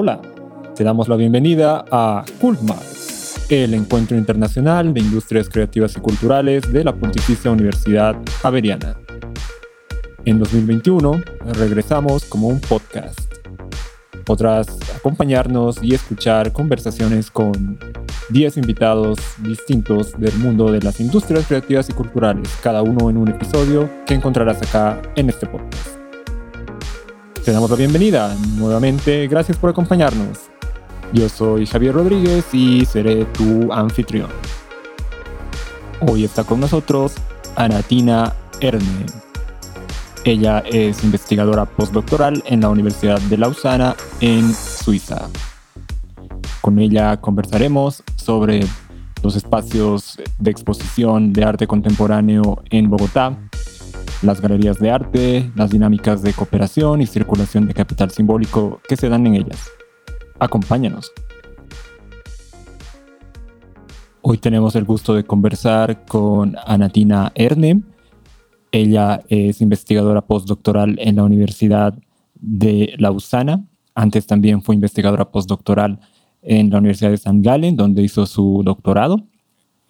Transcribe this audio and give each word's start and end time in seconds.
Hola, 0.00 0.22
te 0.76 0.84
damos 0.84 1.08
la 1.08 1.16
bienvenida 1.16 1.84
a 1.90 2.24
Cultmars, 2.40 3.50
el 3.50 3.74
encuentro 3.74 4.16
internacional 4.16 4.94
de 4.94 5.00
industrias 5.00 5.48
creativas 5.48 5.96
y 5.96 6.00
culturales 6.00 6.72
de 6.72 6.84
la 6.84 6.94
Pontificia 6.94 7.50
Universidad 7.50 8.14
Javeriana. 8.40 8.96
En 10.24 10.38
2021 10.38 11.20
regresamos 11.46 12.24
como 12.26 12.46
un 12.46 12.60
podcast. 12.60 13.18
Podrás 14.24 14.68
acompañarnos 14.94 15.82
y 15.82 15.96
escuchar 15.96 16.52
conversaciones 16.52 17.32
con 17.32 17.80
10 18.28 18.56
invitados 18.56 19.18
distintos 19.42 20.12
del 20.16 20.38
mundo 20.38 20.70
de 20.70 20.80
las 20.80 21.00
industrias 21.00 21.44
creativas 21.48 21.90
y 21.90 21.92
culturales, 21.92 22.56
cada 22.62 22.82
uno 22.82 23.10
en 23.10 23.16
un 23.16 23.30
episodio 23.30 23.90
que 24.06 24.14
encontrarás 24.14 24.62
acá 24.62 25.02
en 25.16 25.28
este 25.28 25.48
podcast. 25.48 25.97
Te 27.48 27.52
damos 27.52 27.70
la 27.70 27.76
bienvenida 27.76 28.36
nuevamente, 28.58 29.26
gracias 29.26 29.56
por 29.56 29.70
acompañarnos. 29.70 30.50
Yo 31.14 31.30
soy 31.30 31.64
Javier 31.64 31.94
Rodríguez 31.94 32.44
y 32.52 32.84
seré 32.84 33.24
tu 33.24 33.72
anfitrión. 33.72 34.28
Hoy 36.06 36.24
está 36.24 36.44
con 36.44 36.60
nosotros 36.60 37.14
Anatina 37.56 38.34
Erne. 38.60 39.06
Ella 40.26 40.58
es 40.58 41.02
investigadora 41.02 41.64
postdoctoral 41.64 42.42
en 42.44 42.60
la 42.60 42.68
Universidad 42.68 43.18
de 43.18 43.38
Lausana, 43.38 43.96
en 44.20 44.52
Suiza. 44.52 45.30
Con 46.60 46.78
ella 46.78 47.16
conversaremos 47.16 48.02
sobre 48.16 48.60
los 49.22 49.36
espacios 49.36 50.18
de 50.38 50.50
exposición 50.50 51.32
de 51.32 51.44
arte 51.44 51.66
contemporáneo 51.66 52.62
en 52.68 52.90
Bogotá, 52.90 53.38
las 54.22 54.40
galerías 54.40 54.78
de 54.78 54.90
arte, 54.90 55.50
las 55.54 55.70
dinámicas 55.70 56.22
de 56.22 56.32
cooperación 56.32 57.00
y 57.00 57.06
circulación 57.06 57.66
de 57.66 57.74
capital 57.74 58.10
simbólico 58.10 58.80
que 58.88 58.96
se 58.96 59.08
dan 59.08 59.26
en 59.26 59.36
ellas. 59.36 59.70
Acompáñanos. 60.38 61.12
Hoy 64.20 64.38
tenemos 64.38 64.74
el 64.74 64.84
gusto 64.84 65.14
de 65.14 65.24
conversar 65.24 66.04
con 66.04 66.56
Anatina 66.66 67.32
Erne. 67.34 67.82
Ella 68.72 69.22
es 69.28 69.60
investigadora 69.60 70.22
postdoctoral 70.22 70.98
en 71.00 71.16
la 71.16 71.24
Universidad 71.24 71.96
de 72.34 72.94
Lausana. 72.98 73.64
Antes 73.94 74.26
también 74.26 74.62
fue 74.62 74.74
investigadora 74.74 75.30
postdoctoral 75.30 76.00
en 76.42 76.70
la 76.70 76.78
Universidad 76.78 77.10
de 77.10 77.16
San 77.16 77.42
Galen, 77.42 77.76
donde 77.76 78.02
hizo 78.02 78.26
su 78.26 78.62
doctorado, 78.64 79.27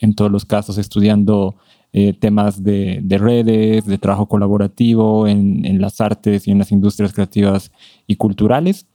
en 0.01 0.15
todos 0.15 0.31
los 0.31 0.45
casos 0.45 0.79
estudiando 0.79 1.57
eh, 1.93 2.13
temas 2.13 2.63
de, 2.63 3.03
redes, 3.19 3.87
de 3.87 3.99
trabajo 3.99 4.27
colaborativo 4.27 5.27
en, 5.27 5.65
en, 5.65 5.81
las 5.81 6.01
artes 6.01 6.47
y 6.47 6.51
en 6.51 6.59
las 6.59 6.71
industrias 6.71 7.13
creativas 7.13 7.73
y 8.07 8.17
culturales. 8.17 8.87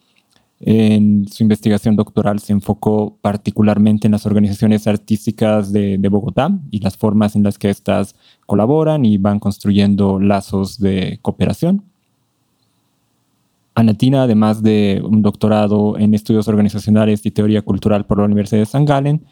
En 0.59 1.27
su 1.27 1.43
investigación 1.43 1.95
doctoral 1.95 2.39
se 2.39 2.53
enfocó 2.53 3.17
particularmente 3.19 4.07
en 4.07 4.11
las 4.11 4.25
organizaciones 4.25 4.87
artísticas 4.87 5.73
de, 5.73 5.97
de 5.97 6.07
Bogotá 6.09 6.57
y 6.71 6.79
las 6.79 6.95
formas 6.95 7.35
en 7.35 7.43
las 7.43 7.57
que 7.57 7.69
éstas 7.69 8.15
colaboran 8.45 9.03
y 9.03 9.17
van 9.17 9.39
construyendo 9.39 10.19
lazos 10.19 10.79
de 10.79 11.19
cooperación. 11.21 11.83
Anatina, 13.75 14.23
además 14.23 14.61
de 14.61 15.01
un 15.03 15.21
doctorado 15.21 15.97
en 15.97 16.13
estudios 16.13 16.47
organizacionales 16.47 17.25
y 17.25 17.31
teoría 17.31 17.63
cultural 17.63 18.05
por 18.05 18.19
la 18.19 18.25
Universidad 18.25 18.61
de 18.61 18.67
San 18.67 18.85
Galen, 18.85 19.25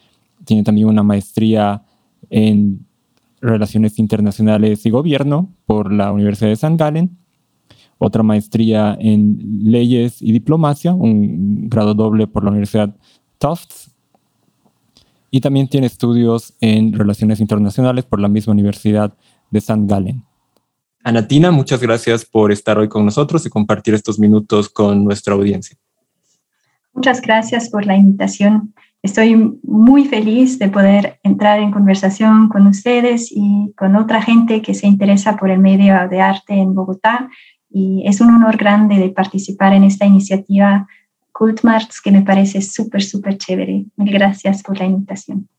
tiene 0.46 0.64
también 0.64 0.88
una 0.88 1.04
maestría 1.04 1.84
en 2.30 2.86
relaciones 3.42 3.98
internacionales 4.00 4.86
y 4.86 4.90
gobierno 4.90 5.54
por 5.66 5.92
la 5.92 6.12
Universidad 6.12 6.50
de 6.50 6.56
San 6.56 6.78
Galen, 6.78 7.18
otra 7.98 8.24
maestría 8.24 8.98
en 9.00 9.40
leyes 9.64 10.22
y 10.22 10.32
diplomacia, 10.32 10.94
un 10.94 11.70
grado 11.70 11.94
doble 11.94 12.28
por 12.28 12.44
la 12.44 12.52
Universidad 12.52 12.96
Tufts, 13.38 13.92
y 15.32 15.40
también 15.40 15.70
tiene 15.70 15.88
estudios 15.88 16.54
en 16.60 16.94
relaciones 16.94 17.40
internacionales 17.40 18.06
por 18.06 18.20
la 18.20 18.28
misma 18.28 18.52
Universidad 18.52 19.16
de 19.50 19.62
San 19.62 19.88
Galen. 19.88 20.26
Anatina, 21.04 21.52
muchas 21.52 21.80
gracias 21.82 22.26
por 22.26 22.52
estar 22.52 22.78
hoy 22.78 22.88
con 22.88 23.06
nosotros 23.06 23.46
y 23.46 23.50
compartir 23.50 23.94
estos 23.94 24.20
minutos 24.20 24.70
con 24.70 25.04
nuestra 25.04 25.34
audiencia. 25.34 25.78
Muchas 26.94 27.22
gracias 27.22 27.70
por 27.70 27.86
la 27.86 27.96
invitación. 27.96 28.74
Estoy 29.04 29.36
muy 29.64 30.06
feliz 30.06 30.60
de 30.60 30.70
poder 30.70 31.20
entrar 31.24 31.60
en 31.60 31.72
conversación 31.72 32.50
con 32.50 32.68
ustedes 32.68 33.32
y 33.32 33.74
con 33.76 33.96
otra 33.96 34.22
gente 34.22 34.62
que 34.62 34.76
se 34.76 34.86
interesa 34.86 35.38
por 35.38 35.50
el 35.50 35.58
medio 35.58 35.96
de 36.08 36.22
arte 36.22 36.54
en 36.54 36.76
Bogotá. 36.76 37.28
Y 37.72 38.04
es 38.06 38.22
un 38.22 38.30
honor 38.30 38.58
grande 38.58 38.98
de 38.98 39.10
participar 39.10 39.74
en 39.74 39.86
esta 39.86 40.06
iniciativa 40.06 40.88
Cultmarts 41.32 42.00
que 42.00 42.12
me 42.12 42.22
parece 42.22 42.62
súper, 42.62 43.02
súper 43.02 43.40
chévere. 43.40 43.86
Mil 43.96 44.14
gracias 44.14 44.62
por 44.62 44.78
la 44.78 44.86
invitación. 44.86 45.50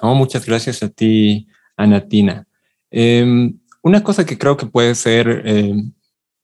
muchas 0.00 0.46
gracias 0.46 0.80
a 0.84 0.88
ti, 0.88 1.48
Anatina. 1.76 2.46
Em, 2.88 3.58
una 3.82 4.04
cosa 4.04 4.24
que 4.24 4.38
creo 4.38 4.56
que 4.56 4.66
puede 4.66 4.94
ser 4.94 5.42
eh, 5.44 5.74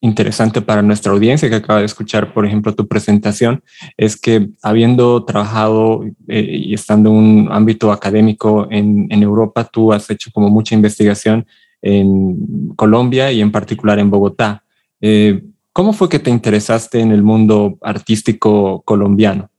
interesante 0.00 0.62
para 0.62 0.82
nuestra 0.82 1.12
audiencia 1.12 1.48
que 1.48 1.56
acaba 1.56 1.81
de 1.81 1.86
escuchar, 1.86 2.32
por 2.32 2.47
ejemplo, 2.47 2.75
tu 2.75 2.86
presentación, 2.86 3.62
es 3.97 4.20
que 4.20 4.50
habiendo 4.62 5.25
trabajado 5.25 6.04
eh, 6.28 6.41
y 6.41 6.75
estando 6.75 7.10
en 7.10 7.16
un 7.16 7.48
ámbito 7.50 7.91
académico 7.91 8.69
en, 8.70 9.08
Europa, 9.10 9.64
tú 9.64 9.92
has 9.92 10.08
hecho 10.10 10.31
como 10.32 10.48
mucha 10.48 10.75
investigación 10.75 11.47
en 11.82 12.75
Colombia 12.76 13.32
y 13.32 13.41
en 13.41 13.50
particular 13.50 13.98
en 13.98 14.10
Bogotá. 14.10 14.64
Eh, 15.00 15.42
¿Cómo 15.72 15.92
fue 15.92 16.08
que 16.08 16.19
te 16.19 16.31
interesaste 16.31 17.00
en 17.00 17.12
el 17.12 17.22
mundo 17.22 17.78
artístico 17.82 18.82
colombiano? 18.82 19.50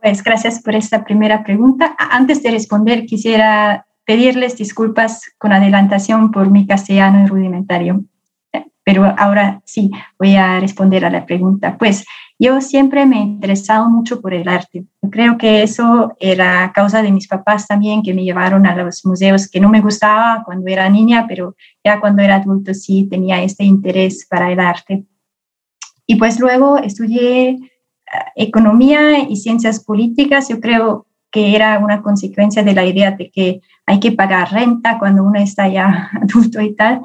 Pues 0.00 0.22
gracias 0.22 0.62
por 0.62 0.74
esta 0.74 1.04
primera 1.04 1.42
pregunta. 1.42 1.96
Antes 1.98 2.42
de 2.42 2.50
responder, 2.50 3.06
quisiera 3.06 3.86
pedirles 4.04 4.56
disculpas 4.56 5.22
con 5.38 5.52
adelantación 5.52 6.30
por 6.30 6.50
mi 6.50 6.66
castellano 6.66 7.26
rudimentario. 7.26 8.04
Pero 8.84 9.14
ahora 9.16 9.62
sí, 9.64 9.90
voy 10.18 10.36
a 10.36 10.60
responder 10.60 11.04
a 11.06 11.10
la 11.10 11.24
pregunta. 11.24 11.78
Pues 11.78 12.04
yo 12.38 12.60
siempre 12.60 13.06
me 13.06 13.16
he 13.16 13.22
interesado 13.22 13.88
mucho 13.88 14.20
por 14.20 14.34
el 14.34 14.48
arte. 14.48 14.84
creo 15.10 15.38
que 15.38 15.62
eso 15.62 16.14
era 16.18 16.70
causa 16.74 17.02
de 17.02 17.12
mis 17.12 17.28
papás 17.28 17.66
también, 17.66 18.02
que 18.02 18.12
me 18.12 18.24
llevaron 18.24 18.66
a 18.66 18.76
los 18.76 19.06
museos, 19.06 19.48
que 19.48 19.60
no 19.60 19.70
me 19.70 19.80
gustaba 19.80 20.42
cuando 20.44 20.68
era 20.70 20.88
niña, 20.90 21.24
pero 21.26 21.54
ya 21.82 22.00
cuando 22.00 22.22
era 22.22 22.36
adulto 22.36 22.74
sí 22.74 23.08
tenía 23.08 23.42
este 23.42 23.64
interés 23.64 24.26
para 24.28 24.52
el 24.52 24.60
arte. 24.60 25.04
Y 26.06 26.16
pues 26.16 26.38
luego 26.38 26.76
estudié 26.78 27.50
eh, 27.50 27.58
economía 28.36 29.20
y 29.20 29.36
ciencias 29.36 29.82
políticas. 29.82 30.48
Yo 30.48 30.60
creo 30.60 31.06
que 31.34 31.56
era 31.56 31.80
una 31.80 32.00
consecuencia 32.00 32.62
de 32.62 32.74
la 32.74 32.86
idea 32.86 33.10
de 33.10 33.28
que 33.28 33.60
hay 33.86 33.98
que 33.98 34.12
pagar 34.12 34.52
renta 34.52 35.00
cuando 35.00 35.24
uno 35.24 35.40
está 35.40 35.66
ya 35.66 36.08
adulto 36.22 36.60
y 36.60 36.76
tal, 36.76 37.02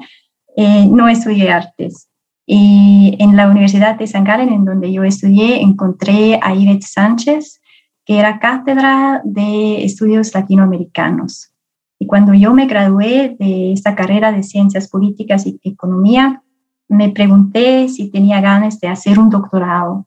eh, 0.56 0.86
no 0.86 1.08
estudié 1.08 1.50
artes. 1.50 2.08
Y 2.46 3.16
en 3.18 3.34
la 3.34 3.48
Universidad 3.48 3.96
de 3.96 4.06
San 4.06 4.22
Galen, 4.22 4.52
en 4.52 4.64
donde 4.64 4.92
yo 4.92 5.02
estudié, 5.02 5.60
encontré 5.60 6.38
a 6.40 6.54
Ivette 6.54 6.84
Sánchez, 6.84 7.60
que 8.04 8.20
era 8.20 8.38
cátedra 8.38 9.20
de 9.24 9.84
estudios 9.84 10.32
latinoamericanos. 10.32 11.52
Y 11.98 12.06
cuando 12.06 12.32
yo 12.32 12.54
me 12.54 12.66
gradué 12.66 13.36
de 13.36 13.72
esta 13.72 13.96
carrera 13.96 14.30
de 14.30 14.44
ciencias 14.44 14.86
políticas 14.86 15.44
y 15.44 15.58
economía, 15.64 16.44
me 16.86 17.08
pregunté 17.08 17.88
si 17.88 18.10
tenía 18.12 18.40
ganas 18.40 18.78
de 18.78 18.86
hacer 18.86 19.18
un 19.18 19.28
doctorado 19.28 20.06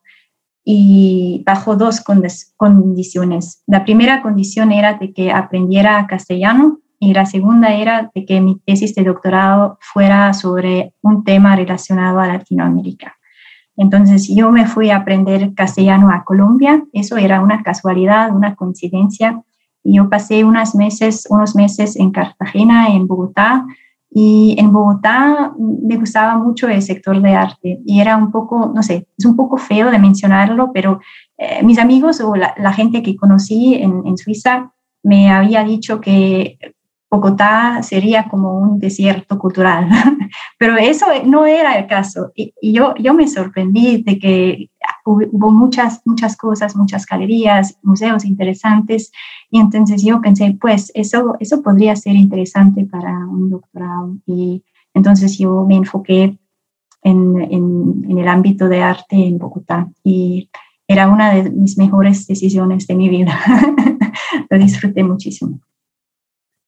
y 0.66 1.44
bajo 1.46 1.76
dos 1.76 2.02
condiciones. 2.02 3.64
La 3.68 3.84
primera 3.84 4.22
condición 4.22 4.72
era 4.72 4.94
de 4.94 5.14
que 5.14 5.32
aprendiera 5.32 6.08
castellano 6.08 6.80
y 7.00 7.14
la 7.14 7.26
segunda 7.26 7.74
era 7.74 8.10
de 8.16 8.26
que 8.26 8.40
mi 8.40 8.60
tesis 8.60 8.96
de 8.96 9.04
doctorado 9.04 9.78
fuera 9.82 10.34
sobre 10.34 10.94
un 11.02 11.24
tema 11.24 11.56
relacionado 11.56 12.20
a 12.20 12.28
Latinoamérica. 12.28 13.18
Entonces 13.76 14.30
yo 14.34 14.52
me 14.52 14.66
fui 14.68 14.90
a 14.90 14.98
aprender 14.98 15.54
castellano 15.54 16.12
a 16.12 16.24
Colombia, 16.24 16.84
eso 16.94 17.18
era 17.18 17.42
una 17.42 17.64
casualidad, 17.64 18.34
una 18.34 18.56
coincidencia. 18.56 19.42
Y 19.84 19.98
yo 19.98 20.10
pasé 20.10 20.46
unos 20.46 20.76
meses, 20.76 21.28
unos 21.30 21.56
meses 21.56 21.98
en 21.98 22.12
Cartagena, 22.12 22.88
en 22.90 23.06
Bogotá, 23.06 23.66
y 24.16 24.56
en 24.60 24.72
Bogotá 24.72 25.54
me 25.58 25.98
gustaba 25.98 26.38
mucho 26.38 26.68
el 26.68 26.82
sector 26.82 27.20
de 27.22 27.34
arte 27.34 27.80
y 27.86 28.00
era 28.00 28.16
un 28.16 28.32
poco, 28.32 28.72
no 28.74 28.84
sé, 28.84 29.08
es 29.18 29.26
un 29.26 29.36
poco 29.36 29.58
feo 29.58 29.90
de 29.90 29.98
mencionarlo, 29.98 30.72
pero 30.72 31.00
eh, 31.38 31.64
mis 31.64 31.80
amigos 31.80 32.22
o 32.22 32.36
la, 32.36 32.74
gente 32.74 33.02
que 33.02 33.16
conocí 33.16 33.74
en, 33.76 34.06
en, 34.06 34.18
Suiza 34.18 34.72
me 35.02 35.32
había 35.32 35.64
dicho 35.64 36.00
que 36.00 36.60
Bogotá 37.14 37.84
sería 37.84 38.28
como 38.28 38.58
un 38.58 38.80
desierto 38.80 39.38
cultural, 39.38 39.88
pero 40.58 40.78
eso 40.78 41.06
no 41.26 41.46
era 41.46 41.78
el 41.78 41.86
caso. 41.86 42.32
Y, 42.36 42.54
yo, 42.74 42.96
yo 42.96 43.14
me 43.14 43.28
sorprendí 43.28 44.02
de 44.02 44.18
que 44.18 44.70
hubo 45.06 45.52
muchas, 45.52 46.02
muchas 46.06 46.38
cosas, 46.38 46.76
muchas 46.76 47.06
galerías, 47.06 47.78
museos 47.84 48.26
interesantes, 48.26 49.12
y 49.50 49.60
entonces 49.60 50.04
yo 50.04 50.22
pensé, 50.22 50.58
pues 50.60 50.92
eso, 50.96 51.36
eso 51.40 51.62
podría 51.62 51.96
ser 51.96 52.16
interesante 52.16 52.86
para 52.86 53.12
un 53.28 53.50
doctorado. 53.50 54.18
Y 54.26 54.64
entonces 54.94 55.38
yo 55.38 55.66
me 55.68 55.76
enfoqué 55.76 56.38
en, 57.02 57.42
en, 57.52 58.18
el 58.18 58.28
ámbito 58.28 58.68
de 58.70 58.82
arte 58.82 59.16
en 59.16 59.38
Bogotá 59.38 59.90
y 60.04 60.50
era 60.88 61.08
una 61.10 61.34
de 61.34 61.50
mis 61.52 61.78
mejores 61.78 62.28
decisiones 62.28 62.88
de 62.88 62.96
mi 62.96 63.10
vida. 63.10 63.40
Lo 64.50 64.58
disfruté 64.58 65.04
muchísimo. 65.04 65.60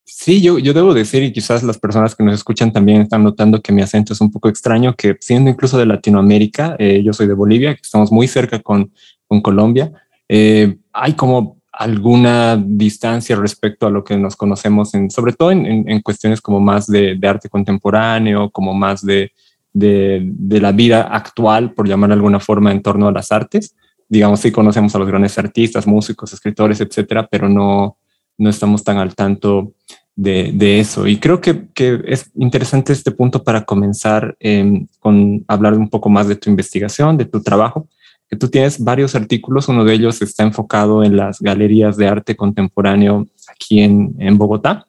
Sí, 0.08 0.40
yo, 0.40 0.60
yo 0.60 0.74
debo 0.74 0.94
decir, 0.94 1.24
y 1.24 1.34
quizás 1.34 1.64
las 1.64 1.80
personas 1.80 2.16
que 2.16 2.24
nos 2.24 2.36
escuchan 2.36 2.72
también 2.72 3.02
están 3.02 3.24
notando 3.24 3.62
que 3.62 3.72
mi 3.72 3.82
acento 3.82 4.14
es 4.14 4.22
un 4.22 4.32
poco 4.32 4.50
extraño, 4.50 4.96
que 4.96 5.18
siendo 5.20 5.50
incluso 5.50 5.80
de 5.80 5.88
Latinoamérica, 5.88 6.76
eh, 6.78 7.02
yo 7.04 7.12
soy 7.12 7.26
de 7.28 7.34
Bolivia, 7.34 7.74
que 7.74 7.82
estamos 7.82 8.12
muy 8.12 8.28
cerca 8.28 8.60
con, 8.60 8.92
con 9.28 9.42
Colombia, 9.42 9.92
eh, 10.30 10.78
hay 10.94 11.14
como 11.14 11.58
alguna 11.72 12.56
distancia 12.64 13.36
respecto 13.36 13.88
a 13.88 13.90
lo 13.90 14.04
que 14.04 14.16
nos 14.16 14.36
conocemos, 14.36 14.94
en, 14.94 15.10
sobre 15.10 15.34
todo 15.34 15.52
en, 15.52 15.66
en, 15.90 16.02
cuestiones 16.02 16.40
como 16.40 16.60
más 16.60 16.88
de, 16.88 17.16
de, 17.16 17.28
arte 17.28 17.50
contemporáneo, 17.50 18.50
como 18.52 18.74
más 18.74 19.04
de, 19.04 19.32
de, 19.74 20.60
la 20.62 20.72
vida 20.72 21.02
actual, 21.02 21.74
por 21.74 21.88
llamar 21.88 22.10
de 22.10 22.14
alguna 22.14 22.40
forma, 22.40 22.72
en 22.72 22.82
torno 22.82 23.08
a 23.08 23.12
las 23.12 23.32
artes. 23.32 23.76
Digamos, 24.08 24.40
sí 24.40 24.52
conocemos 24.52 24.96
a 24.96 25.00
los 25.00 25.08
grandes 25.08 25.38
artistas, 25.38 25.86
músicos, 25.86 26.32
escritores, 26.32 26.80
etcétera, 26.80 27.28
pero 27.30 27.50
no, 27.50 27.98
no 28.38 28.50
estamos 28.50 28.84
tan 28.84 28.98
al 28.98 29.16
tanto 29.16 29.74
de, 30.16 30.52
de 30.54 30.80
eso. 30.80 31.08
Y 31.08 31.18
creo 31.18 31.42
que, 31.42 31.68
que, 31.74 32.02
es 32.06 32.32
interesante 32.36 32.94
este 32.94 33.12
punto 33.12 33.44
para 33.44 33.66
comenzar 33.66 34.36
eh, 34.40 34.86
con 35.00 35.44
hablar 35.48 35.74
un 35.74 35.90
poco 35.90 36.10
más 36.10 36.28
de 36.28 36.36
tu 36.36 36.50
investigación, 36.50 37.18
de 37.18 37.26
tu 37.26 37.42
trabajo 37.42 37.88
que 38.30 38.36
tú 38.36 38.50
tienes 38.50 38.84
varios 38.84 39.16
artículos, 39.16 39.68
uno 39.70 39.84
de 39.84 39.94
ellos 39.94 40.22
está 40.22 40.44
enfocado 40.44 41.04
en 41.04 41.16
las 41.16 41.40
galerías 41.40 41.96
de 41.98 42.08
arte 42.08 42.36
contemporáneo 42.36 43.28
aquí 43.48 43.82
en, 43.82 44.16
en 44.20 44.38
Bogotá. 44.38 44.88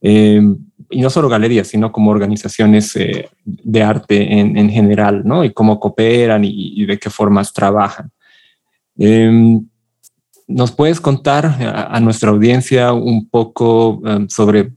Eh, 0.00 0.40
y 0.90 1.00
no 1.00 1.10
solo 1.10 1.28
galerías, 1.28 1.68
sino 1.68 1.92
como 1.92 2.10
organizaciones 2.10 2.96
eh, 2.96 3.28
de 3.44 3.82
arte 3.82 4.38
en, 4.38 4.56
en, 4.56 4.70
general, 4.70 5.22
¿no? 5.24 5.44
Y 5.44 5.52
cómo 5.52 5.78
cooperan 5.78 6.42
y, 6.44 6.86
de 6.86 6.98
qué 6.98 7.10
formas 7.10 7.52
trabajan. 7.52 8.10
Eh, 8.96 9.60
¿Nos 10.48 10.72
puedes 10.72 11.00
contar 11.00 11.46
a, 11.46 12.00
nuestra 12.00 12.30
audiencia 12.30 12.92
un 12.92 13.28
poco 13.28 14.00
sobre 14.28 14.72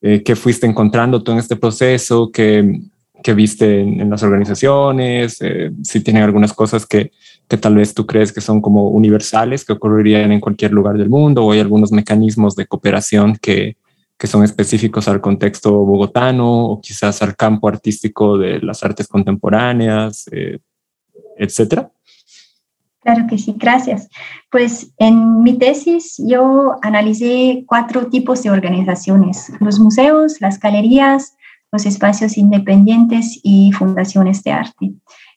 qué 0.00 0.36
fuiste 0.36 0.66
encontrando 0.66 1.22
tú 1.22 1.32
en 1.32 1.38
este 1.38 1.54
proceso, 1.56 2.30
qué, 2.32 2.82
que 3.22 3.34
viste 3.34 3.80
en, 3.80 4.10
las 4.10 4.22
organizaciones, 4.22 5.38
eh, 5.40 5.70
si 5.82 6.00
tienen 6.00 6.22
algunas 6.22 6.52
cosas 6.52 6.86
que, 6.86 7.12
que, 7.48 7.56
tal 7.56 7.76
vez 7.76 7.94
tú 7.94 8.06
crees 8.06 8.32
que 8.32 8.40
son 8.40 8.60
como 8.60 8.88
universales, 8.88 9.64
que 9.64 9.72
ocurrirían 9.72 10.32
en 10.32 10.40
cualquier 10.40 10.72
lugar 10.72 10.98
del 10.98 11.08
mundo, 11.08 11.44
o 11.44 11.52
hay 11.52 11.60
algunos 11.60 11.92
mecanismos 11.92 12.56
de 12.56 12.66
cooperación 12.66 13.38
que, 13.40 13.76
que 14.18 14.26
son 14.26 14.44
específicos 14.44 15.08
al 15.08 15.20
contexto 15.20 15.72
bogotano 15.72 16.66
o 16.66 16.80
quizás 16.80 17.22
al 17.22 17.36
campo 17.36 17.68
artístico 17.68 18.36
de 18.36 18.60
las 18.60 18.82
artes 18.82 19.06
contemporáneas, 19.08 20.26
eh, 20.32 20.58
etcétera. 21.38 21.90
Claro 23.02 23.26
que 23.28 23.36
sí, 23.36 23.54
gracias. 23.58 24.08
Pues 24.50 24.92
en 24.98 25.42
mi 25.42 25.58
tesis 25.58 26.22
yo 26.24 26.76
analicé 26.82 27.64
cuatro 27.66 28.06
tipos 28.06 28.42
de 28.42 28.50
organizaciones, 28.50 29.52
los 29.58 29.80
museos, 29.80 30.40
las 30.40 30.60
galerías, 30.60 31.36
los 31.72 31.84
espacios 31.84 32.38
independientes 32.38 33.40
y 33.42 33.72
fundaciones 33.72 34.44
de 34.44 34.52
arte. 34.52 34.92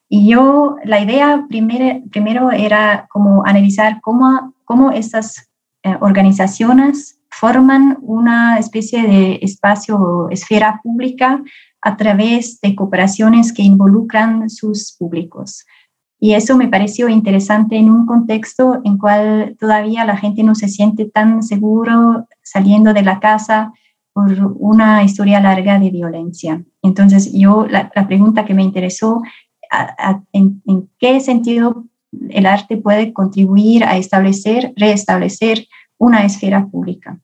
Y 0.08 0.28
yo, 0.28 0.76
la 0.84 1.00
idea 1.00 1.46
primero, 1.48 2.02
primero 2.10 2.52
era 2.52 3.08
como 3.10 3.44
analizar 3.44 4.00
cómo, 4.00 4.54
cómo 4.64 4.92
estas 4.92 5.48
eh, 5.82 5.96
organizaciones 6.00 7.18
forman 7.30 7.98
una 8.00 8.58
especie 8.58 9.02
de 9.02 9.40
espacio 9.42 9.96
o 9.96 10.30
esfera 10.30 10.80
pública 10.84 11.42
a 11.80 11.96
través 11.96 12.60
de 12.60 12.76
cooperaciones 12.76 13.52
que 13.52 13.62
involucran 13.62 14.48
sus 14.48 14.94
públicos. 14.96 15.64
Y 16.18 16.32
eso 16.32 16.56
me 16.56 16.68
pareció 16.68 17.08
interesante 17.08 17.76
en 17.76 17.90
un 17.90 18.06
contexto 18.06 18.80
en 18.84 18.96
cual 18.96 19.56
todavía 19.58 20.04
la 20.04 20.16
gente 20.16 20.42
no 20.42 20.54
se 20.54 20.68
siente 20.68 21.04
tan 21.04 21.42
seguro 21.42 22.26
saliendo 22.42 22.94
de 22.94 23.02
la 23.02 23.20
casa, 23.20 23.72
por 24.16 24.32
una 24.58 25.04
historia 25.04 25.40
larga 25.40 25.78
de 25.78 25.90
violencia. 25.90 26.64
Entonces, 26.80 27.34
yo, 27.34 27.66
la, 27.66 27.90
pregunta 27.90 28.46
que 28.46 28.54
me 28.54 28.62
interesó, 28.62 29.20
a, 29.70 30.22
en, 30.32 30.62
qué 30.98 31.20
sentido 31.20 31.84
el 32.30 32.46
arte 32.46 32.78
puede 32.78 33.12
contribuir 33.12 33.84
a 33.84 33.98
establecer, 33.98 34.72
reestablecer 34.74 35.66
una 35.98 36.24
esfera 36.24 36.66
pública. 36.66 37.20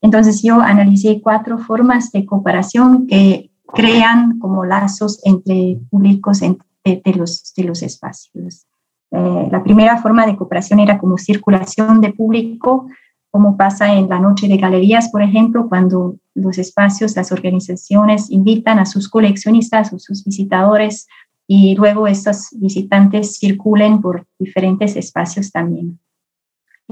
Entonces, 0.00 0.42
yo 0.42 0.60
analicé 0.60 1.20
cuatro 1.22 1.58
formas 1.58 2.10
de 2.10 2.26
cooperación 2.26 3.06
que 3.06 3.52
crean 3.72 4.40
como 4.40 4.64
lazos 4.64 5.20
entre 5.24 5.78
públicos 5.90 6.42
de, 6.84 7.14
los, 7.14 7.52
de 7.54 7.64
los 7.64 7.82
espacios. 7.82 8.66
Eh, 9.10 9.48
la 9.50 9.62
primera 9.62 9.98
forma 9.98 10.26
de 10.26 10.36
cooperación 10.36 10.80
era 10.80 10.98
como 10.98 11.18
circulación 11.18 12.00
de 12.00 12.12
público 12.12 12.86
como 13.32 13.56
pasa 13.56 13.94
en 13.94 14.10
la 14.10 14.20
noche 14.20 14.46
de 14.46 14.58
galerías, 14.58 15.08
por 15.08 15.22
ejemplo, 15.22 15.66
cuando 15.66 16.16
los 16.34 16.58
espacios, 16.58 17.16
las 17.16 17.32
organizaciones 17.32 18.30
invitan 18.30 18.78
a 18.78 18.84
sus 18.84 19.08
coleccionistas 19.08 19.90
o 19.94 19.98
sus 19.98 20.22
visitadores 20.22 21.08
y 21.46 21.74
luego 21.74 22.06
estos 22.06 22.48
visitantes 22.52 23.38
circulen 23.38 24.02
por 24.02 24.26
diferentes 24.38 24.96
espacios 24.96 25.50
también. 25.50 25.98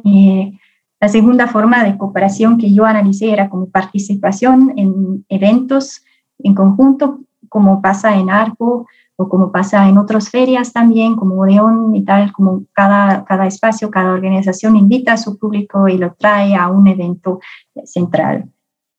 Eh, 0.02 0.58
la 0.98 1.08
segunda 1.08 1.46
forma 1.46 1.84
de 1.84 1.98
cooperación 1.98 2.56
que 2.56 2.72
yo 2.72 2.86
analicé 2.86 3.30
era 3.30 3.50
como 3.50 3.68
participación 3.68 4.72
en 4.76 5.26
eventos 5.28 6.02
en 6.38 6.54
conjunto, 6.54 7.20
como 7.50 7.82
pasa 7.82 8.16
en 8.16 8.30
ARPO, 8.30 8.86
o 9.20 9.28
como 9.28 9.52
pasa 9.52 9.86
en 9.86 9.98
otras 9.98 10.30
ferias 10.30 10.72
también, 10.72 11.14
como 11.14 11.34
Odeón 11.42 11.94
y 11.94 12.02
tal, 12.06 12.32
como 12.32 12.64
cada, 12.72 13.22
cada 13.26 13.46
espacio, 13.46 13.90
cada 13.90 14.14
organización 14.14 14.76
invita 14.76 15.12
a 15.12 15.18
su 15.18 15.38
público 15.38 15.88
y 15.88 15.98
lo 15.98 16.14
trae 16.14 16.56
a 16.56 16.68
un 16.68 16.86
evento 16.86 17.38
central. 17.84 18.48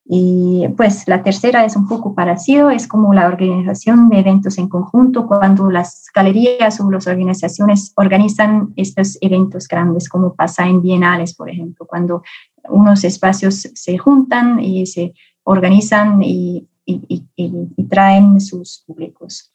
Y 0.06 0.68
pues 0.77 1.07
la 1.07 1.23
tercera 1.23 1.65
es 1.65 1.75
un 1.75 1.88
poco 1.88 2.13
parecido, 2.13 2.69
es 2.69 2.88
como 2.88 3.15
la 3.15 3.25
organización 3.25 4.09
de 4.09 4.19
eventos 4.19 4.59
en 4.59 4.69
conjunto, 4.69 5.25
cuando 5.25 5.71
las 5.71 6.06
galerías 6.13 6.79
o 6.79 6.91
las 6.91 7.07
organizaciones 7.07 7.91
organizan 7.95 8.74
estos 8.75 9.17
eventos 9.21 9.67
grandes, 9.67 10.07
como 10.07 10.35
pasa 10.35 10.67
en 10.67 10.83
bienales, 10.83 11.33
por 11.33 11.50
ejemplo, 11.50 11.88
cuando 11.88 12.21
unos 12.69 13.03
espacios 13.06 13.69
se 13.74 13.97
juntan 13.97 14.59
y 14.59 14.85
se 14.85 15.15
organizan 15.45 16.21
y, 16.21 16.67
y, 16.85 17.25
y, 17.35 17.51
y 17.75 17.83
traen 17.85 18.39
sus 18.39 18.83
públicos. 18.85 19.51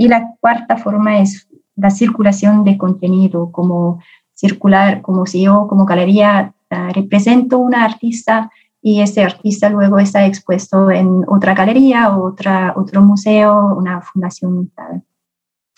Y 0.00 0.08
la 0.08 0.34
cuarta 0.40 0.78
forma 0.78 1.20
es 1.20 1.46
la 1.76 1.90
circulación 1.90 2.64
de 2.64 2.78
contenido, 2.78 3.52
como 3.52 4.00
circular, 4.32 5.02
como 5.02 5.26
si 5.26 5.42
yo 5.42 5.66
como 5.68 5.84
galería 5.84 6.54
uh, 6.70 6.90
represento 6.94 7.58
una 7.58 7.84
artista 7.84 8.50
y 8.80 9.02
ese 9.02 9.22
artista 9.22 9.68
luego 9.68 9.98
está 9.98 10.24
expuesto 10.24 10.90
en 10.90 11.22
otra 11.28 11.52
galería 11.52 12.16
otra, 12.16 12.72
otro 12.76 13.02
museo, 13.02 13.74
una 13.76 14.00
fundación 14.00 14.70
tal. 14.74 15.02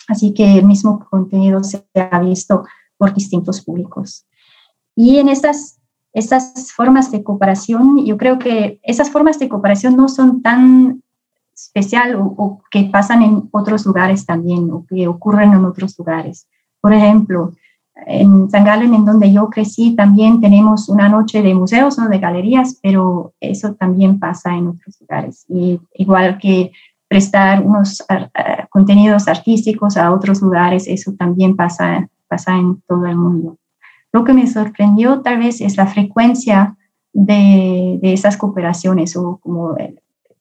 Así 0.07 0.33
que 0.33 0.57
el 0.57 0.65
mismo 0.67 1.05
contenido 1.09 1.61
se 1.61 1.85
ha 1.93 2.19
visto 2.21 2.63
por 2.97 3.13
distintos 3.13 3.59
públicos. 3.59 4.25
Y 4.95 5.17
en 5.17 5.27
estas, 5.27 5.81
estas 6.13 6.71
formas 6.71 7.11
de 7.11 7.23
cooperación, 7.23 8.05
yo 8.05 8.15
creo 8.15 8.39
que 8.39 8.79
esas 8.83 9.09
formas 9.09 9.37
de 9.37 9.49
cooperación 9.49 9.97
no 9.97 10.07
son 10.07 10.41
tan 10.41 11.03
especial 11.53 12.15
o, 12.19 12.61
que 12.71 12.83
pasan 12.85 13.21
en 13.21 13.49
otros 13.51 13.85
lugares 13.85 14.25
también 14.25 14.71
o 14.71 14.85
que 14.87 15.07
ocurren 15.07 15.53
en 15.53 15.65
otros 15.65 15.97
lugares. 15.97 16.47
Por 16.81 16.93
ejemplo, 16.93 17.53
en 18.07 18.49
San 18.49 18.65
Galen, 18.65 18.93
en 18.93 19.05
donde 19.05 19.31
yo 19.31 19.49
crecí, 19.49 19.95
también 19.95 20.41
tenemos 20.41 20.89
una 20.89 21.09
noche 21.09 21.41
de 21.41 21.53
museos, 21.53 21.97
¿no? 21.97 22.09
de 22.09 22.19
galerías, 22.19 22.79
pero 22.81 23.33
eso 23.39 23.75
también 23.75 24.19
pasa 24.19 24.55
en 24.55 24.67
otros 24.67 24.99
lugares. 24.99 25.45
Y 25.47 25.79
igual 25.93 26.37
que 26.39 26.71
prestar 27.07 27.61
unos 27.63 28.01
uh, 28.01 28.67
contenidos 28.69 29.27
artísticos 29.27 29.97
a 29.97 30.11
otros 30.11 30.41
lugares, 30.41 30.87
eso 30.87 31.13
también 31.13 31.55
pasa, 31.55 32.09
pasa 32.27 32.55
en 32.55 32.81
todo 32.87 33.05
el 33.05 33.15
mundo. 33.15 33.57
Lo 34.11 34.23
que 34.23 34.33
me 34.33 34.47
sorprendió 34.47 35.21
tal 35.21 35.37
vez 35.37 35.61
es 35.61 35.77
la 35.77 35.87
frecuencia 35.87 36.75
de, 37.13 37.99
de 38.01 38.13
esas 38.13 38.37
cooperaciones 38.37 39.15
o 39.15 39.37
como 39.37 39.75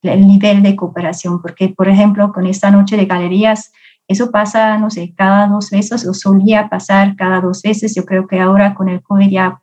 nivel 0.02 0.62
de 0.62 0.76
cooperación, 0.76 1.40
porque, 1.40 1.68
por 1.68 1.88
ejemplo, 1.88 2.32
con 2.32 2.46
esta 2.46 2.70
noche 2.70 2.96
de 2.96 3.06
galerías, 3.06 3.72
eso 4.08 4.30
pasa, 4.30 4.76
no 4.78 4.90
sé, 4.90 5.14
cada 5.16 5.46
dos 5.46 5.70
veces 5.70 6.06
o 6.06 6.12
solía 6.12 6.68
pasar 6.68 7.16
cada 7.16 7.40
dos 7.40 7.62
veces. 7.62 7.94
Yo 7.94 8.04
creo 8.04 8.26
que 8.26 8.40
ahora 8.40 8.74
con 8.74 8.88
el 8.88 9.00
COVID 9.00 9.30
ya 9.30 9.62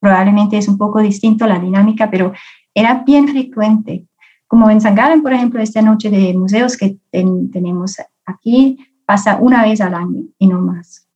probablemente 0.00 0.58
es 0.58 0.68
un 0.68 0.76
poco 0.76 1.00
distinto 1.00 1.46
la 1.46 1.58
dinámica, 1.58 2.10
pero 2.10 2.32
era 2.74 3.02
bien 3.06 3.28
frecuente. 3.28 4.06
Como 4.46 4.68
en 4.70 4.80
San 4.80 4.96
por 5.22 5.32
ejemplo, 5.32 5.62
esta 5.62 5.82
noche 5.82 6.10
de 6.10 6.34
museos 6.36 6.76
que 6.76 6.98
ten, 7.10 7.50
tenemos 7.50 7.96
aquí 8.24 8.78
pasa 9.06 9.38
una 9.40 9.62
vez 9.62 9.80
al 9.80 9.94
año 9.94 10.24
y 10.38 10.48
no 10.48 10.60
más. 10.60 11.08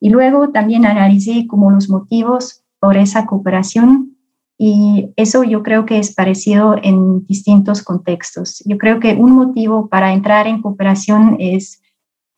Y 0.00 0.10
luego 0.10 0.50
también 0.50 0.86
analicé 0.86 1.46
como 1.48 1.70
los 1.70 1.88
motivos 1.88 2.62
por 2.78 2.96
esa 2.96 3.26
cooperación 3.26 4.17
Y 4.60 5.10
eso 5.14 5.44
yo 5.44 5.62
creo 5.62 5.86
que 5.86 5.98
es 5.98 6.12
parecido 6.12 6.76
en 6.82 7.24
distintos 7.26 7.82
contextos. 7.82 8.60
Yo 8.66 8.76
creo 8.76 8.98
que 8.98 9.14
un 9.14 9.32
motivo 9.32 9.88
para 9.88 10.12
entrar 10.12 10.48
en 10.48 10.60
cooperación 10.60 11.36
es 11.38 11.80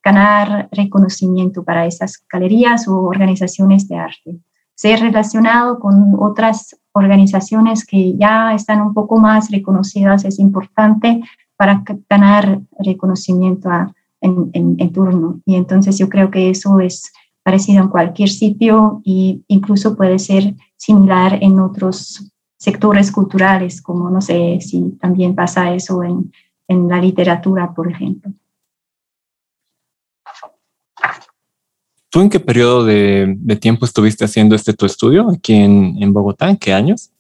ganar 0.05 0.69
reconocimiento 0.71 1.65
para 1.65 1.87
esas 1.87 2.23
galerías 2.31 2.87
o 2.89 3.01
organizaciones 3.01 3.89
de 3.89 3.97
arte. 3.97 4.39
Ser 4.75 5.01
relacionado 5.01 5.79
con 5.79 6.15
otras 6.19 6.79
organizaciones 6.93 7.87
que 7.87 8.17
ya 8.17 8.55
están 8.55 8.83
un 8.83 8.93
poco 8.93 9.19
más 9.19 9.51
reconocidas 9.51 10.25
es 10.27 10.39
importante 10.39 11.23
para 11.57 11.83
ganar 12.09 12.61
reconocimiento 12.79 13.71
en, 14.21 14.51
en, 14.53 14.93
turno. 14.93 15.41
Y 15.45 15.57
entonces 15.57 15.99
yo 15.99 16.09
creo 16.09 16.31
que 16.31 16.51
eso 16.51 16.81
es 16.81 17.13
parecido 17.43 17.83
en 17.83 17.89
cualquier 17.89 18.29
sitio 18.29 19.03
e 19.05 19.41
incluso 19.49 19.97
puede 19.97 20.19
ser 20.19 20.55
similar 20.81 21.39
en 21.43 21.61
otros 21.61 22.25
sectores 22.57 23.13
culturales, 23.13 23.83
como 23.83 24.09
no 24.09 24.21
sé 24.23 24.59
si 24.61 24.97
también 25.01 25.35
pasa 25.35 25.75
eso 25.75 26.03
en, 26.03 26.33
en 26.69 26.89
la 26.89 27.01
literatura, 27.01 27.73
por 27.75 27.91
ejemplo. 27.91 28.33
¿Tú 32.09 32.23
en 32.23 32.31
qué 32.31 32.41
periodo 32.41 32.85
de, 32.85 33.35
de, 33.39 33.57
tiempo 33.57 33.85
estuviste 33.85 34.25
haciendo 34.25 34.57
este 34.57 34.73
tu 34.73 34.87
estudio 34.87 35.31
aquí 35.31 35.55
en, 35.55 36.03
en 36.03 36.13
Bogotá? 36.13 36.49
¿En 36.49 36.57
qué 36.57 36.73
años? 36.73 37.11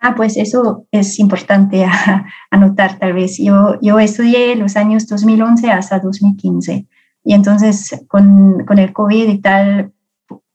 Ah, 0.00 0.14
pues 0.14 0.36
eso 0.36 0.86
es 0.92 1.18
importante 1.18 1.84
anotar 2.50 2.98
tal 2.98 3.12
vez. 3.14 3.36
Yo, 3.38 3.78
yo 3.82 3.98
estudié 3.98 4.54
los 4.54 4.76
años 4.76 5.06
2011 5.08 5.70
hasta 5.70 5.98
2015 5.98 6.86
y 7.24 7.34
entonces 7.34 8.04
con, 8.06 8.64
con 8.64 8.78
el 8.78 8.92
COVID 8.92 9.28
y 9.28 9.38
tal, 9.38 9.92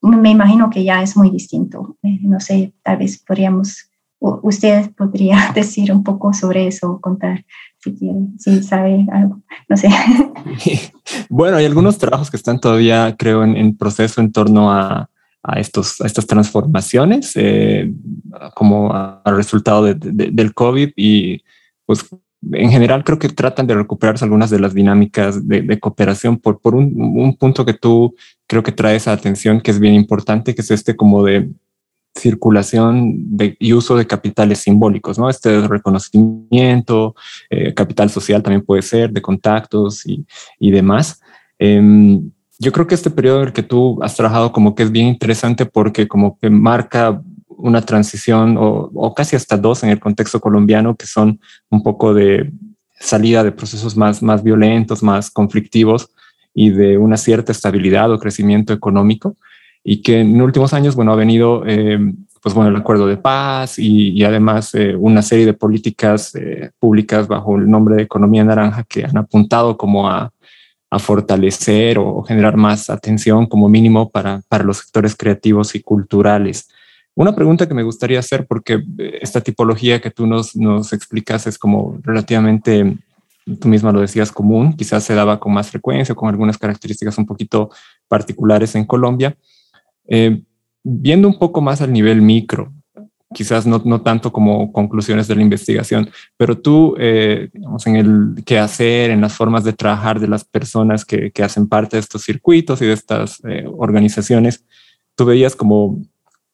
me 0.02 0.32
imagino 0.32 0.70
que 0.70 0.84
ya 0.84 1.02
es 1.02 1.16
muy 1.16 1.30
distinto. 1.30 1.98
Eh, 2.04 2.20
no 2.22 2.40
sé, 2.40 2.74
tal 2.84 2.98
vez 2.98 3.18
podríamos, 3.20 3.90
usted 4.20 4.92
podría 4.96 5.52
decir 5.56 5.92
un 5.92 6.04
poco 6.04 6.34
sobre 6.34 6.68
eso, 6.68 7.00
contar 7.02 7.46
si 7.80 7.96
quiere, 7.96 8.20
si 8.38 8.62
sabe 8.62 9.06
algo, 9.12 9.42
no 9.68 9.78
sé. 9.78 9.90
Bueno, 11.30 11.58
hay 11.58 11.66
algunos 11.66 11.98
trabajos 11.98 12.30
que 12.30 12.38
están 12.38 12.60
todavía, 12.60 13.16
creo, 13.18 13.44
en, 13.44 13.56
en 13.56 13.78
proceso 13.78 14.22
en 14.22 14.32
torno 14.32 14.72
a, 14.72 15.10
a, 15.44 15.60
estos, 15.60 16.02
a 16.02 16.06
estas 16.06 16.28
transformaciones 16.28 17.32
eh, 17.36 17.92
como 18.54 18.94
a, 18.94 19.22
resultado 19.26 19.84
del 19.86 20.54
COVID 20.54 20.92
y 20.96 21.44
pues 21.86 22.06
en 22.52 22.72
general 22.72 23.04
creo 23.04 23.20
que 23.20 23.30
tratan 23.30 23.68
de 23.68 23.76
recuperarse 23.76 24.26
algunas 24.26 24.50
de 24.50 24.60
las 24.60 24.74
dinámicas 24.74 25.48
de, 25.48 25.80
cooperación 25.80 26.40
por, 26.40 26.60
por 26.60 26.76
un, 26.76 26.94
un, 26.96 27.36
punto 27.38 27.66
que 27.66 27.74
tú 27.74 28.16
creo 28.48 28.64
que 28.64 28.72
traes 28.72 29.08
a 29.08 29.14
atención 29.14 29.62
que 29.62 29.72
es 29.72 29.80
bien 29.80 29.94
importante, 29.94 30.56
que 30.56 30.62
es 30.62 30.72
este 30.72 30.96
como 30.96 31.24
de 31.24 31.50
circulación 32.16 33.38
de, 33.38 33.56
y 33.60 33.74
uso 33.74 33.96
de 33.96 34.08
capitales 34.08 34.60
simbólicos, 34.60 35.18
¿no? 35.18 35.30
Este 35.30 35.66
reconocimiento, 35.68 37.16
eh, 37.50 37.74
capital 37.74 38.10
social 38.10 38.44
también 38.44 38.66
puede 38.66 38.82
ser, 38.82 39.12
de 39.12 39.22
contactos 39.22 40.06
y, 40.06 40.26
y 40.60 40.72
demás. 40.72 41.22
Em, 41.58 42.32
yo 42.60 42.72
creo 42.72 42.86
que 42.86 42.96
este 42.96 43.10
periodo 43.10 43.42
en 43.42 43.48
el 43.48 43.54
que 43.54 43.64
tú 43.64 44.00
has 44.04 44.16
trabajado 44.16 44.52
como 44.52 44.76
que 44.76 44.84
es 44.84 44.92
bien 44.92 45.08
interesante 45.08 45.66
porque 45.66 46.08
como 46.08 46.38
que 46.38 46.50
marca 46.50 47.22
una 47.62 47.82
transición 47.82 48.56
o, 48.60 49.14
casi 49.14 49.36
hasta 49.36 49.58
dos 49.58 49.84
en 49.84 49.90
el 49.90 50.00
contexto 50.00 50.40
colombiano 50.40 50.96
que 50.96 51.06
son 51.06 51.40
un 51.70 51.84
poco 51.84 52.14
de 52.14 52.52
salida 53.00 53.44
de 53.44 53.52
procesos 53.52 53.96
más, 53.98 54.22
más 54.22 54.44
violentos, 54.44 55.02
más 55.04 55.32
conflictivos 55.32 56.10
y 56.54 56.70
de 56.70 56.98
una 56.98 57.18
cierta 57.18 57.52
estabilidad 57.52 58.12
o 58.12 58.20
crecimiento 58.20 58.74
económico 58.74 59.36
y 59.84 60.02
que 60.02 60.20
en 60.20 60.42
últimos 60.42 60.74
años, 60.74 60.96
bueno, 60.96 61.12
ha 61.12 61.16
venido, 61.16 61.64
eh, 61.66 62.00
pues 62.42 62.54
bueno, 62.54 62.70
el 62.70 62.76
acuerdo 62.76 63.08
de 63.08 63.18
paz 63.18 63.80
y, 63.80 64.24
además 64.24 64.76
eh, 64.76 64.96
una 64.96 65.22
serie 65.22 65.46
de 65.46 65.54
políticas 65.54 66.36
eh, 66.36 66.72
públicas 66.78 67.28
bajo 67.28 67.58
el 67.58 67.70
nombre 67.70 67.96
de 67.96 68.04
economía 68.04 68.44
naranja 68.44 68.84
que 68.84 69.06
han 69.06 69.18
apuntado 69.18 69.78
como 69.78 70.08
a 70.08 70.32
a 70.92 71.00
fortalecer 71.00 71.98
o 71.98 72.22
generar 72.22 72.58
más 72.58 72.90
atención 72.90 73.48
como 73.48 73.70
mínimo 73.70 74.12
para, 74.12 74.42
para 74.50 74.66
los 74.66 74.80
sectores 74.80 75.16
creativos 75.16 75.74
y 75.74 75.82
culturales. 75.82 76.68
Una 77.16 77.36
pregunta 77.36 77.68
que 77.68 77.74
me 77.74 77.84
gustaría 77.84 78.20
hacer, 78.20 78.48
porque 78.48 78.84
eh, 78.98 79.20
esta 79.22 79.42
tipología 79.42 80.00
que 80.00 80.12
tú 80.12 80.28
nos, 80.28 80.56
nos 80.56 80.94
explicas 80.94 81.46
es 81.48 81.58
como 81.58 82.00
relativamente, 82.04 82.98
tú 83.60 83.68
misma 83.68 83.92
lo 83.92 84.02
decías, 84.02 84.32
común, 84.32 84.74
quizás 84.74 85.04
se 85.04 85.14
daba 85.14 85.40
con 85.40 85.54
más 85.54 85.70
frecuencia, 85.70 86.16
con 86.16 86.30
algunas 86.30 86.58
características 86.58 87.18
un 87.18 87.26
poquito 87.26 87.70
particulares 88.08 88.76
en 88.76 88.86
Colombia. 88.86 89.36
Eh, 90.08 90.42
viendo 90.84 91.28
un 91.28 91.38
poco 91.38 91.62
más 91.62 91.82
al 91.82 91.92
nivel 91.92 92.22
micro, 92.22 92.72
quizás 93.34 93.66
no, 93.66 93.82
no, 93.86 94.02
tanto 94.02 94.32
como 94.32 94.72
conclusiones 94.72 95.28
de 95.28 95.36
la 95.36 95.42
investigación, 95.42 96.10
pero 96.38 96.58
tú, 96.58 96.96
eh, 97.00 97.50
digamos, 97.54 97.86
en 97.88 97.96
el 97.96 98.44
qué 98.46 98.60
hacer, 98.60 99.10
en 99.12 99.22
las 99.22 99.34
formas 99.34 99.64
de 99.64 99.74
trabajar 99.74 100.20
de 100.20 100.28
las 100.28 100.44
personas 100.44 101.06
que, 101.06 101.32
que 101.32 101.44
hacen 101.44 101.68
parte 101.68 101.96
de 101.96 102.02
estos 102.02 102.24
circuitos 102.24 102.82
y 102.82 102.86
de 102.86 102.94
estas 102.94 103.42
eh, 103.46 103.66
organizaciones, 103.68 104.66
tú 105.16 105.26
veías 105.26 105.56
como 105.56 106.02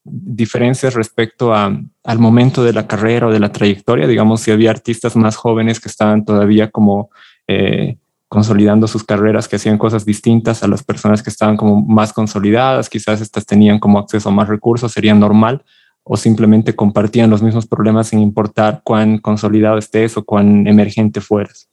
diferencias 0.09 0.93
respecto 0.93 1.53
a, 1.53 1.77
al 2.03 2.19
momento 2.19 2.63
de 2.63 2.73
la 2.73 2.87
carrera 2.87 3.27
o 3.27 3.31
de 3.31 3.39
la 3.39 3.51
trayectoria, 3.51 4.07
digamos, 4.07 4.41
si 4.41 4.51
había 4.51 4.71
artistas 4.71 5.15
más 5.15 5.35
jóvenes 5.35 5.79
que 5.79 5.89
estaban 5.89 6.25
todavía 6.25 6.69
como 6.69 7.09
eh, 7.47 7.97
consolidando 8.27 8.87
sus 8.87 9.03
carreras, 9.03 9.47
que 9.47 9.55
hacían 9.55 9.77
cosas 9.77 10.05
distintas 10.05 10.63
a 10.63 10.67
las 10.67 10.83
personas 10.83 11.23
que 11.23 11.29
estaban 11.29 11.55
como 11.55 11.81
más 11.81 12.13
consolidadas, 12.13 12.89
quizás 12.89 13.21
estas 13.21 13.45
tenían 13.45 13.79
como 13.79 13.99
acceso 13.99 14.29
a 14.29 14.33
más 14.33 14.47
recursos, 14.47 14.91
sería 14.91 15.13
normal, 15.13 15.63
o 16.03 16.17
simplemente 16.17 16.75
compartían 16.75 17.29
los 17.29 17.41
mismos 17.41 17.67
problemas 17.67 18.07
sin 18.07 18.19
importar 18.19 18.81
cuán 18.83 19.17
consolidado 19.17 19.77
estés 19.77 20.15
o 20.17 20.23
cuán 20.23 20.67
emergente 20.67 21.21
fueras? 21.21 21.69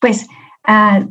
Pues 0.00 0.26
uh, 0.68 1.08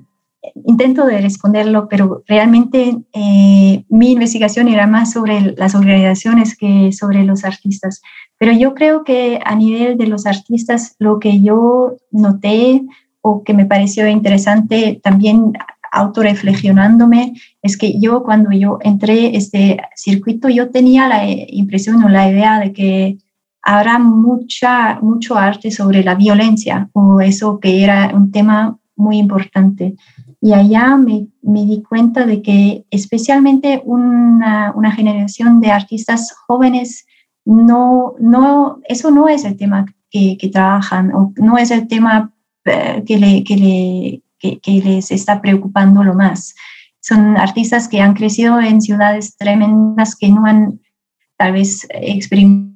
intento 0.66 1.06
de 1.06 1.22
responderlo, 1.22 1.88
pero 1.90 2.24
realmente 2.28 2.98
eh, 3.14 3.84
mi 3.90 4.12
investigación 4.12 4.68
era 4.68 4.88
más 4.88 5.12
sobre 5.12 5.54
las 5.58 5.76
organizaciones 5.76 6.58
que 6.58 6.92
sobre 6.92 7.24
los 7.24 7.44
artistas. 7.44 8.02
Pero 8.38 8.54
yo 8.54 8.74
creo 8.74 9.04
que 9.04 9.40
a 9.44 9.56
nivel 9.56 9.98
de 9.98 10.08
los 10.08 10.26
artistas, 10.26 10.96
lo 11.00 11.20
que 11.20 11.42
yo 11.42 11.98
noté 12.12 12.84
o 13.22 13.44
que 13.44 13.54
me 13.54 13.66
pareció 13.66 14.08
interesante 14.08 15.00
también 15.04 15.54
autorreflexionándome, 15.92 17.34
es 17.62 17.78
que 17.78 18.00
yo 18.00 18.24
cuando 18.24 18.52
yo 18.52 18.80
entré 18.82 19.36
este 19.36 19.78
circuito, 19.96 20.48
yo 20.48 20.70
tenía 20.70 21.08
la 21.08 21.28
impresión 21.28 22.04
o 22.04 22.10
la 22.10 22.30
idea 22.32 22.60
de 22.60 22.72
que 22.72 23.18
habrá 23.62 24.00
mucha, 24.00 25.00
mucho 25.02 25.36
arte 25.36 25.72
sobre 25.72 26.04
la 26.04 26.16
violencia 26.16 26.90
o 26.94 27.20
eso 27.20 27.60
que 27.60 27.84
era 27.84 28.12
un 28.14 28.32
tema 28.32 28.78
muy 28.96 29.18
importante. 29.18 29.96
Y 30.42 30.54
allá 30.54 30.96
me, 30.96 31.28
me 31.42 31.66
di 31.66 31.84
cuenta 31.84 32.26
de 32.26 32.42
que 32.42 32.86
especialmente 32.92 33.82
una, 33.84 34.72
una, 34.74 34.92
generación 34.92 35.60
de 35.60 35.72
artistas 35.72 36.34
jóvenes, 36.48 37.06
no, 37.46 38.14
no, 38.20 38.80
eso 38.86 39.12
no 39.12 39.28
es 39.28 39.44
el 39.44 39.58
tema 39.58 39.86
que, 40.10 40.38
que 40.40 40.48
trabajan 40.48 41.14
o 41.14 41.34
no 41.36 41.58
es 41.58 41.72
el 41.72 41.88
tema 41.88 42.34
eh, 42.66 43.04
que 43.06 43.18
le, 43.18 43.44
que 43.44 43.58
le 43.58 44.24
que, 44.40 44.82
les 44.84 45.12
está 45.12 45.42
preocupando 45.42 46.04
lo 46.04 46.14
más. 46.14 46.56
Son 47.02 47.38
artistas 47.38 47.88
que 47.88 48.02
han 48.02 48.14
crecido 48.14 48.60
en 48.60 48.82
ciudades 48.82 49.38
tremendas 49.38 50.16
que 50.16 50.30
no 50.30 50.46
han 50.46 50.80
tal 51.38 51.54
vez 51.54 51.88
experimentado 51.90 52.69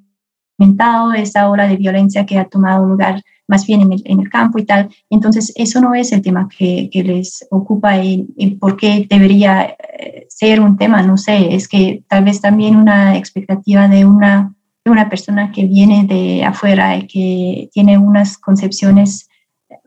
esta 1.16 1.50
ola 1.50 1.68
de 1.68 1.78
violencia 1.78 2.26
que 2.26 2.38
ha 2.38 2.46
tomado 2.46 2.86
lugar 2.86 3.22
más 3.48 3.66
bien 3.68 3.82
en 3.82 3.94
el, 3.94 4.02
en 4.06 4.20
el 4.20 4.30
campo 4.30 4.58
y 4.58 4.66
tal. 4.66 4.90
Entonces, 5.10 5.52
eso 5.56 5.82
no 5.82 5.94
es 5.94 6.12
el 6.12 6.22
tema 6.22 6.48
que, 6.48 6.90
que 6.92 7.04
les 7.04 7.46
ocupa 7.52 7.98
y, 7.98 8.26
por 8.60 8.78
qué 8.78 9.06
debería 9.10 9.76
eh, 10.00 10.26
ser 10.30 10.60
un 10.62 10.78
tema, 10.78 11.04
no 11.04 11.18
sé, 11.18 11.54
es 11.54 11.68
que 11.68 12.04
tal 12.08 12.24
vez 12.24 12.42
también 12.42 12.76
una 12.76 13.18
expectativa 13.18 13.88
de 13.88 14.06
una, 14.06 14.56
de 14.86 14.92
una 14.92 15.10
persona 15.10 15.52
que 15.52 15.66
viene 15.66 16.06
de 16.06 16.44
afuera 16.44 16.96
y 16.98 17.08
que 17.08 17.70
tiene 17.72 17.98
unas 17.98 18.38
concepciones 18.38 19.30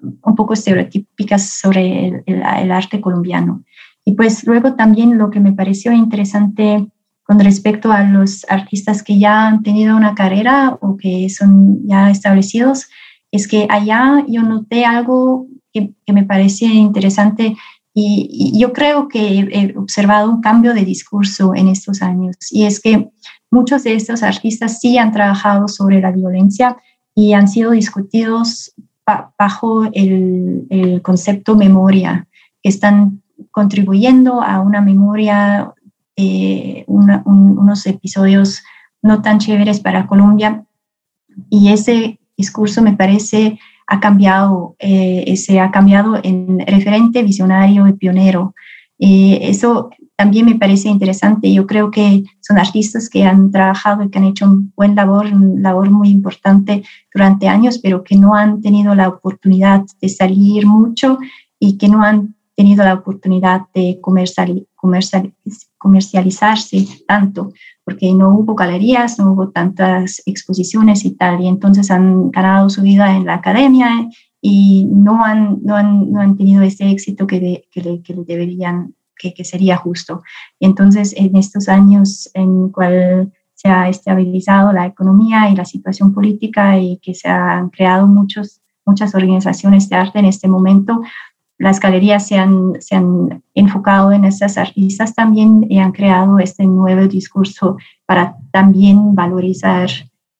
un 0.00 0.34
poco 0.34 0.54
estereotípicas 0.54 1.50
sobre 1.50 2.22
el, 2.26 2.42
arte 2.42 3.00
colombiano. 3.00 3.64
Y 4.04 4.12
pues 4.12 4.44
luego 4.44 4.74
también 4.74 5.18
lo 5.18 5.30
que 5.30 5.40
me 5.40 5.52
pareció 5.52 5.92
interesante 5.92 6.86
con 7.26 7.40
respecto 7.40 7.90
a 7.90 8.04
los 8.04 8.46
artistas 8.48 9.02
que 9.02 9.18
ya 9.18 9.48
han 9.48 9.62
tenido 9.62 9.96
una 9.96 10.14
carrera 10.14 10.78
o 10.80 10.96
que 10.96 11.28
son 11.28 11.86
ya 11.86 12.10
establecidos, 12.10 12.86
es 13.32 13.48
que 13.48 13.66
allá 13.68 14.24
yo 14.28 14.42
noté 14.42 14.84
algo 14.84 15.46
que, 15.72 15.92
me 16.12 16.24
parecía 16.24 16.72
interesante 16.72 17.56
y, 17.92 18.52
yo 18.58 18.72
creo 18.72 19.08
que 19.08 19.40
he 19.40 19.76
observado 19.76 20.30
un 20.30 20.40
cambio 20.40 20.72
de 20.72 20.84
discurso 20.84 21.54
en 21.54 21.68
estos 21.68 22.00
años 22.00 22.36
y 22.50 22.64
es 22.64 22.80
que 22.80 23.10
muchos 23.50 23.84
de 23.84 23.94
estos 23.94 24.22
artistas 24.22 24.80
sí 24.80 24.96
han 24.98 25.12
trabajado 25.12 25.66
sobre 25.68 26.00
la 26.00 26.12
violencia 26.12 26.76
y 27.14 27.32
han 27.32 27.48
sido 27.48 27.72
discutidos 27.72 28.72
bajo 29.38 29.84
el, 29.92 31.00
concepto 31.02 31.54
memoria, 31.54 32.26
que 32.62 32.68
están 32.68 33.22
contribuyendo 33.50 34.42
a 34.42 34.60
una 34.60 34.80
memoria, 34.80 35.72
unos 36.16 37.86
episodios 37.86 38.62
no 39.02 39.22
tan 39.22 39.38
chéveres 39.38 39.80
para 39.80 40.06
Colombia. 40.06 40.64
Y 41.50 41.68
ese 41.68 42.18
discurso 42.36 42.82
me 42.82 42.94
parece 42.94 43.58
ha 43.86 44.00
cambiado, 44.00 44.74
eh, 44.78 45.36
se 45.36 45.60
ha 45.60 45.70
cambiado 45.70 46.18
en 46.22 46.58
referente, 46.66 47.22
visionario 47.22 47.86
y 47.86 47.92
pionero. 47.92 48.54
Eh, 48.98 49.38
eso 49.42 49.90
también 50.16 50.46
me 50.46 50.56
parece 50.56 50.88
interesante. 50.88 51.52
Yo 51.52 51.66
creo 51.66 51.90
que 51.90 52.24
son 52.40 52.58
artistas 52.58 53.08
que 53.08 53.24
han 53.24 53.50
trabajado 53.50 54.02
y 54.02 54.10
que 54.10 54.18
han 54.18 54.24
hecho 54.24 54.46
un 54.46 54.72
buen 54.74 54.94
labor, 54.94 55.26
un 55.26 55.62
labor 55.62 55.90
muy 55.90 56.08
importante 56.08 56.82
durante 57.14 57.48
años, 57.48 57.78
pero 57.78 58.02
que 58.02 58.16
no 58.16 58.34
han 58.34 58.60
tenido 58.60 58.94
la 58.94 59.08
oportunidad 59.08 59.84
de 60.00 60.08
salir 60.08 60.66
mucho 60.66 61.18
y 61.60 61.78
que 61.78 61.88
no 61.88 62.02
han 62.02 62.34
tenido 62.56 62.84
la 62.84 62.94
oportunidad 62.94 63.62
de 63.74 63.98
comercial, 64.00 64.66
comercial, 64.74 65.32
comercializarse 65.78 66.86
tanto, 67.06 67.52
porque 67.84 68.12
no 68.12 68.34
hubo 68.34 68.54
galerías, 68.54 69.18
no 69.18 69.32
hubo 69.32 69.50
tantas 69.50 70.22
exposiciones 70.26 71.04
y 71.04 71.10
tal, 71.10 71.40
y 71.40 71.48
entonces 71.48 71.90
han 71.90 72.30
ganado 72.30 72.70
su 72.70 72.82
vida 72.82 73.14
en 73.14 73.26
la 73.26 73.34
academia 73.34 74.08
y 74.40 74.86
no 74.86 75.24
han, 75.24 75.58
no 75.62 75.76
han, 75.76 76.10
no 76.10 76.20
han 76.20 76.36
tenido 76.36 76.62
ese 76.62 76.90
éxito 76.90 77.26
que, 77.26 77.68
que, 77.70 77.82
le, 77.82 78.02
que 78.02 78.14
le 78.14 78.24
deberían 78.24 78.94
que, 79.16 79.44
sería 79.44 79.76
justo. 79.76 80.22
Y 80.58 80.66
entonces, 80.66 81.14
en 81.16 81.36
estos 81.36 81.68
años 81.68 82.30
en 82.34 82.70
cual 82.70 83.32
se 83.54 83.68
ha 83.68 83.88
estabilizado 83.88 84.72
la 84.72 84.86
economía 84.86 85.48
y 85.50 85.56
la 85.56 85.64
situación 85.64 86.12
política 86.12 86.78
y 86.78 86.98
que 86.98 87.14
se 87.14 87.28
han 87.28 87.70
creado 87.70 88.06
muchos, 88.06 88.60
muchas 88.84 89.14
organizaciones 89.14 89.88
de 89.88 89.96
arte 89.96 90.18
en 90.18 90.26
este 90.26 90.48
momento, 90.48 91.00
las 91.58 91.80
galerías 91.80 92.26
se 92.26 92.36
han, 92.36 92.80
se 92.80 92.96
han 92.96 93.42
enfocado 93.54 94.12
en 94.12 94.24
estas 94.24 94.58
artistas 94.58 95.14
también 95.14 95.66
y 95.68 95.78
han 95.78 95.92
creado 95.92 96.38
este 96.38 96.66
nuevo 96.66 97.06
discurso 97.06 97.76
para 98.04 98.36
también 98.50 99.14
valorizar 99.14 99.88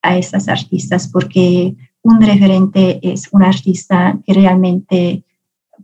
a 0.02 0.16
estas 0.16 0.48
artistas, 0.48 1.08
porque 1.08 1.74
un 2.02 2.20
referente 2.20 3.00
es 3.02 3.28
un 3.32 3.42
artista 3.42 4.18
que 4.24 4.34
realmente 4.34 5.24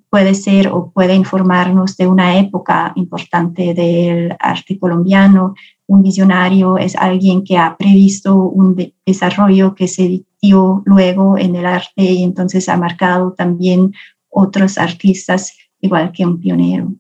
puede 0.09 0.35
ser 0.35 0.69
o 0.69 0.91
puede 0.91 1.15
informarnos 1.15 1.97
de 1.97 2.07
una 2.07 2.39
época 2.39 2.93
importante 2.97 3.73
del 3.75 4.37
arte 4.39 4.79
colombiano. 4.79 5.55
Un 5.87 6.03
visionario 6.03 6.77
es 6.77 6.95
alguien 6.95 7.43
que 7.43 7.57
ha 7.57 7.77
previsto 7.77 8.37
un 8.37 8.77
desarrollo 9.07 9.75
que 9.75 9.89
se 9.89 10.25
dio 10.41 10.83
luego 10.85 11.39
en 11.39 11.57
el 11.57 11.65
arte 11.65 12.03
y 12.03 12.23
entonces 12.23 12.69
ha 12.69 12.77
marcado 12.77 13.33
también 13.33 13.93
otros 14.33 14.79
artistas 14.79 15.57
igual 15.81 16.13
que 16.13 16.25
un 16.25 16.41
pionero. 16.41 16.93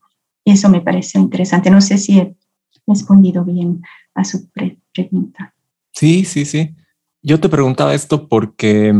Eso 0.45 0.69
me 0.69 0.81
parece 0.81 1.19
interesante. 1.19 1.71
No 1.71 1.81
sé 1.81 1.99
si 1.99 2.19
he 2.19 2.37
respondido 2.87 3.45
bien 3.45 3.83
a 4.15 4.25
su 4.25 4.49
pregunta. 4.93 5.55
Sí, 5.93 6.25
sí, 6.25 6.45
sí. 6.45 6.75
Yo 7.23 7.39
te 7.41 7.49
preguntaba 7.49 7.95
esto 7.95 8.29
porque 8.29 8.93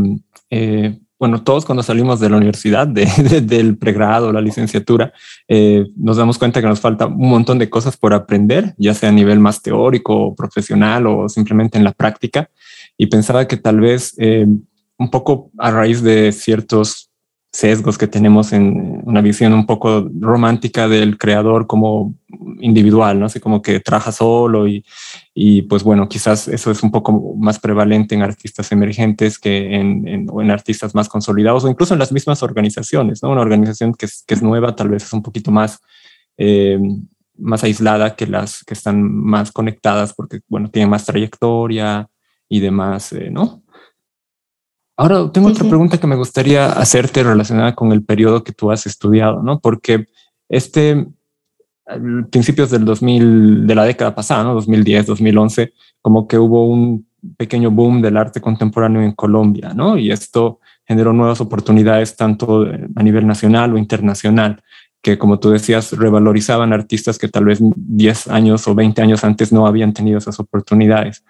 eh, 0.49 0.97
bueno, 1.23 1.41
todos 1.41 1.63
cuando 1.63 1.83
salimos 1.83 2.19
de 2.19 2.29
la 2.29 2.35
universidad, 2.35 2.85
del 3.43 3.77
pregrado, 3.77 4.33
la 4.33 4.41
licenciatura, 4.41 5.13
eh, 5.47 5.85
nos 5.95 6.17
damos 6.17 6.37
cuenta 6.37 6.59
que 6.59 6.67
nos 6.67 6.81
falta 6.81 7.05
un 7.05 7.29
montón 7.29 7.59
de 7.59 7.69
cosas 7.69 7.95
por 7.95 8.13
aprender, 8.13 8.75
ya 8.77 8.93
sea 8.93 9.07
a 9.07 9.13
nivel 9.13 9.39
más 9.39 9.61
teórico, 9.61 10.35
profesional 10.35 11.07
o 11.07 11.29
simplemente 11.29 11.77
en 11.77 11.85
la 11.85 11.93
práctica. 11.93 12.49
Y 12.97 13.05
pensaba 13.07 13.47
que 13.47 13.55
tal 13.55 13.79
vez 13.79 14.15
eh, 14.17 14.45
un 14.97 15.09
poco 15.09 15.49
a 15.59 15.71
raíz 15.71 16.01
de 16.01 16.33
ciertos 16.33 17.09
sesgos 17.53 17.99
que 17.99 18.07
tenemos 18.07 18.51
en 18.51 19.01
una 19.05 19.21
visión 19.21 19.53
un 19.53 19.67
poco 19.67 20.09
romántica 20.19 20.87
del 20.87 21.19
creador 21.19 21.67
como 21.67 22.15
individual, 22.59 23.19
¿no? 23.19 23.27
Así 23.27 23.39
como 23.39 23.61
que 23.61 23.79
trabaja 23.79 24.11
solo 24.11 24.67
y, 24.67 24.83
y 25.35 25.61
pues 25.61 25.83
bueno, 25.83 26.09
quizás 26.09 26.47
eso 26.47 26.71
es 26.71 26.81
un 26.81 26.89
poco 26.91 27.35
más 27.37 27.59
prevalente 27.59 28.15
en 28.15 28.23
artistas 28.23 28.71
emergentes 28.71 29.37
que 29.37 29.75
en, 29.75 30.07
en, 30.07 30.27
o 30.31 30.41
en 30.41 30.49
artistas 30.49 30.95
más 30.95 31.07
consolidados 31.07 31.63
o 31.63 31.69
incluso 31.69 31.93
en 31.93 31.99
las 31.99 32.11
mismas 32.11 32.41
organizaciones, 32.41 33.21
¿no? 33.21 33.29
Una 33.29 33.41
organización 33.41 33.93
que 33.93 34.07
es, 34.07 34.23
que 34.25 34.33
es 34.33 34.41
nueva 34.41 34.75
tal 34.75 34.89
vez 34.89 35.03
es 35.03 35.13
un 35.13 35.21
poquito 35.21 35.51
más, 35.51 35.79
eh, 36.37 36.79
más 37.37 37.63
aislada 37.63 38.15
que 38.15 38.25
las 38.25 38.63
que 38.63 38.73
están 38.73 39.03
más 39.03 39.51
conectadas 39.51 40.13
porque, 40.15 40.39
bueno, 40.47 40.71
tienen 40.71 40.89
más 40.89 41.05
trayectoria 41.05 42.09
y 42.49 42.61
demás, 42.61 43.13
eh, 43.13 43.29
¿no? 43.29 43.62
Ahora 44.95 45.31
tengo 45.31 45.47
otra 45.47 45.67
pregunta 45.67 45.97
que 45.97 46.07
me 46.07 46.15
gustaría 46.15 46.67
hacerte 46.67 47.23
relacionada 47.23 47.73
con 47.73 47.91
el 47.91 48.03
periodo 48.03 48.43
que 48.43 48.51
tú 48.51 48.71
has 48.71 48.85
estudiado, 48.85 49.41
¿no? 49.41 49.59
Porque 49.59 50.05
este, 50.49 51.07
principios 52.29 52.69
del 52.69 52.85
2000, 52.85 53.65
de 53.65 53.75
la 53.75 53.85
década 53.85 54.13
pasada, 54.13 54.43
¿no? 54.43 54.53
2010, 54.53 55.07
2011, 55.07 55.73
como 56.01 56.27
que 56.27 56.37
hubo 56.37 56.67
un 56.67 57.07
pequeño 57.37 57.71
boom 57.71 58.01
del 58.01 58.17
arte 58.17 58.39
contemporáneo 58.39 59.01
en 59.01 59.13
Colombia, 59.13 59.73
¿no? 59.73 59.97
Y 59.97 60.11
esto 60.11 60.59
generó 60.85 61.11
nuevas 61.11 61.41
oportunidades 61.41 62.15
tanto 62.15 62.67
a 62.95 63.03
nivel 63.03 63.25
nacional 63.25 63.73
o 63.73 63.77
internacional, 63.77 64.61
que 65.01 65.17
como 65.17 65.39
tú 65.39 65.49
decías, 65.49 65.91
revalorizaban 65.93 66.71
artistas 66.71 67.17
que 67.17 67.29
tal 67.29 67.45
vez 67.45 67.59
10 67.61 68.27
años 68.27 68.67
o 68.67 68.75
20 68.75 69.01
años 69.01 69.23
antes 69.23 69.51
no 69.51 69.65
habían 69.65 69.93
tenido 69.93 70.17
esas 70.19 70.39
oportunidades. 70.39 71.23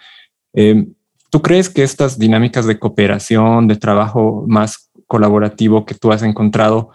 Eh, 0.53 0.85
¿Tú 1.33 1.41
crees 1.41 1.67
que 1.67 1.81
estas 1.81 2.19
dinámicas 2.19 2.67
de 2.67 2.77
cooperación, 2.77 3.67
de 3.67 3.75
trabajo 3.75 4.45
más 4.47 4.91
colaborativo 5.07 5.83
que 5.83 5.95
tú 5.95 6.11
has 6.11 6.21
encontrado, 6.21 6.91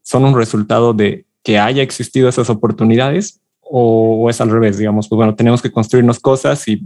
son 0.00 0.24
un 0.24 0.36
resultado 0.36 0.94
de 0.94 1.26
que 1.42 1.58
haya 1.58 1.82
existido 1.82 2.28
esas 2.28 2.50
oportunidades 2.50 3.40
o, 3.60 4.30
es 4.30 4.40
al 4.40 4.50
revés, 4.50 4.78
digamos, 4.78 5.08
pues 5.08 5.16
bueno, 5.16 5.34
tenemos 5.34 5.60
que 5.60 5.72
construirnos 5.72 6.20
cosas 6.20 6.68
y, 6.68 6.80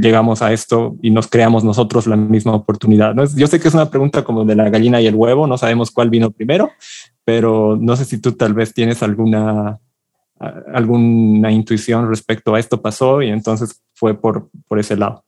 llegamos 0.00 0.42
a 0.42 0.52
esto 0.52 0.96
y 1.02 1.10
nos 1.12 1.28
creamos 1.28 1.62
nosotros 1.62 2.08
la 2.08 2.16
misma 2.16 2.52
oportunidad. 2.52 3.14
Yo 3.36 3.46
sé 3.46 3.60
que 3.60 3.68
es 3.68 3.74
una 3.74 3.88
pregunta 3.88 4.24
como 4.24 4.44
de 4.44 4.56
la 4.56 4.70
gallina 4.70 5.00
y 5.00 5.06
el 5.06 5.14
huevo, 5.14 5.46
no 5.46 5.56
sabemos 5.56 5.92
cuál 5.92 6.10
vino 6.10 6.32
primero, 6.32 6.72
pero 7.24 7.78
no 7.80 7.94
sé 7.94 8.06
si 8.06 8.18
tú 8.20 8.32
tal 8.32 8.54
vez 8.54 8.74
tienes 8.74 9.04
alguna, 9.04 9.78
alguna 10.74 11.52
intuición 11.52 12.08
respecto 12.08 12.56
a 12.56 12.58
esto 12.58 12.82
pasó 12.82 13.22
y 13.22 13.28
entonces 13.28 13.80
fue 13.94 14.20
por, 14.20 14.50
por 14.66 14.80
ese 14.80 14.96
lado. 14.96 15.22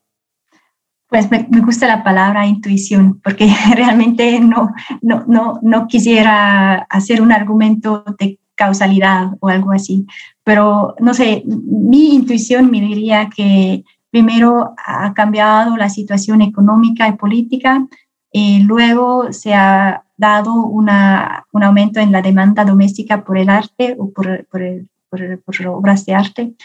Pues 1.15 1.31
me, 1.31 1.47
gusta 1.61 1.87
la 1.87 2.03
palabra 2.03 2.45
intuición, 2.45 3.21
porque 3.23 3.47
realmente 3.73 4.37
no, 4.41 4.73
no, 5.01 5.23
no, 5.27 5.59
no 5.61 5.87
quisiera 5.87 6.85
hacer 6.89 7.21
un 7.21 7.31
argumento 7.31 8.03
de 8.19 8.37
causalidad 8.53 9.29
o 9.39 9.47
algo 9.47 9.71
así, 9.71 10.05
pero 10.43 10.93
no 10.99 11.13
sé, 11.13 11.43
mi 11.45 12.15
intuición 12.15 12.69
me 12.69 12.81
diría 12.81 13.29
que 13.33 13.85
primero 14.11 14.75
ha 14.85 15.13
cambiado 15.13 15.77
la 15.77 15.89
situación 15.89 16.41
económica 16.41 17.07
y 17.07 17.13
política, 17.13 17.87
y 18.29 18.63
luego 18.63 19.31
se 19.31 19.53
ha 19.53 20.03
dado 20.17 20.65
una, 20.65 21.45
un 21.53 21.63
aumento 21.63 22.01
en 22.01 22.11
la 22.11 22.21
demanda 22.21 22.65
doméstica 22.65 23.23
por 23.23 23.37
el 23.37 23.47
arte 23.47 23.95
o 23.97 24.11
por, 24.11 24.45
por, 24.47 24.61
por, 25.09 25.41
por 25.45 25.67
obras 25.67 26.05
de 26.05 26.13
arte, 26.13 26.55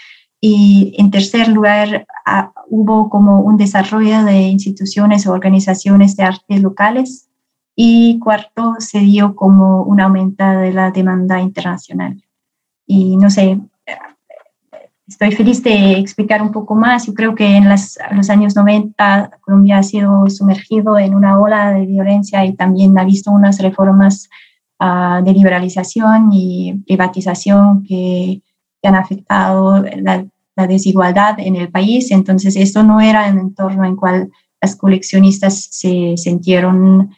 y 0.41 0.95
en 0.97 1.11
tercer 1.11 1.49
lugar, 1.49 2.07
ah, 2.25 2.53
hubo 2.69 3.11
como 3.11 3.41
un 3.41 3.59
desarrollo 3.59 4.25
de 4.25 4.39
instituciones 4.49 5.27
o 5.27 5.33
organizaciones 5.33 6.17
de 6.17 6.25
arte 6.25 6.59
locales. 6.59 7.29
Y 7.77 8.19
cuarto, 8.19 8.77
se 8.79 9.01
dio 9.01 9.37
como 9.37 9.83
un 9.83 10.01
aumento 10.01 10.45
de 10.45 10.73
la 10.73 10.91
demanda 10.91 11.41
internacional. 11.41 12.23
Y 12.87 13.17
no 13.17 13.31
sé, 13.31 13.61
estoy 15.07 15.33
feliz 15.33 15.63
de 15.63 15.93
explicar 15.99 16.43
un 16.43 16.53
poco 16.53 16.75
más. 16.75 17.07
Yo 17.07 17.15
creo 17.15 17.35
que 17.35 17.57
en 17.57 17.69
los 17.69 18.31
años 18.31 18.57
90 18.57 19.39
Colombia 19.43 19.79
ha 19.79 19.83
sido 19.83 20.29
sumergido 20.29 20.99
en 20.99 21.15
una 21.15 21.39
ola 21.39 21.73
de 21.73 21.87
violencia 21.87 22.45
y 22.45 22.55
también 22.55 22.99
ha 22.99 23.05
visto 23.05 23.31
unas 23.31 23.59
reformas 23.61 24.29
ah, 24.79 25.21
de 25.25 25.33
liberalización 25.33 26.31
y 26.33 26.83
privatización 26.87 27.83
que 27.85 28.43
que 28.83 28.89
han 28.89 28.95
afectado 28.95 29.83
la, 29.97 30.27
desigualdad 30.57 31.39
en 31.39 31.57
el 31.57 31.71
país. 31.71 32.11
Entonces, 32.11 32.57
esto 32.57 32.83
no 32.83 33.01
era 33.01 33.31
un 33.31 33.39
entorno 33.39 33.85
en 33.85 33.97
cual 33.97 34.31
las 34.61 34.77
coleccionistas 34.77 35.69
se 35.71 36.17
sintieron 36.17 37.11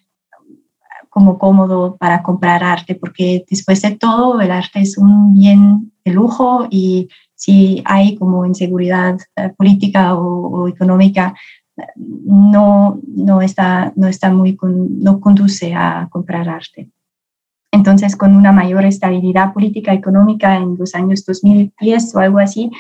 como 1.09 1.39
cómodo 1.39 1.97
para 1.99 2.23
comprar 2.23 2.65
arte, 2.65 2.95
porque 2.95 3.45
después 3.51 3.83
de 3.83 3.91
todo 3.97 4.41
el 4.41 4.51
arte 4.51 4.81
es 4.81 4.97
un 4.97 5.35
bien 5.35 5.93
de 6.05 6.13
lujo 6.13 6.67
y 6.71 7.09
si 7.35 7.83
hay 7.85 8.17
como 8.17 8.47
inseguridad 8.47 9.19
eh, 9.37 9.51
política 9.51 10.15
o, 10.15 10.69
económica, 10.69 11.35
no, 11.97 12.99
no, 13.07 13.43
está, 13.43 13.93
no, 13.97 14.07
está 14.07 14.31
muy 14.33 14.57
no 14.63 15.21
conduce 15.21 15.75
a 15.75 16.09
comprar 16.11 16.49
arte. 16.49 16.91
Entonces, 17.73 18.17
con 18.17 18.37
una 18.37 18.53
mayor 18.53 18.85
estabilidad 18.85 19.53
política 19.53 19.93
económica 19.93 20.57
en 20.57 20.77
los 20.79 20.95
años 20.95 21.25
2010 21.27 22.15
o 22.15 22.21
algo 22.21 22.39
así, 22.39 22.71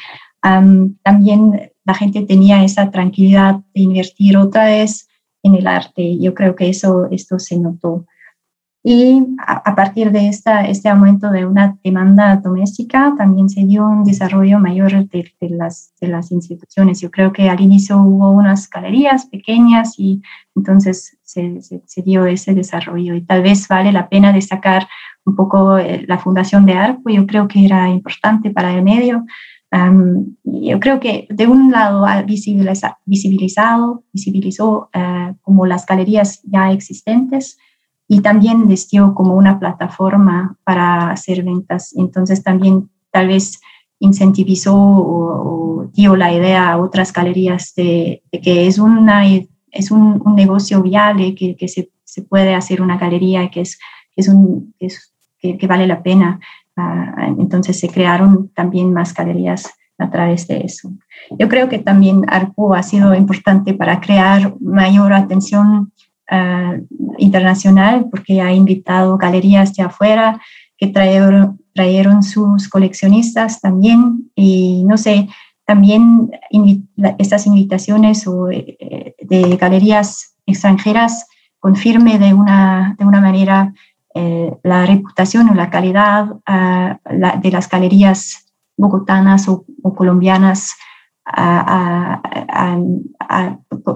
también 0.42 1.72
la 1.84 1.94
gente 1.94 2.22
tenía 2.22 2.64
esa 2.64 2.90
tranquilidad 2.90 3.60
de 3.74 3.82
invertir 3.82 4.36
otra 4.36 4.66
vez 4.66 5.08
en 5.42 5.54
el 5.54 5.66
arte. 5.66 6.18
Yo 6.18 6.34
creo 6.34 6.54
que 6.54 6.68
eso 6.68 7.08
esto 7.10 7.38
se 7.38 7.58
notó. 7.58 8.06
Y 8.84 9.24
a, 9.46 9.76
partir 9.76 10.10
de 10.10 10.26
esta, 10.26 10.62
este 10.62 10.88
aumento 10.88 11.30
de 11.30 11.46
una 11.46 11.78
demanda 11.84 12.34
doméstica, 12.36 13.14
también 13.16 13.48
se 13.48 13.64
dio 13.64 13.88
un 13.88 14.02
desarrollo 14.02 14.58
mayor 14.58 15.08
de, 15.08 15.32
las, 15.50 15.94
de 16.00 16.08
las 16.08 16.32
instituciones. 16.32 17.00
Yo 17.00 17.08
creo 17.08 17.32
que 17.32 17.48
al 17.48 17.60
inicio 17.60 18.02
hubo 18.02 18.30
unas 18.32 18.68
galerías 18.68 19.26
pequeñas 19.26 19.94
y 19.98 20.20
entonces 20.56 21.16
se, 21.22 21.60
se, 21.62 22.02
dio 22.02 22.26
ese 22.26 22.54
desarrollo. 22.54 23.14
Y 23.14 23.22
tal 23.22 23.42
vez 23.42 23.68
vale 23.68 23.92
la 23.92 24.08
pena 24.08 24.32
destacar 24.32 24.88
un 25.24 25.36
poco 25.36 25.78
eh, 25.78 26.04
la 26.08 26.18
fundación 26.18 26.66
de 26.66 26.72
Arco. 26.72 27.08
Yo 27.08 27.24
creo 27.24 27.46
que 27.46 27.64
era 27.64 27.88
importante 27.88 28.50
para 28.50 28.74
el 28.74 28.82
medio. 28.82 29.24
Yo 30.44 30.80
creo 30.80 31.00
que 31.00 31.26
de 31.30 31.46
un 31.46 31.72
lado 31.72 32.04
ha 32.04 32.22
visibilizado, 32.22 34.04
visibilizó 34.12 34.90
uh, 34.94 35.34
como 35.40 35.66
las 35.66 35.86
galerías 35.86 36.42
ya 36.44 36.70
existentes, 36.72 37.58
y 38.06 38.20
también 38.20 38.68
les 38.68 38.90
dio 38.90 39.14
como 39.14 39.34
una 39.34 39.58
plataforma 39.58 40.58
para 40.64 41.10
hacer 41.10 41.42
ventas. 41.42 41.94
Entonces 41.96 42.42
también 42.42 42.90
tal 43.10 43.28
vez 43.28 43.60
incentivizó 44.00 44.74
o, 44.76 45.88
dio 45.94 46.16
la 46.16 46.32
idea 46.32 46.72
a 46.72 46.78
otras 46.78 47.12
galerías 47.12 47.74
de, 47.74 48.22
que 48.42 48.66
es, 48.66 48.78
una, 48.78 49.26
es 49.26 49.90
un, 49.90 50.22
negocio 50.36 50.82
viable, 50.82 51.34
que, 51.34 51.56
que 51.56 51.68
se, 51.68 51.90
se, 52.04 52.22
puede 52.22 52.54
hacer 52.54 52.82
una 52.82 52.98
galería, 52.98 53.50
que, 53.50 53.62
es, 53.62 53.78
es 54.16 54.28
un, 54.28 54.74
que, 55.38 55.56
que, 55.56 55.66
vale 55.66 55.86
la 55.86 56.02
pena. 56.02 56.40
Ah, 56.76 57.28
entonces 57.38 57.78
se 57.78 57.88
crearon 57.88 58.48
también 58.54 58.92
más 58.92 59.12
galerías 59.12 59.70
a 59.98 60.10
través 60.10 60.46
de 60.48 60.58
eso. 60.58 60.90
Yo 61.38 61.48
creo 61.48 61.68
que 61.68 61.78
también 61.78 62.24
ARPO 62.28 62.74
ha 62.74 62.82
sido 62.82 63.14
importante 63.14 63.74
para 63.74 64.00
crear 64.00 64.54
mayor 64.60 65.12
atención 65.12 65.92
uh, 66.30 67.14
internacional 67.18 68.08
porque 68.10 68.40
ha 68.40 68.52
invitado 68.52 69.18
galerías 69.18 69.74
de 69.74 69.82
afuera 69.82 70.40
que 70.78 70.88
trajeron, 70.88 71.60
trajeron 71.74 72.22
sus 72.22 72.68
coleccionistas 72.68 73.60
también 73.60 74.30
y 74.34 74.84
no 74.84 74.96
sé, 74.96 75.28
también 75.64 76.30
estas 77.18 77.46
invitaciones 77.46 78.26
o, 78.26 78.50
eh, 78.50 79.14
de 79.20 79.56
galerías 79.56 80.34
extranjeras 80.46 81.26
confirme 81.60 82.18
de 82.18 82.34
una, 82.34 82.96
de 82.98 83.04
una 83.04 83.20
manera 83.20 83.72
eh, 84.14 84.52
la 84.62 84.86
reputación 84.86 85.48
o 85.48 85.54
la 85.54 85.70
calidad 85.70 86.26
la, 86.46 87.40
de 87.42 87.50
las 87.50 87.68
galerías 87.68 88.46
bogotanas 88.76 89.48
o, 89.48 89.64
o 89.82 89.94
colombianas 89.94 90.76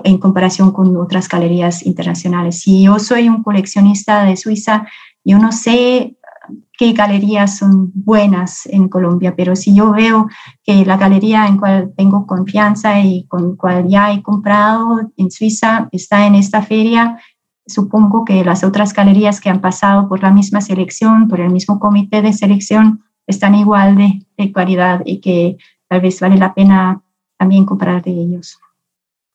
en 0.05 0.19
comparación 0.19 0.71
con 0.71 0.97
otras 0.97 1.29
galerías 1.29 1.85
internacionales. 1.85 2.61
Si 2.61 2.85
yo 2.85 2.99
soy 2.99 3.29
un 3.29 3.43
coleccionista 3.43 4.25
de 4.25 4.37
Suiza, 4.37 4.87
yo 5.25 5.39
no 5.39 5.51
sé 5.53 6.17
qué 6.79 6.93
galerías 6.93 7.57
son 7.57 7.91
buenas 7.95 8.67
en 8.67 8.89
Colombia, 8.89 9.35
pero 9.37 9.57
si 9.57 9.75
yo 9.75 9.93
veo 9.93 10.29
que 10.63 10.85
la 10.85 10.97
galería 10.97 11.47
en 11.47 11.57
cual 11.57 11.93
tengo 11.97 12.27
confianza 12.27 13.01
y 13.01 13.27
con 13.27 13.57
cual 13.57 13.89
ya 13.89 14.13
he 14.13 14.23
comprado 14.23 15.11
en 15.17 15.31
Suiza 15.31 15.89
está 15.93 16.27
en 16.27 16.35
esta 16.35 16.63
feria, 16.63 17.19
supongo 17.67 18.25
que 18.25 18.45
las 18.45 18.65
otras 18.65 18.93
galerías 18.93 19.41
que 19.41 19.51
han 19.51 19.61
pasado 19.61 20.09
por 20.09 20.23
la 20.23 20.31
misma 20.31 20.61
selección, 20.61 21.29
por 21.29 21.41
el 21.41 21.51
mismo 21.51 21.79
comité 21.81 22.23
de 22.23 22.33
selección, 22.33 23.05
están 23.27 23.55
igual 23.55 23.97
de, 23.97 24.25
de 24.37 24.53
calidad 24.53 25.03
y 25.05 25.21
que 25.21 25.57
tal 25.89 26.01
vez 26.01 26.21
vale 26.21 26.37
la 26.37 26.55
pena 26.55 27.03
también 27.37 27.67
comprar 27.67 28.03
de 28.03 28.13
ellos. 28.13 28.59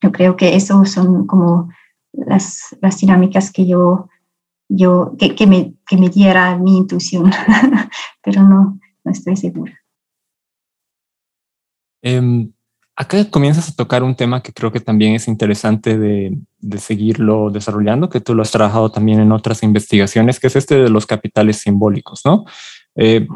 Yo 0.01 0.11
creo 0.11 0.35
que 0.35 0.55
eso 0.55 0.85
son 0.85 1.27
como 1.27 1.69
las, 2.13 2.75
las 2.81 2.97
dinámicas 2.97 3.51
que 3.51 3.67
yo, 3.67 4.09
yo 4.69 5.15
que, 5.17 5.35
que, 5.35 5.47
me, 5.47 5.75
que 5.87 5.97
me 5.97 6.09
diera 6.09 6.57
mi 6.57 6.77
intuición, 6.77 7.31
pero 8.23 8.43
no, 8.43 8.79
no 9.03 9.11
estoy 9.11 9.35
segura. 9.35 9.77
Em, 12.01 12.51
acá 12.95 13.30
comienzas 13.30 13.69
a 13.69 13.75
tocar 13.75 14.04
un 14.04 14.15
tema 14.15 14.43
que 14.43 14.54
creo 14.54 14.71
que 14.71 14.80
también 14.80 15.15
es 15.15 15.27
interesante 15.27 15.97
de, 15.97 16.38
seguirlo 16.77 17.49
desarrollando, 17.49 18.10
que 18.10 18.21
tú 18.21 18.36
lo 18.36 18.43
has 18.43 18.51
trabajado 18.51 18.91
también 18.91 19.19
en 19.19 19.32
otras 19.32 19.63
investigaciones, 19.63 20.39
que 20.39 20.47
es 20.47 20.56
este 20.56 20.75
de 20.75 20.89
los 20.89 21.06
capitales 21.06 21.58
simbólicos, 21.58 22.21
¿no? 22.25 22.45
Eh, 22.95 23.27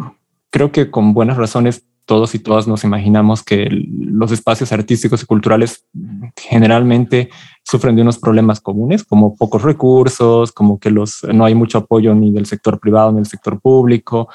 creo 0.49 0.71
que 0.71 0.91
con 0.91 1.13
buenas 1.13 1.37
razones 1.37 1.85
todos 2.05 2.35
y 2.35 2.39
todas 2.39 2.67
nos 2.67 2.83
imaginamos 2.83 3.43
que 3.43 3.67
los 3.69 4.31
espacios 4.31 4.71
artísticos 4.71 5.23
y 5.23 5.25
culturales 5.25 5.87
generalmente 6.35 7.29
sufren 7.63 7.95
de 7.95 8.03
unos 8.03 8.19
problemas 8.19 8.61
comunes, 8.61 9.03
como 9.03 9.35
pocos 9.35 9.63
recursos, 9.63 10.51
como 10.51 10.79
que 10.79 10.91
no 10.91 11.45
hay 11.45 11.55
mucho 11.55 11.79
apoyo 11.79 12.13
ni 12.13 12.31
del 12.31 12.45
sector 12.45 12.79
privado 12.79 13.11
ni 13.11 13.17
del 13.17 13.25
sector 13.25 13.59
público, 13.59 14.29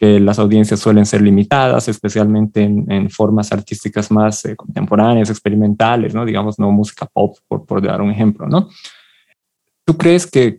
que 0.00 0.18
las 0.18 0.38
audiencias 0.38 0.80
suelen 0.80 1.04
ser 1.04 1.20
limitadas, 1.20 1.86
especialmente 1.86 2.62
en, 2.62 3.10
formas 3.10 3.52
artísticas 3.52 4.10
más 4.10 4.46
eh, 4.46 4.56
contemporáneas, 4.56 5.28
experimentales, 5.28 6.14
¿no? 6.14 6.24
digamos, 6.24 6.58
no 6.58 6.70
música 6.70 7.04
pop, 7.04 7.36
por, 7.46 7.66
por 7.66 7.82
dar 7.82 8.00
un 8.00 8.10
ejemplo, 8.10 8.46
¿no? 8.48 8.70
¿Tú 9.84 9.98
crees 9.98 10.26
que, 10.26 10.56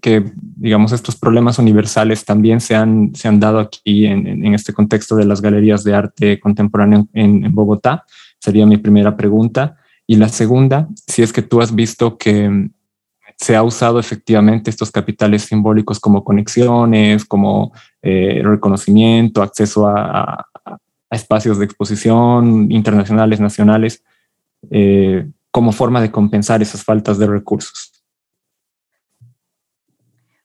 digamos, 0.57 0.91
estos 0.91 1.15
problemas 1.15 1.57
universales 1.57 2.25
también 2.25 2.59
se 2.59 2.75
han, 2.75 3.15
se 3.15 3.29
han 3.29 3.39
dado 3.39 3.59
aquí 3.59 4.05
en, 4.05 4.53
este 4.53 4.73
contexto 4.73 5.15
de 5.15 5.25
las 5.25 5.41
galerías 5.41 5.83
de 5.83 5.95
arte 5.95 6.39
contemporáneo 6.39 7.07
en, 7.13 7.55
Bogotá? 7.55 8.03
Sería 8.39 8.65
mi 8.65 8.75
primera 8.75 9.15
pregunta. 9.15 9.77
Y 10.05 10.17
la 10.17 10.27
segunda, 10.27 10.89
si 11.07 11.23
es 11.23 11.31
que 11.31 11.41
tú 11.41 11.61
has 11.61 11.73
visto 11.73 12.17
que 12.17 12.69
se 13.41 13.55
ha 13.55 13.63
usado 13.63 13.99
efectivamente 13.99 14.69
estos 14.69 14.91
capitales 14.91 15.41
simbólicos 15.43 15.99
como 15.99 16.23
conexiones, 16.23 17.25
como 17.25 17.73
eh, 18.03 18.39
reconocimiento, 18.43 19.41
acceso 19.41 19.87
a, 19.87 20.45
espacios 21.09 21.57
de 21.57 21.65
exposición 21.65 22.71
internacionales, 22.71 23.41
nacionales, 23.41 24.01
eh, 24.69 25.27
como 25.49 25.73
forma 25.73 25.99
de 25.99 26.09
compensar 26.09 26.61
esas 26.61 26.85
faltas 26.85 27.17
de 27.17 27.27
recursos. 27.27 27.91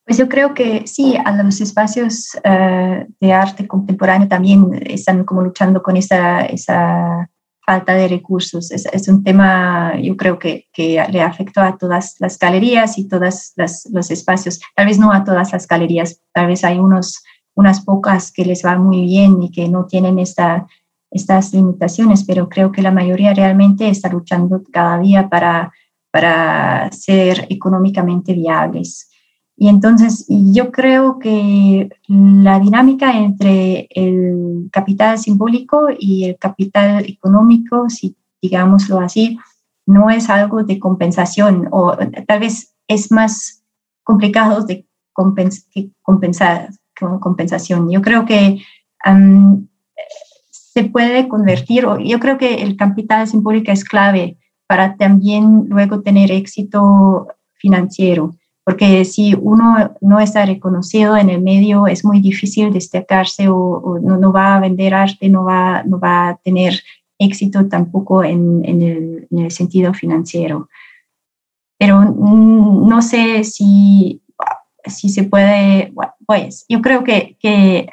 Pues 0.04 0.18
yo 0.18 0.28
creo 0.28 0.54
que 0.54 0.87
sí, 0.87 1.16
a 1.22 1.40
los 1.42 1.61
espacios 1.61 2.30
eh, 2.42 3.06
de 3.20 3.32
arte 3.32 3.68
contemporáneo 3.68 4.26
también 4.26 4.70
están 4.87 5.22
como 5.24 5.42
luchando 5.42 5.82
con 5.82 5.96
esa, 5.96 6.46
esa 6.46 7.30
falta 7.66 7.94
de 7.94 8.07
recursos. 8.07 8.70
Es, 8.70 9.09
un 9.09 9.24
tema, 9.24 9.98
yo 10.00 10.16
creo 10.16 10.38
que, 10.38 10.68
que, 10.72 11.05
le 11.11 11.20
afecta 11.20 11.66
a 11.66 11.76
todas 11.76 12.14
las 12.20 12.38
galerías 12.38 12.96
y 12.96 13.09
todos 13.09 13.52
los 13.90 14.11
espacios. 14.11 14.61
Tal 14.74 14.87
vez 14.87 14.98
no 14.98 15.12
a 15.12 15.24
todas 15.24 15.52
las 15.52 15.66
galerías, 15.66 16.22
tal 16.33 16.46
vez 16.46 16.64
hay 16.64 16.79
unos, 16.79 17.24
unas 17.55 17.81
pocas 17.81 18.31
que 18.31 18.44
les 18.44 18.64
va 18.64 18.79
muy 18.79 19.02
bien 19.02 19.42
y 19.42 19.50
que 19.50 19.68
no 19.68 19.87
tienen 19.87 20.20
esta, 20.20 20.66
estas 21.11 21.52
limitaciones, 21.52 22.24
pero 22.24 22.48
creo 22.48 22.70
que 22.70 22.83
la 22.83 22.92
mayoría 22.92 23.35
realmente 23.35 23.88
está 23.88 24.09
luchando 24.09 24.62
cada 24.72 25.00
día 25.00 25.29
para, 25.29 25.72
para 26.12 26.90
ser 26.92 27.46
económicamente 27.50 28.33
viables. 28.33 29.11
Y 29.56 29.68
entonces 29.68 30.26
yo 30.28 30.70
creo 30.70 31.18
que 31.18 31.88
la 32.08 32.60
dinámica 32.60 33.16
entre 33.16 33.88
el 33.90 34.68
capital 34.70 35.18
simbólico 35.18 35.88
y 35.98 36.24
el 36.24 36.36
capital 36.36 37.06
económico, 37.06 37.88
si 37.88 38.16
digámoslo 38.42 39.00
así, 39.00 39.38
no 39.86 40.10
es 40.10 40.28
algo 40.28 40.62
de 40.62 40.78
compensación 40.78 41.68
o 41.70 41.96
tal 42.26 42.40
vez 42.40 42.74
es 42.86 43.10
más 43.10 43.64
complicado 44.02 44.62
de 44.64 44.86
compensar 45.14 46.68
con 46.98 47.18
compensación. 47.18 47.90
Yo 47.90 48.02
creo 48.02 48.26
que 48.26 48.62
se 50.50 50.84
puede 50.84 51.28
convertir, 51.28 51.86
o 51.86 51.98
yo 51.98 52.20
creo 52.20 52.36
que 52.36 52.56
el 52.56 52.76
capital 52.76 53.26
simbólico 53.26 53.72
es 53.72 53.84
clave 53.84 54.36
para 54.66 54.96
también 54.96 55.64
luego 55.68 56.02
tener 56.02 56.30
éxito 56.30 57.28
financiero 57.54 58.34
porque 58.66 59.05
si 59.05 59.33
uno 59.33 59.94
no 60.00 60.18
está 60.18 60.44
reconocido 60.44 61.16
en 61.16 61.31
el 61.31 61.40
medio 61.40 61.87
es 61.87 62.05
muy 62.05 62.18
difícil 62.18 62.72
destacarse 62.72 63.48
o, 63.48 64.00
no, 64.02 64.33
va 64.33 64.57
a 64.57 64.61
vender 64.61 64.92
arte, 64.92 65.29
no 65.29 65.44
va, 65.44 65.85
no 65.85 66.00
va 66.00 66.31
a 66.31 66.37
tener 66.38 66.83
éxito 67.16 67.68
tampoco 67.68 68.24
en, 68.24 68.64
el, 68.64 69.29
en 69.31 69.38
el, 69.38 69.52
sentido 69.52 69.94
financiero. 69.94 70.68
Pero 71.79 72.05
no 72.05 73.02
sé 73.02 73.44
si, 73.44 74.20
si 74.85 75.11
se 75.11 75.22
puede, 75.22 75.92
pues 76.26 76.66
yo 76.68 76.83
creo 76.83 77.05
que, 77.05 77.37
que 77.38 77.88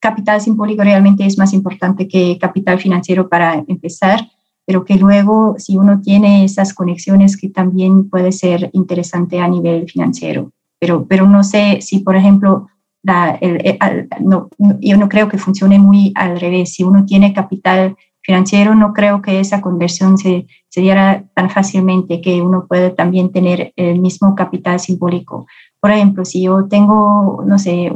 capital 0.00 0.40
simbólico 0.40 0.82
realmente 0.82 1.26
es 1.26 1.36
más 1.36 1.52
importante 1.52 2.08
que 2.08 2.38
capital 2.38 2.80
financiero 2.80 3.28
para 3.28 3.62
empezar 3.68 4.30
pero 4.70 4.84
que 4.84 4.94
luego 4.94 5.56
si 5.58 5.76
uno 5.76 6.00
tiene 6.00 6.44
esas 6.44 6.74
conexiones 6.74 7.36
que 7.36 7.48
también 7.48 8.08
puede 8.08 8.30
ser 8.30 8.70
interesante 8.72 9.40
a 9.40 9.48
nivel 9.48 9.90
financiero. 9.90 10.52
Pero, 10.78 11.06
pero 11.08 11.26
no 11.26 11.42
sé 11.42 11.78
si, 11.80 11.98
por 11.98 12.14
ejemplo, 12.14 12.68
no, 13.02 14.48
yo 14.80 14.96
no 14.96 15.08
creo 15.08 15.28
que 15.28 15.38
funcione 15.38 15.80
muy 15.80 16.12
al 16.14 16.38
revés. 16.38 16.74
Si 16.74 16.84
uno 16.84 17.04
tiene 17.04 17.32
capital 17.32 17.96
financiero, 18.22 18.76
no 18.76 18.92
creo 18.92 19.22
que 19.22 19.40
esa 19.40 19.60
conversión 19.60 20.16
se, 20.16 20.46
se 20.68 20.80
diera 20.80 21.24
tan 21.34 21.50
fácilmente 21.50 22.20
que 22.20 22.40
uno 22.40 22.66
puede 22.68 22.90
también 22.90 23.32
tener 23.32 23.72
el 23.74 23.98
mismo 23.98 24.36
capital 24.36 24.78
simbólico, 24.78 25.48
por 25.80 25.90
ejemplo, 25.90 26.24
si 26.24 26.42
yo 26.42 26.68
tengo, 26.68 27.42
no 27.44 27.58
sé, 27.58 27.90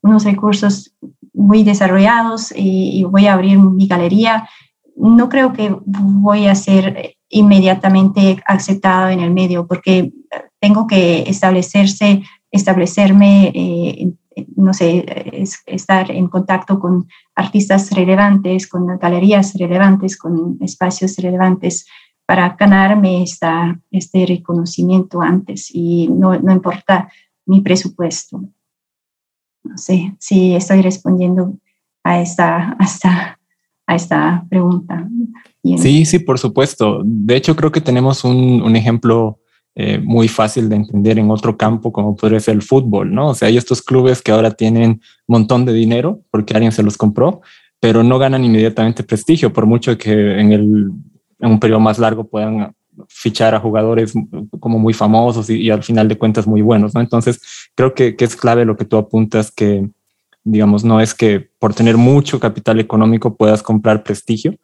unos 0.00 0.24
recursos 0.24 0.94
muy 1.32 1.64
desarrollados 1.64 2.52
y, 2.54 3.02
voy 3.02 3.26
a 3.26 3.32
abrir 3.32 3.58
mi 3.58 3.88
galería, 3.88 4.48
no 4.98 5.28
creo 5.28 5.52
que 5.52 5.74
voy 5.84 6.46
a 6.46 6.54
ser 6.54 7.16
inmediatamente 7.28 8.42
aceptado 8.46 9.08
en 9.08 9.20
el 9.20 9.30
medio 9.32 9.66
porque 9.66 10.12
tengo 10.60 10.86
que 10.86 11.22
establecerse, 11.22 12.22
establecerme, 12.50 13.52
eh, 13.54 14.12
no 14.56 14.72
sé, 14.72 15.04
estar 15.66 16.10
en 16.10 16.28
contacto 16.28 16.78
con 16.78 17.08
artistas 17.34 17.90
relevantes, 17.92 18.66
con 18.66 18.98
galerías 18.98 19.54
relevantes, 19.54 20.16
con 20.16 20.58
espacios 20.60 21.16
relevantes 21.16 21.86
para 22.26 22.56
ganarme 22.58 23.22
este 23.22 24.26
reconocimiento 24.26 25.22
antes 25.22 25.70
y 25.72 26.08
no, 26.08 26.38
no 26.38 26.52
importa 26.52 27.10
mi 27.46 27.60
presupuesto. 27.62 28.42
No 29.64 29.76
sé 29.76 30.14
si 30.18 30.54
estoy 30.54 30.82
respondiendo 30.82 31.54
a 32.04 32.20
esta, 32.20 32.76
a 32.78 33.37
a 33.88 33.94
esta 33.94 34.44
pregunta. 34.48 35.08
Sí, 35.78 36.04
sí, 36.04 36.18
por 36.18 36.38
supuesto. 36.38 37.00
De 37.04 37.36
hecho, 37.36 37.56
creo 37.56 37.72
que 37.72 37.80
tenemos 37.80 38.22
un, 38.22 38.62
un 38.62 38.76
ejemplo 38.76 39.40
eh, 39.74 39.98
muy 39.98 40.28
fácil 40.28 40.68
de 40.68 40.76
entender 40.76 41.18
en 41.18 41.30
otro 41.30 41.56
campo 41.56 41.90
como 41.90 42.14
podría 42.14 42.38
ser 42.38 42.54
el 42.54 42.62
fútbol, 42.62 43.14
¿no? 43.14 43.30
O 43.30 43.34
sea, 43.34 43.48
hay 43.48 43.56
estos 43.56 43.80
clubes 43.80 44.20
que 44.20 44.30
ahora 44.30 44.50
tienen 44.50 44.90
un 44.90 45.00
montón 45.26 45.64
de 45.64 45.72
dinero 45.72 46.20
porque 46.30 46.52
alguien 46.54 46.72
se 46.72 46.82
los 46.82 46.98
compró, 46.98 47.40
pero 47.80 48.02
no 48.02 48.18
ganan 48.18 48.44
inmediatamente 48.44 49.02
prestigio, 49.02 49.52
por 49.52 49.64
mucho 49.64 49.96
que 49.96 50.38
en 50.38 50.52
el 50.52 50.90
en 51.40 51.50
un 51.52 51.60
periodo 51.60 51.80
más 51.80 51.98
largo 51.98 52.24
puedan 52.24 52.74
fichar 53.08 53.54
a 53.54 53.60
jugadores 53.60 54.12
como 54.58 54.78
muy 54.78 54.92
famosos 54.92 55.48
y, 55.48 55.70
al 55.70 55.84
final 55.84 56.08
de 56.08 56.18
cuentas 56.18 56.46
muy 56.46 56.60
buenos, 56.60 56.94
¿no? 56.94 57.00
Entonces, 57.00 57.40
creo 57.74 57.94
que, 57.94 58.16
que, 58.16 58.24
es 58.24 58.34
clave 58.34 58.64
lo 58.64 58.76
que 58.76 58.84
tú 58.84 58.96
apuntas, 58.96 59.52
que, 59.52 59.88
digamos, 60.50 60.84
no 60.84 61.00
es 61.00 61.14
que 61.14 61.48
por 61.58 61.74
tener 61.74 61.96
mucho 61.96 62.40
capital 62.40 62.80
económico 62.80 63.36
puedas 63.36 63.62
comprar 63.62 64.02
prestigio. 64.02 64.56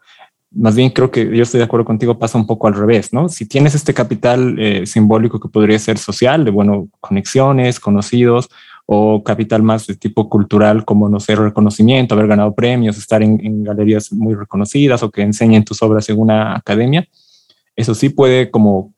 Más 0.50 0.76
bien 0.76 0.90
creo 0.90 1.10
que 1.10 1.36
yo 1.36 1.42
estoy 1.42 1.58
de 1.58 1.64
acuerdo 1.64 1.84
contigo, 1.84 2.18
pasa 2.18 2.38
un 2.38 2.46
poco 2.46 2.68
al 2.68 2.74
revés, 2.74 3.12
¿no? 3.12 3.28
Si 3.28 3.46
tienes 3.46 3.74
este 3.74 3.92
capital 3.92 4.56
eh, 4.58 4.86
simbólico 4.86 5.40
que 5.40 5.48
podría 5.48 5.78
ser 5.78 5.98
social, 5.98 6.44
de, 6.44 6.50
bueno, 6.50 6.88
conexiones, 7.00 7.80
conocidos, 7.80 8.48
o 8.86 9.22
capital 9.24 9.62
más 9.62 9.86
de 9.86 9.96
tipo 9.96 10.28
cultural, 10.28 10.84
como, 10.84 11.08
no 11.08 11.18
sé, 11.18 11.34
reconocimiento, 11.34 12.14
haber 12.14 12.26
ganado 12.26 12.54
premios, 12.54 12.98
estar 12.98 13.22
en, 13.22 13.64
galerías 13.64 14.12
muy 14.12 14.34
reconocidas 14.34 15.02
o 15.02 15.10
que 15.10 15.22
enseñen 15.22 15.64
tus 15.64 15.82
obras 15.82 16.08
en 16.10 16.18
una 16.18 16.56
academia. 16.56 17.08
Eso 17.76 17.94
sí 17.94 18.10
puede 18.10 18.50
como, 18.50 18.94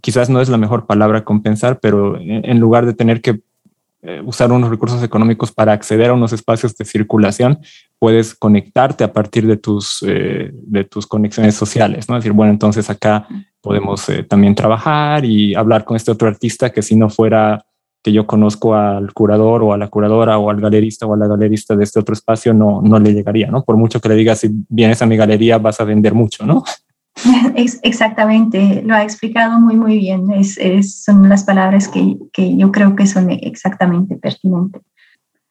quizás 0.00 0.30
no 0.30 0.40
es 0.40 0.48
la 0.48 0.56
mejor 0.56 0.86
palabra 0.86 1.24
compensar, 1.24 1.78
pero 1.80 2.18
en, 2.18 2.58
lugar 2.58 2.86
de 2.86 2.94
tener 2.94 3.20
que 3.20 3.40
eh, 4.00 4.22
usar 4.24 4.52
unos 4.52 4.70
recursos 4.70 5.02
económicos 5.02 5.50
para 5.50 5.72
acceder 5.72 6.10
a 6.10 6.14
unos 6.14 6.32
espacios 6.32 6.76
de 6.76 6.84
circulación, 6.84 7.58
puedes 7.98 8.32
conectarte 8.32 9.02
a 9.02 9.12
partir 9.12 9.44
de 9.46 9.56
tus, 9.56 10.04
eh, 10.06 10.50
de 10.52 10.84
tus 10.84 11.06
conexiones 11.06 11.56
sociales, 11.56 12.08
¿no? 12.08 12.16
Es 12.16 12.22
decir, 12.22 12.32
bueno, 12.32 12.52
entonces 12.52 12.88
acá 12.90 13.26
podemos 13.60 14.08
eh, 14.08 14.22
también 14.22 14.54
trabajar 14.54 15.24
y 15.24 15.54
hablar 15.56 15.84
con 15.84 15.96
este 15.96 16.12
otro 16.12 16.28
artista 16.28 16.70
que 16.70 16.80
si 16.80 16.94
no 16.94 17.10
fuera 17.10 17.64
que 18.00 18.12
yo 18.12 18.24
conozco 18.24 18.76
al 18.76 19.12
curador 19.12 19.64
o 19.64 19.72
a 19.72 19.76
la 19.76 19.88
curadora 19.88 20.38
o 20.38 20.48
al 20.48 20.60
galerista 20.60 21.04
o 21.04 21.14
a 21.14 21.16
la 21.16 21.26
galerista 21.26 21.74
de 21.74 21.82
este 21.82 21.98
otro 21.98 22.12
espacio, 22.12 22.54
no, 22.54 22.80
no 22.80 23.00
le 23.00 23.12
llegaría, 23.12 23.50
¿no? 23.50 23.64
Por 23.64 23.76
mucho 23.76 24.00
que 24.00 24.08
le 24.08 24.14
digas, 24.14 24.38
si 24.38 24.48
vienes 24.68 25.02
a 25.02 25.06
mi 25.06 25.16
galería 25.16 25.58
vas 25.58 25.80
a 25.80 25.84
vender 25.84 26.14
mucho, 26.14 26.46
¿no? 26.46 26.62
Exactamente, 27.82 28.82
lo 28.84 28.94
ha 28.94 29.02
explicado 29.02 29.58
muy, 29.58 29.76
muy 29.76 29.98
bien. 29.98 30.30
Es, 30.32 30.56
es, 30.58 31.02
son 31.02 31.28
las 31.28 31.44
palabras 31.44 31.88
que, 31.88 32.16
que, 32.32 32.56
yo 32.56 32.72
creo 32.72 32.94
que 32.96 33.06
son 33.06 33.30
exactamente 33.30 34.16
pertinentes. 34.16 34.82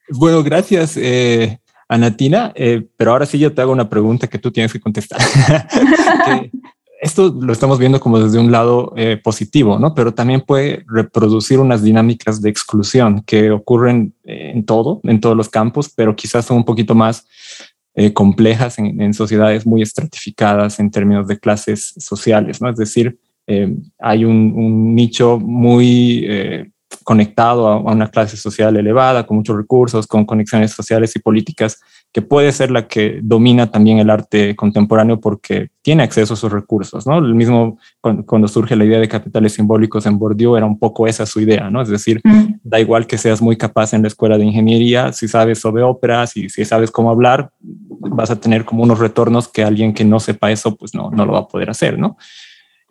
Bueno, 0.09 0.43
gracias, 0.43 0.97
eh, 0.97 1.59
Anatina. 1.87 2.51
Eh, 2.55 2.87
pero 2.95 3.11
ahora 3.11 3.25
sí 3.25 3.39
yo 3.39 3.53
te 3.53 3.61
hago 3.61 3.71
una 3.71 3.89
pregunta 3.89 4.27
que 4.27 4.39
tú 4.39 4.51
tienes 4.51 4.71
que 4.71 4.79
contestar. 4.79 5.19
esto 6.99 7.35
lo 7.39 7.53
estamos 7.53 7.77
viendo 7.77 7.99
como 7.99 8.19
desde 8.19 8.39
un 8.39 8.51
lado 8.51 8.93
eh, 8.95 9.19
positivo, 9.23 9.77
¿no? 9.79 9.93
Pero 9.93 10.13
también 10.13 10.41
puede 10.41 10.83
reproducir 10.87 11.59
unas 11.59 11.83
dinámicas 11.83 12.41
de 12.41 12.49
exclusión 12.49 13.21
que 13.21 13.51
ocurren 13.51 14.13
eh, 14.23 14.51
en 14.53 14.65
todo, 14.65 14.99
en 15.03 15.19
todos 15.21 15.37
los 15.37 15.49
campos, 15.49 15.91
pero 15.95 16.15
quizás 16.15 16.45
son 16.45 16.57
un 16.57 16.65
poquito 16.65 16.95
más 16.95 17.27
eh, 17.97 18.13
complejas 18.13 18.79
en, 18.79 19.13
sociedades 19.13 19.65
muy 19.65 19.81
estratificadas 19.81 20.79
en 20.79 20.89
términos 20.89 21.27
de 21.27 21.37
clases 21.37 21.93
sociales, 21.97 22.61
¿no? 22.61 22.69
Es 22.69 22.77
decir, 22.77 23.19
hay 23.99 24.23
un, 24.23 24.95
nicho 24.95 25.39
muy 25.39 26.25
conectado 27.03 27.67
a, 27.67 27.79
una 27.79 28.09
clase 28.09 28.37
social 28.37 28.77
elevada, 28.77 29.25
con 29.25 29.37
muchos 29.37 29.57
recursos, 29.57 30.07
con 30.07 30.25
conexiones 30.25 30.71
sociales 30.71 31.15
y 31.15 31.19
políticas 31.19 31.79
que 32.13 32.21
puede 32.21 32.51
ser 32.51 32.71
la 32.71 32.87
que 32.87 33.19
domina 33.21 33.69
también 33.69 33.99
el 33.99 34.09
arte 34.09 34.55
contemporáneo 34.55 35.19
porque 35.19 35.69
tiene 35.81 36.03
acceso 36.03 36.33
a 36.33 36.37
sus 36.37 36.51
recursos, 36.51 37.05
¿no? 37.05 37.19
El 37.19 37.35
mismo 37.35 37.77
cuando, 38.01 38.47
surge 38.47 38.75
la 38.75 38.85
idea 38.85 38.99
de 38.99 39.07
capitales 39.07 39.53
simbólicos 39.53 40.05
en 40.05 40.17
Bourdieu 40.17 40.55
era 40.55 40.65
un 40.65 40.79
poco 40.79 41.05
esa 41.05 41.25
su 41.25 41.41
idea, 41.41 41.69
¿no? 41.69 41.81
Es 41.81 41.89
decir, 41.89 42.21
mm. 42.23 42.59
da 42.63 42.79
igual 42.79 43.05
que 43.05 43.17
seas 43.17 43.41
muy 43.41 43.55
capaz 43.55 43.93
en 43.93 44.01
la 44.01 44.07
escuela 44.07 44.37
de 44.37 44.45
ingeniería, 44.45 45.13
si 45.13 45.27
sabes 45.27 45.59
sobre 45.59 45.83
óperas 45.83 46.35
y 46.37 46.49
si 46.49 46.65
sabes 46.65 46.91
cómo 46.91 47.11
hablar, 47.11 47.51
vas 47.61 48.31
a 48.31 48.39
tener 48.39 48.65
como 48.65 48.83
unos 48.83 48.99
retornos 48.99 49.47
que 49.47 49.63
alguien 49.63 49.93
que 49.93 50.05
no 50.05 50.19
sepa 50.19 50.51
eso, 50.51 50.75
pues 50.75 50.95
no, 50.95 51.11
no 51.11 51.25
lo 51.25 51.33
va 51.33 51.39
a 51.39 51.47
poder 51.47 51.69
hacer, 51.69 51.99
¿no? 51.99 52.17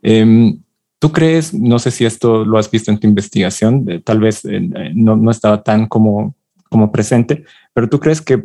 Em, 0.02 0.60
¿Tú 0.98 1.12
crees, 1.12 1.52
no 1.52 1.78
sé 1.78 1.90
si 1.90 2.06
esto 2.06 2.44
lo 2.44 2.58
has 2.58 2.70
visto 2.70 2.90
en 2.90 2.98
tu 2.98 3.06
investigación, 3.06 4.02
tal 4.02 4.18
vez 4.20 4.44
eh, 4.44 4.60
no, 4.94 5.14
no, 5.14 5.30
estaba 5.30 5.62
tan 5.62 5.86
como, 5.86 6.34
como 6.70 6.90
presente, 6.90 7.44
pero 7.74 7.88
tú 7.88 8.00
crees 8.00 8.22
que 8.22 8.44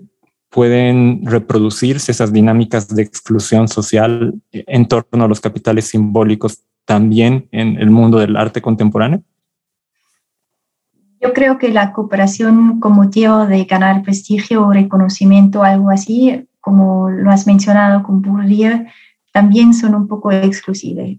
pueden 0.52 1.26
reproducirse 1.26 2.12
esas 2.12 2.32
dinámicas 2.32 2.88
de 2.90 3.02
exclusión 3.02 3.68
social 3.68 4.34
en 4.52 4.88
torno 4.88 5.24
a 5.24 5.28
los 5.28 5.40
capitales 5.40 5.86
simbólicos 5.86 6.60
también 6.86 7.48
en 7.52 7.78
el 7.78 7.90
mundo 7.90 8.20
del 8.20 8.36
arte 8.36 8.62
contemporáneo? 8.62 9.24
Yo 11.22 11.34
creo 11.34 11.58
que 11.58 11.70
la 11.70 11.94
cooperación 11.94 12.80
con 12.80 12.94
motivo 12.94 13.46
de 13.46 13.64
ganar 13.64 14.04
prestigio 14.04 14.68
o 14.68 14.74
reconocimiento, 14.74 15.64
algo 15.64 15.90
así, 15.90 16.48
como 16.60 17.10
lo 17.10 17.32
has 17.32 17.48
mencionado 17.48 18.04
con 18.04 18.22
Bourdieu, 18.22 18.86
también 19.32 19.74
son 19.74 19.96
un 19.96 20.08
poco 20.08 20.32
exclusivas 20.32 21.18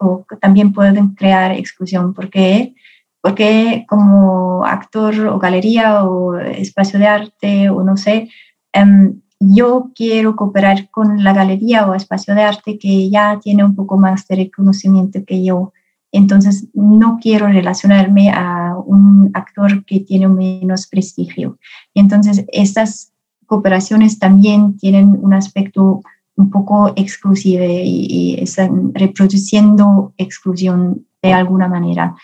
o, 0.00 0.26
también 0.40 0.72
pueden 0.72 1.14
crear 1.14 1.52
exclusión. 1.52 2.12
¿Por 2.14 2.28
qué? 2.28 2.74
Porque 3.20 3.84
como 3.88 4.64
actor 4.64 5.18
o 5.28 5.38
galería 5.38 6.04
o 6.04 6.38
espacio 6.38 6.98
de 6.98 7.06
arte 7.06 7.70
o 7.70 7.82
no 7.82 7.96
sé, 7.96 8.28
Em, 8.72 9.20
yo 9.40 9.90
quiero 9.94 10.36
cooperar 10.36 10.90
con 10.90 11.24
la 11.24 11.32
galería 11.32 11.86
o 11.86 11.94
espacio 11.94 12.34
de 12.34 12.42
arte 12.42 12.78
que 12.78 13.08
ya 13.08 13.38
tiene 13.42 13.64
un 13.64 13.74
poco 13.74 13.96
más 13.96 14.26
de 14.28 14.36
reconocimiento 14.36 15.24
que 15.24 15.42
yo. 15.42 15.72
Entonces, 16.12 16.68
no 16.74 17.18
quiero 17.20 17.46
relacionarme 17.46 18.30
a 18.30 18.76
un 18.84 19.30
actor 19.32 19.84
que 19.84 20.00
tiene 20.00 20.28
menos 20.28 20.86
prestigio. 20.86 21.58
Entonces, 21.94 22.44
estas 22.52 23.12
cooperaciones 23.46 24.18
también 24.18 24.76
tienen 24.76 25.16
un 25.20 25.32
aspecto 25.32 26.02
un 26.36 26.50
poco 26.50 26.92
exclusivo 26.96 27.64
y, 27.64 28.06
y 28.08 28.40
están 28.40 28.92
reproduciendo 28.94 30.12
exclusión 30.18 31.06
de 31.22 31.32
alguna 31.32 31.68
manera. 31.68 32.14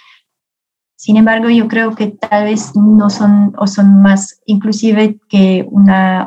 Sin 0.97 1.19
embargo, 1.19 1.51
yo 1.51 1.69
creo 1.69 1.95
que 1.95 2.07
tal 2.09 2.45
vez 2.45 2.75
no 2.75 3.11
son 3.11 3.55
o 3.59 3.67
son 3.67 4.01
más 4.01 4.41
inclusive 4.47 5.19
que 5.29 5.67
una, 5.71 6.27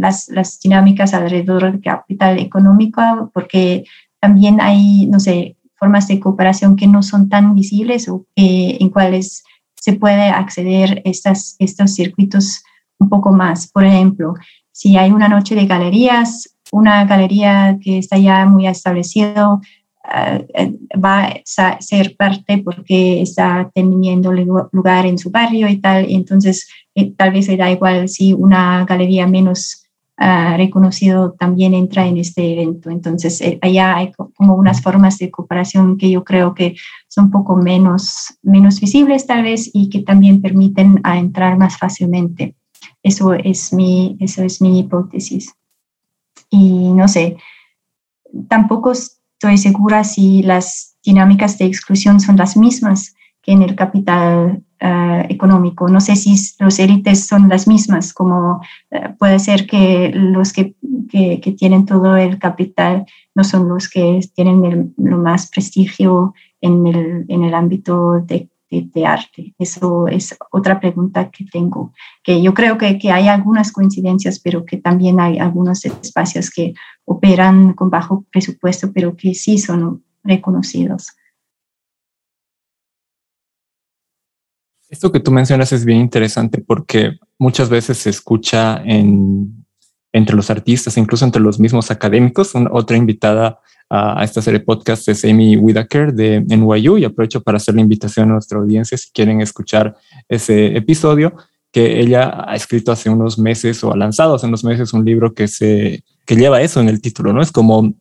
las, 0.00 0.28
las 0.28 0.58
dinámicas 0.58 1.14
alrededor 1.14 1.70
del 1.70 1.80
capital 1.80 2.40
económico, 2.40 3.30
porque 3.32 3.84
también 4.20 4.60
hay, 4.60 5.06
no 5.06 5.20
sé, 5.20 5.56
formas 5.76 6.08
de 6.08 6.18
cooperación 6.18 6.74
que 6.76 6.88
no 6.88 7.02
son 7.02 7.28
tan 7.28 7.54
visibles 7.54 8.08
o 8.08 8.26
en 8.36 8.88
cuales 8.90 9.44
se 9.74 9.94
puede 9.94 10.30
acceder 10.30 11.02
estas, 11.04 11.56
estos 11.58 11.94
circuitos 11.94 12.62
un 12.98 13.08
poco 13.08 13.32
más. 13.32 13.70
Por 13.70 13.84
ejemplo, 13.84 14.34
si 14.72 14.96
hay 14.96 15.10
una 15.10 15.28
noche 15.28 15.54
de 15.54 15.66
galerías, 15.66 16.56
una 16.72 17.04
galería 17.04 17.78
que 17.80 17.98
está 17.98 18.16
ya 18.16 18.46
muy 18.46 18.66
establecido, 18.66 19.60
va 20.04 21.28
a 21.58 21.80
ser 21.80 22.16
parte 22.16 22.58
porque 22.58 23.22
está 23.22 23.70
teniendo 23.74 24.32
lugar 24.32 25.06
en 25.06 25.18
su 25.18 25.30
barrio 25.30 25.68
y 25.68 25.76
tal, 25.76 26.06
entonces 26.08 26.68
eh, 26.94 27.12
tal 27.12 27.32
vez 27.32 27.48
le 27.48 27.56
da 27.56 27.70
igual 27.70 28.08
si 28.08 28.32
una 28.32 28.84
galería 28.84 29.26
menos 29.26 29.86
uh, 30.18 30.56
reconocido 30.56 31.32
también 31.32 31.74
entra 31.74 32.06
en 32.06 32.18
este 32.18 32.52
evento. 32.52 32.90
Entonces 32.90 33.40
eh, 33.40 33.58
allá 33.62 33.96
hay 33.96 34.12
como 34.12 34.54
unas 34.54 34.82
formas 34.82 35.18
de 35.18 35.30
cooperación 35.30 35.96
que 35.96 36.10
yo 36.10 36.24
creo 36.24 36.54
que 36.54 36.74
son 37.08 37.26
un 37.26 37.30
poco 37.30 37.56
menos, 37.56 38.36
menos 38.42 38.80
visibles 38.80 39.26
tal 39.26 39.42
vez 39.42 39.70
y 39.72 39.88
que 39.88 40.00
también 40.00 40.42
permiten 40.42 41.00
a 41.04 41.18
entrar 41.18 41.56
más 41.56 41.78
fácilmente. 41.78 42.56
Eso 43.02 43.34
es 43.34 43.72
mi, 43.72 44.16
eso 44.20 44.42
es 44.42 44.60
mi 44.60 44.80
hipótesis. 44.80 45.54
Y 46.50 46.92
no 46.92 47.08
sé, 47.08 47.36
tampoco 48.48 48.92
estoy 49.42 49.58
segura 49.58 50.04
si 50.04 50.40
las 50.44 50.96
dinámicas 51.04 51.58
de 51.58 51.64
exclusión 51.64 52.20
son 52.20 52.36
las 52.36 52.56
mismas 52.56 53.16
que 53.42 53.50
en 53.50 53.62
el 53.62 53.74
capital 53.74 54.62
eh, 54.78 55.26
económico. 55.30 55.88
No 55.88 56.00
sé 56.00 56.14
si 56.14 56.36
los 56.60 56.78
élites 56.78 57.26
son 57.26 57.48
las 57.48 57.66
mismas, 57.66 58.14
como 58.14 58.60
eh, 58.92 59.08
puede 59.18 59.40
ser 59.40 59.66
que 59.66 60.12
los 60.14 60.52
que, 60.52 60.76
que, 61.10 61.54
tienen 61.58 61.86
todo 61.86 62.16
el 62.16 62.38
capital 62.38 63.04
no 63.34 63.42
son 63.42 63.68
los 63.68 63.88
que 63.88 64.20
tienen 64.36 64.94
lo 64.96 65.18
más 65.18 65.50
prestigio 65.50 66.34
en 66.60 66.86
el, 66.86 67.24
en 67.26 67.42
el 67.42 67.54
ámbito 67.54 68.20
de, 68.20 68.48
de, 68.80 69.06
arte. 69.06 69.54
Eso 69.58 70.08
es 70.08 70.36
otra 70.50 70.80
pregunta 70.80 71.30
que 71.30 71.44
tengo, 71.44 71.92
que 72.22 72.42
yo 72.42 72.54
creo 72.54 72.78
que, 72.78 72.98
que 72.98 73.10
hay 73.10 73.28
algunas 73.28 73.72
coincidencias, 73.72 74.38
pero 74.38 74.64
que 74.64 74.78
también 74.78 75.20
hay 75.20 75.38
algunos 75.38 75.84
espacios 75.84 76.50
que 76.50 76.74
operan 77.04 77.74
con 77.74 77.90
bajo 77.90 78.24
presupuesto, 78.30 78.92
pero 78.92 79.16
que 79.16 79.34
sí 79.34 79.58
son 79.58 80.04
reconocidos. 80.24 81.08
Esto 84.88 85.10
que 85.10 85.20
tú 85.20 85.30
mencionas 85.30 85.72
es 85.72 85.84
bien 85.86 86.00
interesante 86.00 86.60
porque 86.60 87.18
muchas 87.38 87.70
veces 87.70 87.96
se 87.96 88.10
escucha 88.10 88.82
en, 88.84 89.61
entre 90.12 90.36
los 90.36 90.50
artistas, 90.50 90.96
incluso 90.96 91.24
entre 91.24 91.40
los 91.40 91.58
mismos 91.58 91.90
académicos. 91.90 92.52
otra 92.70 92.96
invitada 92.96 93.60
a, 93.88 94.22
esta 94.24 94.40
serie 94.42 94.60
de 94.60 94.64
podcast 94.64 95.08
es 95.08 95.24
Amy 95.24 95.56
Whitaker 95.56 96.12
de 96.12 96.40
NYU 96.40 96.98
y 96.98 97.04
aprovecho 97.04 97.42
para 97.42 97.56
hacer 97.56 97.74
la 97.74 97.80
invitación 97.80 98.30
a 98.30 98.34
nuestra 98.34 98.58
audiencia 98.58 98.96
si 98.96 99.10
quieren 99.10 99.40
escuchar 99.40 99.96
ese 100.28 100.76
episodio 100.76 101.34
que 101.70 102.00
ella 102.00 102.44
ha 102.46 102.54
escrito 102.54 102.92
hace 102.92 103.08
unos 103.08 103.38
meses 103.38 103.82
o 103.82 103.92
ha 103.92 103.96
lanzado 103.96 104.34
hace 104.34 104.46
unos 104.46 104.62
meses 104.62 104.92
un 104.92 105.04
libro 105.04 105.32
que 105.32 105.48
se 105.48 106.04
que 106.26 106.36
lleva 106.36 106.62
eso 106.62 106.80
en 106.80 106.88
el 106.88 107.00
título, 107.00 107.32
¿no? 107.32 107.42
Es 107.42 107.50
como 107.50 107.92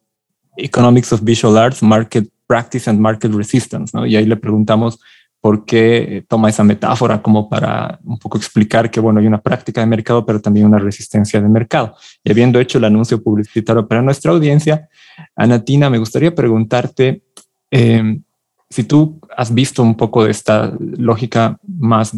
Economics 0.58 1.12
of 1.14 1.24
Visual 1.24 1.58
Arts, 1.58 1.82
Market 1.82 2.28
Practice 2.46 2.90
and 2.90 3.00
Market 3.00 3.34
Resistance, 3.34 3.98
¿no? 3.98 4.06
Y 4.06 4.16
ahí 4.16 4.26
le 4.26 4.36
preguntamos 4.36 5.00
por 5.42 5.66
qué 5.66 6.24
toma 6.28 6.50
esa 6.50 6.64
metáfora 6.64 7.22
como 7.22 7.50
para 7.50 8.00
un 8.04 8.20
poco 8.20 8.38
explicar 8.38 8.92
que, 8.92 9.00
bueno, 9.00 9.20
hay 9.20 9.26
una 9.26 9.42
práctica 9.42 9.82
de 9.82 9.88
mercado, 9.88 10.24
pero 10.24 10.40
también 10.40 10.68
una 10.68 10.78
resistencia 10.78 11.42
de 11.42 11.50
mercado. 11.50 11.96
Y 12.24 12.32
habiendo 12.32 12.60
hecho 12.60 12.78
el 12.78 12.86
anuncio 12.86 13.22
publicitario 13.22 13.88
para 13.88 14.04
nuestra 14.04 14.32
audiencia, 14.32 14.88
Anatina, 15.36 15.90
me 15.90 15.98
gustaría 15.98 16.34
preguntarte 16.34 17.24
em, 17.72 18.22
si 18.70 18.84
tú 18.84 19.20
has 19.36 19.54
visto 19.54 19.82
un 19.82 19.96
poco 19.96 20.24
de 20.24 20.32
esta 20.32 20.74
lógica 20.80 21.60
más 21.68 22.16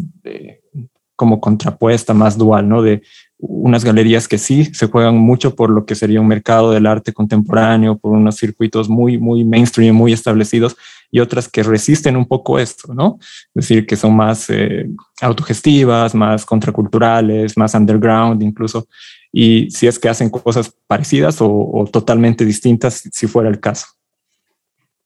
como 1.16 1.40
contrapuesta, 1.40 2.12
más 2.12 2.36
dual, 2.36 2.68
¿no? 2.68 2.82
De 2.82 3.02
unas 3.38 3.84
galerías 3.84 4.26
que 4.26 4.38
sí 4.38 4.66
se 4.66 4.86
juegan 4.86 5.16
mucho 5.16 5.54
por 5.54 5.70
lo 5.70 5.84
que 5.84 5.94
sería 5.94 6.20
un 6.20 6.28
mercado 6.28 6.72
del 6.72 6.86
arte 6.86 7.12
contemporáneo, 7.12 7.96
por 7.96 8.12
unos 8.12 8.36
circuitos 8.36 8.88
muy, 8.88 9.18
muy 9.18 9.44
mainstream, 9.44 9.94
muy 9.94 10.12
establecidos, 10.12 10.76
y 11.14 11.20
otras 11.20 11.48
que 11.48 11.62
resisten 11.62 12.16
un 12.16 12.26
poco 12.26 12.58
esto, 12.58 12.92
¿no? 12.92 13.18
Es 13.20 13.68
decir, 13.68 13.86
que 13.86 13.94
son 13.94 14.16
más 14.16 14.50
eh, 14.50 14.90
autogestivas, 15.20 16.12
más 16.12 16.44
contraculturales, 16.44 17.56
más 17.56 17.72
underground 17.74 18.42
incluso, 18.42 18.88
y 19.32 19.70
si 19.70 19.86
es 19.86 19.96
que 19.96 20.08
hacen 20.08 20.28
cosas 20.28 20.74
parecidas 20.88 21.36
o, 21.38 21.88
totalmente 21.92 22.44
distintas, 22.44 23.08
si 23.12 23.28
fuera 23.28 23.48
el 23.48 23.60
caso. 23.60 23.86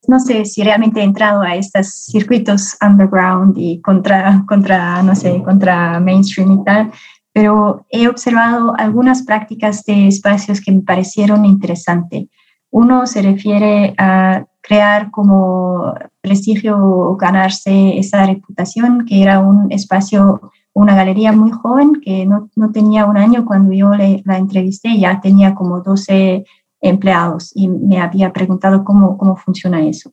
No 0.07 0.19
sé 0.19 0.45
si 0.45 0.63
realmente 0.63 0.99
he 0.99 1.03
entrado 1.03 1.43
a 1.43 1.55
estos 1.55 2.05
circuitos 2.05 2.75
underground 2.81 3.55
y 3.55 3.79
contra, 3.79 4.43
contra, 4.47 5.03
no 5.03 5.15
sé, 5.15 5.43
contra 5.43 5.99
mainstream 5.99 6.53
y 6.53 6.63
tal, 6.63 6.91
pero 7.31 7.85
he 7.91 8.07
observado 8.07 8.73
algunas 8.79 9.21
prácticas 9.21 9.83
de 9.85 10.07
espacios 10.07 10.59
que 10.59 10.71
me 10.71 10.81
parecieron 10.81 11.45
interesantes. 11.45 12.25
Uno 12.71 13.05
se 13.05 13.21
refiere 13.21 13.93
a 13.99 14.48
crear 14.69 15.09
como 15.09 15.95
prestigio 16.21 16.77
o 16.77 17.17
ganarse 17.17 17.97
esa 17.97 18.23
reputación, 18.23 19.03
que 19.07 19.23
era 19.23 19.39
un 19.39 19.71
espacio, 19.71 20.51
una 20.73 20.95
galería 20.95 21.31
muy 21.31 21.49
joven, 21.49 21.99
que 22.05 22.27
no, 22.27 22.51
no 22.55 22.71
tenía 22.71 23.07
un 23.07 23.17
año 23.17 23.45
cuando 23.45 23.73
yo 23.73 23.89
la 23.95 24.37
entrevisté, 24.37 24.99
ya 24.99 25.19
tenía 25.21 25.55
como 25.55 25.81
12 25.81 26.45
empleados 26.81 27.51
y 27.55 27.67
me 27.67 27.99
había 27.99 28.31
preguntado 28.31 28.83
cómo, 28.83 29.17
cómo 29.17 29.35
funciona 29.35 29.81
eso. 29.81 30.11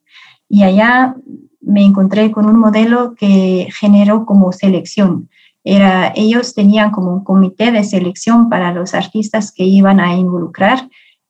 Y 0.48 0.62
allá 0.62 1.14
me 1.60 1.84
encontré 1.84 2.32
con 2.32 2.46
un 2.46 2.58
modelo 2.58 3.14
que 3.14 3.68
generó 3.78 4.24
como 4.24 4.52
selección 4.52 5.28
era, 5.68 6.12
ellos 6.14 6.54
tenían 6.54 6.92
como 6.92 7.12
un 7.12 7.24
comité 7.24 7.72
de 7.72 7.82
selección 7.82 8.48
para 8.48 8.72
los 8.72 8.94
artistas 8.94 9.50
que 9.50 9.64
iban 9.64 9.98
a 9.98 10.14
involucrar 10.14 10.88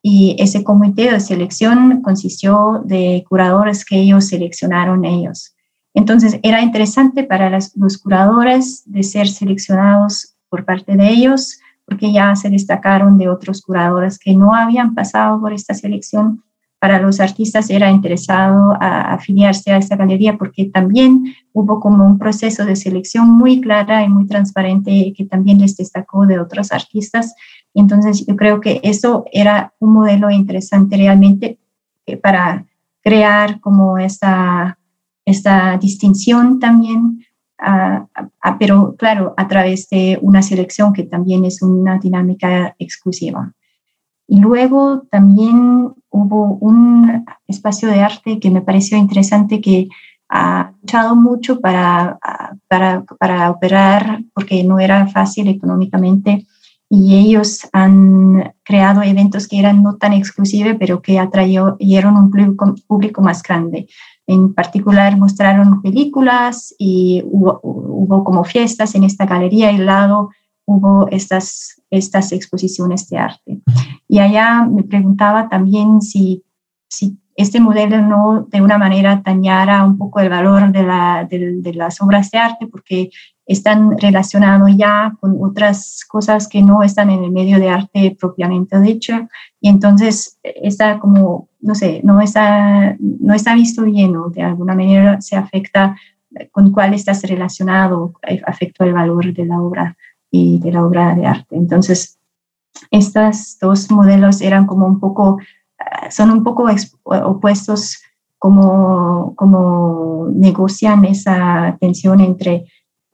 y 0.09 0.37
ese 0.39 0.63
comité 0.63 1.11
de 1.11 1.19
selección 1.19 2.01
consistió 2.01 2.81
de 2.85 3.25
curadores 3.29 3.85
que 3.85 3.99
ellos 3.99 4.29
seleccionaron 4.29 5.05
ellos. 5.05 5.57
Entonces 5.95 6.39
era 6.45 6.63
interesante 6.63 7.25
para 7.25 7.51
los 7.51 7.99
curadores 7.99 8.85
de 8.87 9.03
ser 9.03 9.27
seleccionados 9.27 10.37
por 10.49 10.65
parte 10.65 10.97
de 10.97 11.09
ellos 11.09 11.59
porque 11.85 12.13
ya 12.13 12.37
se 12.37 12.51
destacaron 12.51 13.19
de 13.19 13.29
otros 13.29 13.63
curadores 13.63 14.17
que 14.21 14.33
no 14.33 14.55
habían 14.55 14.95
pasado 14.95 15.41
por 15.41 15.53
esta 15.53 15.75
selección 15.75 16.45
para 16.79 17.01
los 17.01 17.21
artistas 17.21 17.71
era 17.71 17.91
interesado 17.91 18.77
a 18.81 19.15
afiliarse 19.15 19.73
a 19.73 19.79
esta 19.79 19.97
galería 19.97 20.37
porque 20.37 20.67
también 20.67 21.35
hubo 21.53 21.81
como 21.81 22.05
un 22.05 22.19
proceso 22.19 22.65
de 22.65 22.77
selección 22.77 23.31
muy 23.31 23.61
clara 23.61 24.05
y 24.05 24.09
muy 24.09 24.27
transparente 24.27 25.13
que 25.17 25.25
también 25.25 25.59
les 25.59 25.77
destacó 25.77 26.27
de 26.27 26.39
otros 26.39 26.73
artistas. 26.73 27.35
Entonces 27.81 28.25
yo 28.27 28.37
creo 28.37 28.61
que 28.61 28.81
eso 28.83 29.25
era 29.33 29.75
un 29.79 29.93
modelo 29.93 30.31
interesante 30.31 30.97
realmente 30.97 31.59
eh, 32.07 32.17
para 32.17 32.65
crear 33.03 33.61
como 33.61 33.99
esta, 33.99 34.79
esta 35.25 35.77
distinción 35.77 36.59
también, 36.59 37.25
pero 38.59 38.97
claro, 38.97 39.33
a 39.37 39.47
través 39.47 39.89
de 39.91 40.19
una 40.21 40.43
selección 40.43 40.93
que 40.93 41.05
también 41.05 41.45
es 41.45 41.63
una 41.63 41.99
dinámica 41.99 42.75
exclusiva. 42.79 43.53
Y 44.27 44.41
luego 44.41 45.03
también 45.11 45.93
hubo 46.11 46.59
un 46.61 47.25
espacio 47.47 47.89
de 47.89 48.01
arte 48.01 48.41
que 48.41 48.51
me 48.51 48.61
pareció 48.61 48.99
interesante 48.99 49.61
que 49.61 49.89
ha 50.29 50.73
luchado 50.83 51.15
mucho 51.15 51.61
para, 51.61 52.19
para, 52.67 53.05
para 53.05 53.51
operar 53.51 54.25
porque 54.35 54.65
no 54.65 54.81
era 54.81 55.07
fácil 55.07 55.47
económicamente 55.47 56.47
y 56.89 57.17
ellos 57.17 57.69
han 57.73 58.55
creado 58.63 59.03
eventos 59.03 59.49
que 59.49 59.59
eran 59.59 59.83
no 59.83 59.97
tan 59.97 60.13
exclusivos, 60.13 60.77
pero 60.79 61.03
que 61.03 61.19
atrayeron 61.19 62.17
un 62.17 62.31
público, 62.87 63.23
más 63.23 63.43
grande. 63.43 63.89
En 64.27 64.55
particular, 64.55 65.17
mostraron 65.17 65.83
películas 65.83 66.75
y 66.79 67.23
hubo, 67.27 67.61
hubo, 67.63 68.25
como 68.25 68.45
fiestas 68.45 68.95
en 68.95 69.05
esta 69.05 69.27
galería 69.27 69.73
y 69.73 69.79
lado 69.79 70.31
hubo 70.67 71.09
estas, 71.09 71.81
estas 71.91 72.33
exposiciones 72.33 73.09
de 73.09 73.19
arte. 73.19 73.61
Y 74.09 74.19
allá 74.19 74.63
me 74.63 74.83
preguntaba 74.83 75.49
también 75.49 76.03
si, 76.03 76.45
si 76.89 77.19
este 77.37 77.61
modelo 77.61 78.01
no 78.03 78.47
de 78.51 78.61
una 78.61 78.79
manera 78.79 79.23
dañara 79.25 79.85
un 79.85 79.97
poco 79.99 80.21
el 80.21 80.29
valor 80.29 80.73
de, 80.73 80.83
la, 80.83 81.27
de, 81.29 81.73
las 81.75 82.01
obras 82.01 82.31
de 82.31 82.39
arte, 82.39 82.67
porque 82.67 83.11
están 83.47 83.97
relacionados 83.99 84.71
ya 84.77 85.17
con 85.21 85.39
otras 85.41 86.05
cosas 86.09 86.49
que 86.49 86.63
no 86.63 86.83
están 86.83 87.11
en 87.11 87.23
el 87.23 87.31
medio 87.31 87.59
de 87.61 87.71
arte 87.71 88.17
propiamente 88.19 88.81
dicho, 88.81 89.29
y 89.61 89.69
entonces 89.69 90.39
está 90.43 90.99
como, 90.99 91.49
no 91.61 91.75
sé, 91.75 92.01
no 92.03 92.21
está, 92.21 92.97
no 92.99 93.35
está 93.35 93.55
visto 93.55 93.83
bien 93.83 94.17
o 94.17 94.31
de 94.31 94.43
alguna 94.43 94.75
manera 94.75 95.21
se 95.21 95.37
afecta 95.37 95.97
con 96.51 96.73
cuál 96.73 96.93
estás 96.93 97.23
relacionado, 97.23 98.13
afecta 98.47 98.85
el 98.85 98.93
valor 98.93 99.33
de 99.33 99.47
la 99.47 99.61
obra 99.61 99.97
y 100.31 100.59
de 100.59 100.73
la 100.73 100.85
obra 100.85 101.15
de 101.15 101.27
arte. 101.27 101.57
Entonces, 101.57 102.19
estos 102.91 103.59
dos 103.61 103.91
modelos 103.91 104.41
eran 104.41 104.67
como 104.67 104.87
un 104.87 105.01
poco, 105.01 105.39
son 106.11 106.31
un 106.31 106.43
poco 106.43 106.67
opuestos 107.05 108.03
como, 108.39 109.35
como 109.35 110.29
negocian 110.33 111.05
esa 111.05 111.77
tensión 111.81 112.21
entre 112.21 112.67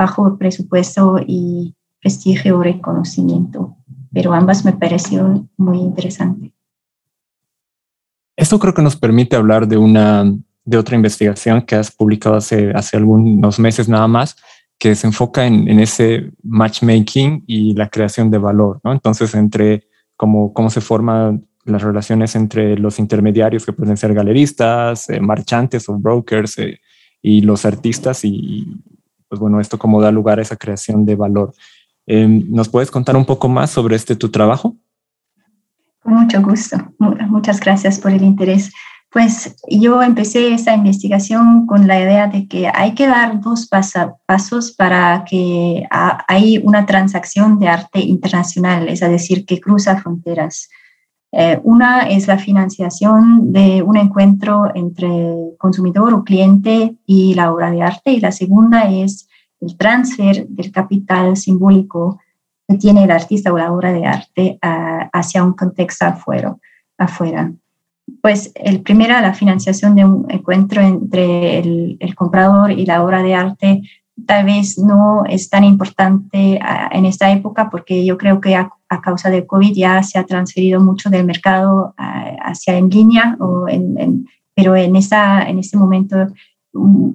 bajo 0.02 0.36
presupuesto 0.36 1.18
y 1.24 1.74
prestigio 2.00 2.58
o 2.58 2.62
reconocimiento. 2.62 3.76
Pero 4.12 4.32
ambas 4.32 4.64
me 4.64 4.72
parecieron 4.72 5.48
muy 5.56 5.78
interesantes. 5.78 6.50
Esto 8.36 8.58
creo 8.58 8.74
que 8.74 8.82
nos 8.82 8.96
permite 8.96 9.36
hablar 9.36 9.68
de 9.68 9.76
una 9.76 10.24
de 10.64 10.76
otra 10.76 10.96
investigación 10.96 11.62
que 11.62 11.76
has 11.76 11.90
publicado 11.90 12.36
hace, 12.36 12.70
hace 12.72 12.96
algunos 12.96 13.58
meses 13.58 13.88
nada 13.88 14.06
más, 14.06 14.36
que 14.78 14.94
se 14.94 15.06
enfoca 15.06 15.46
en, 15.46 15.80
ese 15.80 16.30
matchmaking 16.42 17.44
y 17.46 17.74
la 17.74 17.88
creación 17.88 18.30
de 18.30 18.38
valor, 18.38 18.80
¿no? 18.84 18.92
Entonces, 18.92 19.34
entre 19.34 19.88
cómo, 20.16 20.52
cómo 20.52 20.70
se 20.70 20.80
forman 20.80 21.46
las 21.64 21.82
relaciones 21.82 22.34
entre 22.34 22.76
los 22.76 22.98
intermediarios 22.98 23.64
que 23.64 23.72
pueden 23.72 23.96
ser 23.96 24.14
galeristas, 24.14 25.08
eh, 25.10 25.20
marchantes 25.20 25.88
o 25.88 25.98
brokers 25.98 26.58
eh, 26.58 26.80
y 27.20 27.40
los 27.42 27.64
artistas 27.64 28.24
y, 28.24 28.82
pues 29.32 29.40
bueno, 29.40 29.60
esto 29.60 29.78
cómo 29.78 30.02
da 30.02 30.12
lugar 30.12 30.38
a 30.38 30.42
esa 30.42 30.56
creación 30.56 31.06
de 31.06 31.16
valor. 31.16 31.54
Em, 32.06 32.44
¿Nos 32.50 32.68
puedes 32.68 32.90
contar 32.90 33.16
un 33.16 33.24
poco 33.24 33.48
más 33.48 33.70
sobre 33.70 33.96
este 33.96 34.14
tu 34.14 34.30
trabajo? 34.30 34.76
Con 36.02 36.12
mucho 36.16 36.42
gusto. 36.42 36.76
Muchas 36.98 37.58
gracias 37.58 37.98
por 37.98 38.12
el 38.12 38.22
interés. 38.24 38.70
Pues 39.10 39.56
yo 39.70 40.02
empecé 40.02 40.52
esta 40.52 40.74
investigación 40.74 41.66
con 41.66 41.88
la 41.88 41.98
idea 41.98 42.26
de 42.26 42.46
que 42.46 42.70
hay 42.74 42.94
que 42.94 43.06
dar 43.06 43.40
dos 43.40 43.70
pasos 44.26 44.72
para 44.72 45.24
que 45.24 45.82
hay 46.28 46.60
una 46.62 46.84
transacción 46.84 47.58
de 47.58 47.68
arte 47.68 48.00
internacional, 48.00 48.90
es 48.90 49.00
decir, 49.00 49.46
que 49.46 49.60
cruza 49.60 49.96
fronteras. 49.96 50.68
Eh, 51.34 51.58
una 51.64 52.02
es 52.02 52.28
la 52.28 52.36
financiación 52.36 53.52
de 53.52 53.82
un 53.82 53.96
encuentro 53.96 54.70
entre 54.74 55.08
consumidor 55.56 56.12
o 56.12 56.24
cliente 56.24 56.94
y 57.06 57.32
la 57.34 57.50
obra 57.50 57.70
de 57.70 57.82
arte 57.82 58.12
y 58.12 58.20
la 58.20 58.32
segunda 58.32 58.82
es 58.90 59.28
el 59.60 59.76
transfer 59.78 60.46
del 60.46 60.70
capital 60.70 61.38
simbólico 61.38 62.20
que 62.68 62.76
tiene 62.76 63.04
el 63.04 63.10
artista 63.10 63.50
o 63.50 63.56
la 63.56 63.72
obra 63.72 63.92
de 63.92 64.04
arte 64.04 64.58
hacia 64.60 65.42
un 65.42 65.54
contexto 65.54 66.04
afuera. 66.04 67.52
pues 68.20 68.52
el 68.54 68.82
primero, 68.82 69.18
la 69.20 69.32
financiación 69.32 69.94
de 69.94 70.04
un 70.04 70.26
encuentro 70.28 70.82
entre 70.82 71.58
el, 71.58 72.14
comprador 72.14 72.72
y 72.72 72.84
la 72.84 73.02
obra 73.02 73.22
de 73.22 73.34
arte 73.34 73.82
tal 74.26 74.44
vez 74.44 74.78
no 74.78 75.24
es 75.24 75.48
tan 75.48 75.64
importante 75.64 76.60
en 76.90 77.06
esta 77.06 77.32
época 77.32 77.70
porque 77.70 78.04
yo 78.04 78.18
creo 78.18 78.40
que 78.40 78.54
a, 78.92 79.00
causa 79.00 79.30
del 79.30 79.46
COVID 79.46 79.72
ya 79.74 80.02
se 80.02 80.18
ha 80.18 80.24
transferido 80.24 80.80
mucho 80.80 81.10
del 81.10 81.24
mercado 81.24 81.94
ah, 81.96 82.36
hacia 82.42 82.76
en 82.76 82.88
línea, 82.88 83.36
en, 83.68 84.26
pero 84.54 84.76
en, 84.76 84.96
esa, 84.96 85.48
en 85.48 85.58
este 85.58 85.76
momento 85.76 86.16
mm, 86.72 87.10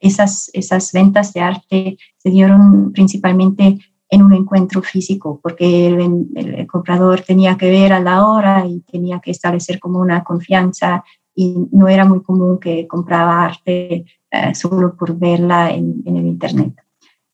esas, 0.00 0.50
esas 0.52 0.92
ventas 0.92 1.32
de 1.32 1.40
arte 1.40 1.98
se 2.16 2.30
dieron 2.30 2.92
principalmente 2.92 3.78
en 4.10 4.22
un 4.22 4.34
encuentro 4.34 4.82
físico, 4.82 5.38
porque 5.40 5.86
el, 5.86 6.66
comprador 6.66 7.20
tenía 7.20 7.56
que 7.56 7.70
ver 7.70 7.92
a 7.92 8.00
la 8.00 8.26
hora 8.26 8.66
y 8.66 8.80
tenía 8.80 9.20
que 9.20 9.30
establecer 9.30 9.78
como 9.78 10.00
una 10.00 10.24
confianza 10.24 11.04
y 11.34 11.68
no 11.70 11.88
era 11.88 12.04
muy 12.04 12.20
común 12.22 12.58
que 12.58 12.88
compraba 12.88 13.44
arte 13.44 14.04
eh, 14.30 14.54
solo 14.54 14.96
por 14.96 15.16
verla 15.16 15.70
en, 15.70 16.02
el 16.04 16.26
Internet. 16.26 16.74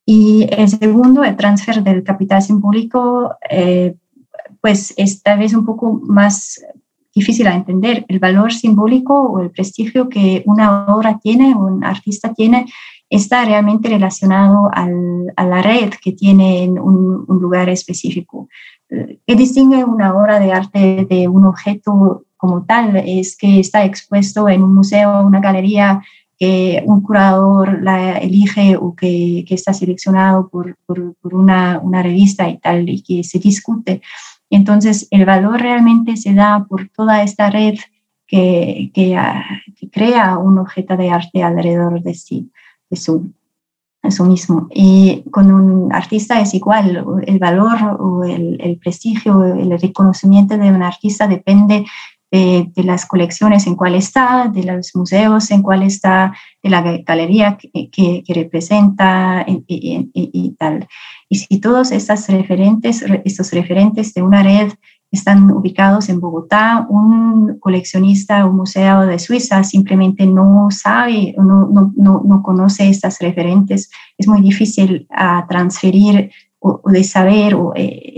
Y 0.07 0.46
el 0.50 0.68
segundo, 0.68 1.24
el 1.24 1.36
transfer 1.36 1.82
del 1.82 2.04
capital 2.04 2.40
simbólico, 2.40 3.34
eh, 3.50 3.96
pues 4.61 4.94
es 4.96 5.20
tal 5.22 5.40
vez 5.40 5.52
un 5.52 5.66
poco 5.66 6.00
más 6.04 6.64
difícil 7.12 7.48
a 7.48 7.57
entender. 7.57 8.04
El 8.09 8.20
valor 8.20 8.52
simbólico 8.52 9.20
o 9.20 9.40
el 9.40 9.50
prestigio 9.50 10.09
que 10.09 10.44
una 10.46 10.86
obra 10.94 11.18
tiene 11.20 11.54
un 11.57 11.82
artista 11.82 12.32
tiene 12.32 12.66
está 13.09 13.44
realmente 13.44 13.88
relacionado 13.88 14.68
a 14.72 15.44
la 15.44 15.62
red 15.62 15.90
que 16.02 16.12
tiene 16.12 16.64
en 16.64 16.78
un, 16.78 17.24
lugar 17.28 17.68
específico. 17.68 18.48
¿Qué 18.88 19.34
distingue 19.34 19.84
una 19.84 20.14
obra 20.14 20.38
de 20.38 20.52
arte 20.52 21.07
de 21.09 21.28
un 21.28 21.46
objeto 21.46 22.24
como 22.36 22.64
tal? 22.64 22.96
Es 22.96 23.36
que 23.36 23.61
está 23.61 23.84
expuesto 23.84 24.48
en 24.48 24.62
un 24.62 24.74
museo, 24.74 25.24
una 25.24 25.40
galería, 25.40 26.02
que 26.39 26.82
un 26.87 27.01
curador 27.01 27.82
la 27.82 28.18
elige 28.18 28.76
o 28.76 28.95
que, 28.95 29.45
está 29.49 29.72
seleccionado 29.72 30.49
por, 30.49 30.76
una, 31.22 32.03
revista 32.03 32.49
y 32.49 32.59
tal, 32.59 32.89
y 32.89 33.03
que 33.03 33.24
se 33.24 33.39
discute. 33.39 34.03
Entonces, 34.51 35.09
el 35.11 35.24
valor 35.24 35.61
realmente 35.61 36.16
se 36.16 36.34
da 36.34 36.66
por 36.68 36.89
toda 36.89 37.22
esta 37.22 37.51
red 37.51 37.76
que, 38.26 38.91
que 38.95 39.16
crea 39.91 40.39
un 40.39 40.59
objeto 40.59 40.97
de 40.97 41.11
arte 41.11 41.43
alrededor 41.43 42.03
de 42.03 42.14
sí 42.14 42.51
eso, 42.91 43.22
eso 44.03 44.24
mismo. 44.24 44.68
Y 44.72 45.24
con 45.30 45.53
un 45.53 45.93
artista 45.93 46.41
es 46.41 46.55
igual, 46.55 47.05
el 47.26 47.39
valor 47.39 47.97
o 48.01 48.24
el, 48.24 48.59
el 48.61 48.78
prestigio, 48.78 49.45
el 49.45 49.78
reconocimiento 49.80 50.57
de 50.57 50.70
un 50.70 50.82
artista 50.82 51.26
depende 51.26 51.84
de, 52.37 52.82
las 52.82 53.07
colecciones 53.07 53.66
en 53.66 53.74
cuál 53.74 53.95
está, 53.95 54.49
de 54.53 54.62
los 54.64 54.95
museos 54.95 55.51
en 55.51 55.62
cuál 55.62 55.82
está, 55.82 56.34
de 56.62 56.70
la 56.70 56.82
galería 57.05 57.57
que, 57.57 58.22
representa 58.28 59.45
y, 59.47 59.64
y, 60.12 60.51
tal. 60.59 60.87
Y 61.28 61.37
si 61.37 61.61
todos 61.61 61.93
estos 61.93 62.28
referentes, 62.28 63.05
estos 63.24 63.53
referentes 63.53 64.12
de 64.14 64.22
una 64.22 64.43
red 64.43 64.72
están 65.11 65.51
ubicados 65.51 66.09
en 66.09 66.20
Bogotá, 66.20 66.87
un 66.89 67.59
coleccionista 67.59 68.45
o 68.45 68.53
museo 68.53 69.07
de 69.07 69.18
Suiza 69.18 69.64
simplemente 69.64 70.26
no 70.26 70.68
sabe 70.70 71.34
o 71.39 71.43
no, 71.43 71.93
no, 71.97 72.22
no, 72.24 72.43
conoce 72.43 72.89
estas 72.89 73.18
referentes, 73.20 73.91
es 74.18 74.28
muy 74.28 74.43
difícil 74.43 75.07
ah, 75.11 75.47
transferir 75.49 76.30
o, 76.59 76.82
de 76.91 77.05
saber 77.05 77.55
o 77.55 77.72
eh, 77.76 78.14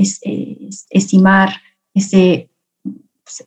estimar 0.90 1.50
ese, 1.94 2.48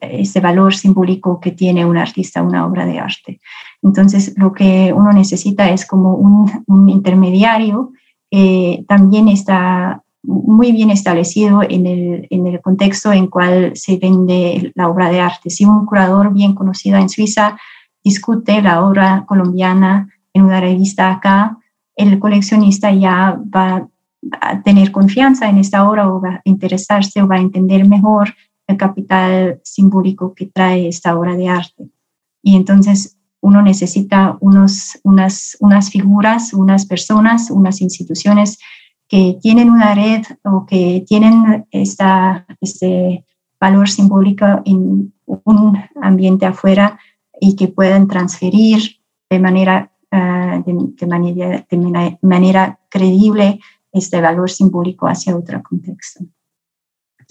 ese 0.02 0.40
valor 0.40 0.74
simbólico 0.74 1.40
que 1.40 1.52
tiene 1.52 1.86
un 1.86 1.98
artista, 1.98 2.42
una 2.42 2.66
obra 2.66 2.86
de 2.86 3.00
arte. 3.00 3.40
Entonces, 3.82 4.34
lo 4.38 4.54
que 4.54 4.94
uno 4.94 5.12
necesita 5.12 5.70
es 5.70 5.86
como 5.86 6.16
un, 6.16 6.90
intermediario 6.90 7.92
que 8.30 8.86
también 8.88 9.28
está 9.28 10.04
muy 10.24 10.72
bien 10.72 10.92
establecido 10.92 11.64
en 11.64 11.86
el, 11.88 12.28
en 12.30 12.48
el 12.48 12.62
contexto 12.62 13.12
en 13.12 13.28
cual 13.28 13.72
se 13.76 13.98
vende 13.98 14.72
la 14.76 14.88
obra 14.88 15.10
de 15.10 15.20
arte. 15.20 15.50
Si 15.50 15.66
un 15.66 15.86
curador 15.86 16.32
bien 16.34 16.54
conocido 16.54 16.98
en 16.98 17.10
Suiza 17.10 17.58
discute 18.04 18.62
la 18.62 18.86
obra 18.86 19.26
colombiana 19.28 20.10
en 20.34 20.44
una 20.44 20.62
revista 20.62 21.12
acá, 21.12 21.58
el 21.96 22.20
coleccionista 22.20 22.92
ya 22.92 23.40
va 23.54 23.88
a 24.40 24.62
tener 24.62 24.92
confianza 24.92 25.50
en 25.50 25.58
esta 25.58 25.90
obra 25.90 26.08
o 26.08 26.22
va 26.22 26.36
a 26.36 26.42
interesarse 26.46 27.22
o 27.22 27.28
va 27.28 27.36
a 27.36 27.42
entender 27.42 27.88
mejor 27.88 28.34
el 28.72 28.78
capital 28.78 29.62
simbólico 29.64 30.34
que 30.34 30.48
trae 30.48 30.88
esta 30.88 31.18
obra 31.18 31.36
de 31.36 31.50
arte. 31.50 31.90
Y 32.42 32.56
entonces 32.56 33.18
uno 33.42 33.62
necesita 33.62 34.38
unos, 34.40 35.00
unas, 35.04 35.58
unas 35.60 35.90
figuras, 35.90 36.54
unas 36.54 36.86
personas, 36.86 37.52
unas 37.52 37.82
instituciones 37.82 38.60
que 39.08 39.38
tienen 39.42 39.70
una 39.70 39.94
red 39.94 40.22
o 40.44 40.66
que 40.66 41.04
tienen 41.06 41.66
esta, 41.72 42.46
este 42.62 43.26
valor 43.60 43.90
simbólico 43.90 44.46
en 44.66 45.14
un 45.26 45.78
ambiente 46.02 46.46
afuera 46.46 47.00
y 47.40 47.56
que 47.56 47.68
puedan 47.68 48.08
transferir 48.08 49.02
de 49.30 49.40
manera, 49.40 49.92
uh, 50.12 50.64
de, 50.64 51.08
manera, 51.08 51.66
de 51.70 52.18
manera 52.22 52.80
creíble 52.90 53.60
este 53.92 54.22
valor 54.22 54.50
simbólico 54.50 55.08
hacia 55.08 55.36
otro 55.36 55.62
contexto. 55.62 56.24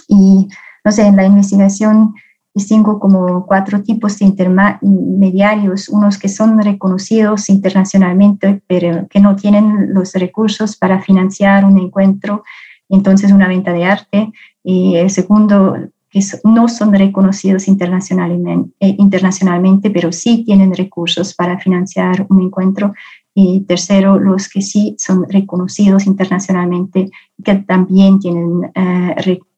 Y, 0.08 0.48
no 0.84 0.92
sé, 0.92 1.06
en 1.06 1.16
la 1.16 1.24
investigación 1.24 2.14
distingo 2.54 2.98
como 2.98 3.46
cuatro 3.46 3.82
tipos 3.82 4.18
de 4.18 4.26
intermediarios, 4.26 5.88
unos 5.88 6.18
que 6.18 6.28
son 6.28 6.60
reconocidos 6.60 7.48
internacionalmente, 7.48 8.62
pero 8.66 9.06
que 9.08 9.20
no 9.20 9.36
tienen 9.36 9.94
los 9.94 10.12
recursos 10.14 10.76
para 10.76 11.00
financiar 11.00 11.64
un 11.64 11.78
encuentro, 11.78 12.42
entonces 12.88 13.30
una 13.32 13.48
venta 13.48 13.72
de 13.72 13.84
arte. 13.84 14.32
Y 14.64 14.96
el 14.96 15.10
segundo, 15.10 15.76
que 16.10 16.20
no 16.42 16.68
son 16.68 16.92
reconocidos 16.92 17.68
internacionalmente, 17.68 18.72
eh, 18.80 18.96
internacionalmente, 18.98 19.90
pero 19.90 20.10
sí 20.10 20.42
tienen 20.44 20.74
recursos 20.74 21.34
para 21.34 21.58
financiar 21.58 22.26
un 22.28 22.42
encuentro. 22.42 22.94
Y 23.32 23.60
tercero, 23.60 24.18
los 24.18 24.48
que 24.48 24.60
sí 24.60 24.96
son 24.98 25.24
reconocidos 25.28 26.06
internacionalmente, 26.06 27.10
que 27.44 27.54
también 27.54 28.18
tienen 28.18 28.72
eh, 28.74 29.14
recursos 29.18 29.49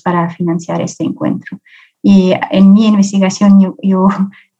para 0.00 0.30
financiar 0.30 0.80
este 0.80 1.04
encuentro. 1.04 1.58
Y 2.02 2.32
en 2.50 2.72
mi 2.72 2.86
investigación 2.86 3.60
yo, 3.60 3.76
yo, 3.82 4.08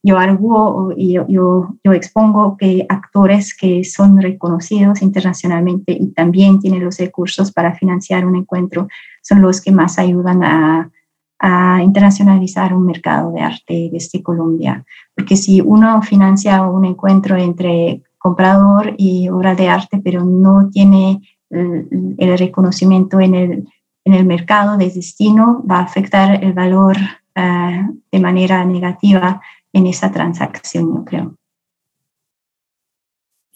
yo 0.03 0.19
arguo 0.19 0.93
y 0.97 1.13
yo, 1.13 1.27
yo, 1.29 1.93
expongo 1.93 2.57
que 2.57 2.87
actores 2.89 3.57
que 3.57 3.85
son 3.85 4.21
reconocidos 4.21 5.03
internacionalmente 5.03 5.93
y 5.93 6.09
también 6.09 6.61
tienen 6.61 6.85
los 6.85 6.99
recursos 6.99 7.53
para 7.53 7.75
financiar 7.75 8.27
un 8.27 8.37
encuentro 8.37 8.89
son 9.23 9.43
los 9.43 9.61
que 9.61 9.73
más 9.73 9.99
ayudan 9.99 10.43
a, 10.45 10.91
a 11.39 11.83
internacionalizar 11.83 12.75
un 12.75 12.87
mercado 12.87 13.33
de 13.33 13.41
arte 13.41 13.91
desde 13.93 14.23
Colombia. 14.23 14.85
Porque 15.15 15.37
si 15.37 15.61
uno 15.61 16.01
financia 16.03 16.63
un 16.63 16.85
encuentro 16.85 17.37
entre 17.37 18.03
comprador 18.19 18.95
y 18.99 19.29
obra 19.29 19.55
de 19.55 19.69
arte, 19.69 20.01
pero 20.03 20.25
no 20.25 20.69
tiene 20.71 21.21
el, 21.51 22.15
el 22.19 22.39
reconocimiento 22.39 23.21
en 23.21 23.35
el, 23.35 23.69
en 24.09 24.15
el 24.15 24.25
mercado 24.25 24.79
de 24.79 24.89
destino, 24.91 25.63
va 25.71 25.81
a 25.81 25.83
afectar 25.83 26.43
el 26.43 26.55
valor 26.55 26.97
eh, 27.35 27.83
de 28.11 28.19
manera 28.19 28.65
negativa 28.65 29.43
en 29.71 29.87
esa 29.87 30.11
transacción, 30.11 30.95
yo 30.95 31.05
creo. 31.05 31.37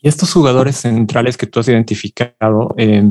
Y 0.03 0.09
estos 0.09 0.31
jugadores 0.31 0.77
centrales 0.77 1.39
que 1.39 1.47
tú 1.47 1.61
has 1.61 1.69
identificado, 1.69 2.75
eh, 2.77 3.11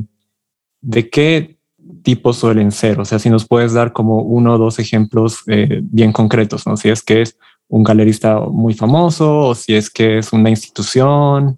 ¿de 0.82 1.10
qué 1.10 1.58
tipo 2.04 2.32
suelen 2.32 2.72
ser? 2.72 3.00
O 3.00 3.06
sea, 3.06 3.18
si 3.18 3.32
nos 3.32 3.48
puedes 3.48 3.74
dar 3.74 3.92
como 3.92 4.20
uno 4.20 4.54
o 4.54 4.58
dos 4.60 4.78
ejemplos 4.78 5.42
eh, 5.48 5.80
bien 5.82 6.14
concretos, 6.14 6.68
¿no? 6.68 6.78
Si 6.78 6.90
es 6.90 7.02
que 7.02 7.24
es 7.24 7.38
un 7.68 7.84
galerista 7.84 8.40
muy 8.40 8.76
famoso 8.76 9.48
o 9.48 9.56
si 9.56 9.74
es 9.74 9.90
que 9.90 10.20
es 10.20 10.32
una 10.32 10.52
institución. 10.52 11.58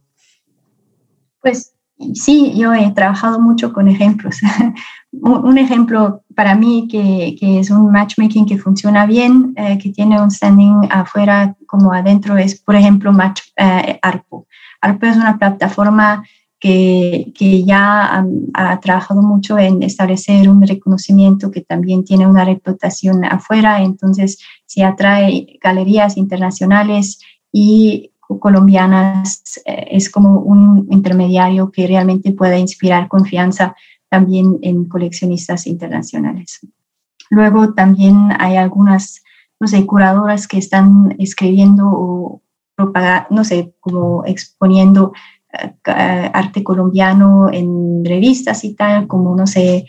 Pues 1.41 1.72
sí, 2.13 2.53
yo 2.55 2.73
he 2.73 2.91
trabajado 2.91 3.39
mucho 3.39 3.73
con 3.73 3.87
ejemplos. 3.87 4.39
un, 5.11 5.57
ejemplo 5.57 6.23
para 6.35 6.55
mí 6.55 6.87
que, 6.89 7.35
es 7.59 7.69
un 7.69 7.91
matchmaking 7.91 8.45
que 8.45 8.57
funciona 8.57 9.05
bien, 9.05 9.53
eh, 9.57 9.77
que 9.77 9.89
tiene 9.89 10.21
un 10.21 10.31
standing 10.31 10.87
afuera 10.89 11.55
como 11.67 11.93
adentro, 11.93 12.37
es, 12.37 12.59
por 12.59 12.75
ejemplo, 12.75 13.11
Match, 13.11 13.41
eh, 13.57 13.99
ARPO. 14.01 14.47
ARPO 14.81 15.05
es 15.05 15.17
una 15.17 15.37
plataforma 15.37 16.23
que, 16.59 17.33
que 17.35 17.65
ya 17.65 18.25
ha, 18.53 18.79
trabajado 18.79 19.21
mucho 19.21 19.57
en 19.57 19.83
establecer 19.83 20.47
un 20.47 20.65
reconocimiento 20.65 21.51
que 21.51 21.61
también 21.61 22.05
tiene 22.05 22.25
una 22.25 22.45
reputación 22.45 23.25
afuera, 23.25 23.83
entonces 23.83 24.39
se 24.65 24.83
atrae 24.83 25.59
galerías 25.61 26.15
internacionales 26.15 27.19
y 27.51 28.12
colombianas, 28.39 29.61
eh, 29.65 29.87
es 29.91 30.09
como 30.09 30.39
un 30.39 30.87
intermediario 30.89 31.71
que 31.71 31.87
realmente 31.87 32.31
puede 32.31 32.59
inspirar 32.59 33.07
confianza 33.07 33.75
también 34.09 34.59
en 34.61 34.85
coleccionistas 34.85 35.65
internacionales. 35.67 36.59
Luego 37.29 37.73
también 37.73 38.29
hay 38.39 38.57
algunas, 38.57 39.23
no 39.59 39.67
sé, 39.67 39.85
curadoras 39.85 40.47
que 40.47 40.57
están 40.57 41.15
escribiendo 41.19 41.87
o 41.87 42.41
propagando, 42.75 43.27
no 43.31 43.43
sé, 43.43 43.73
como 43.79 44.23
exponiendo 44.25 45.13
arte 45.83 46.63
colombiano 46.63 47.51
en 47.51 48.03
revistas 48.03 48.63
y 48.63 48.73
tal, 48.73 49.07
como, 49.07 49.35
no 49.35 49.45
sé, 49.47 49.85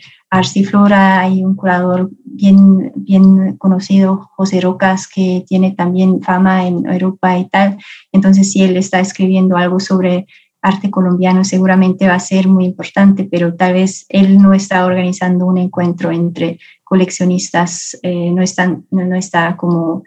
Flora, 0.69 1.21
hay 1.21 1.43
un 1.45 1.55
curador 1.55 2.09
bien, 2.23 2.91
bien 2.95 3.55
conocido, 3.57 4.29
José 4.35 4.59
Rocas, 4.59 5.07
que 5.07 5.45
tiene 5.47 5.71
también 5.71 6.21
fama 6.21 6.67
en 6.67 6.85
Europa 6.85 7.37
y 7.37 7.47
tal. 7.47 7.77
Entonces, 8.11 8.51
si 8.51 8.63
él 8.63 8.75
está 8.75 8.99
escribiendo 8.99 9.55
algo 9.55 9.79
sobre 9.79 10.27
arte 10.61 10.89
colombiano, 10.89 11.43
seguramente 11.43 12.07
va 12.07 12.15
a 12.15 12.19
ser 12.19 12.47
muy 12.47 12.65
importante, 12.65 13.27
pero 13.31 13.55
tal 13.55 13.73
vez 13.73 14.05
él 14.09 14.41
no 14.41 14.53
está 14.53 14.85
organizando 14.85 15.45
un 15.45 15.57
encuentro 15.57 16.11
entre 16.11 16.59
coleccionistas, 16.83 17.97
eh, 18.01 18.31
no, 18.31 18.41
están, 18.41 18.85
no, 18.91 19.15
está 19.15 19.55
como 19.57 20.03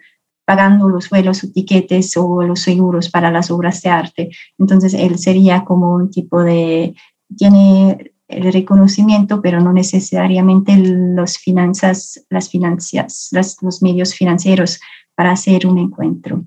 pagando 0.49 0.89
los 0.89 1.11
vuelos 1.11 1.43
o 1.43 1.51
tiquetes 1.51 2.17
o 2.17 2.41
los 2.41 2.61
seguros 2.61 3.07
para 3.11 3.29
las 3.29 3.51
obras 3.51 3.83
de 3.83 3.89
arte. 3.91 4.29
Entonces, 4.57 4.95
él 4.95 5.19
sería 5.19 5.63
como 5.63 5.93
un 5.93 6.09
tipo 6.09 6.41
de, 6.41 6.95
tiene 7.37 8.13
el 8.27 8.51
reconocimiento, 8.51 9.43
pero 9.43 9.61
no 9.61 9.71
necesariamente 9.71 10.75
los 10.75 11.37
finanzas, 11.37 12.25
las 12.31 12.49
finanzas, 12.49 13.29
los 13.61 13.83
medios 13.83 14.15
financieros 14.15 14.79
para 15.13 15.33
hacer 15.33 15.67
un 15.67 15.77
encuentro. 15.77 16.45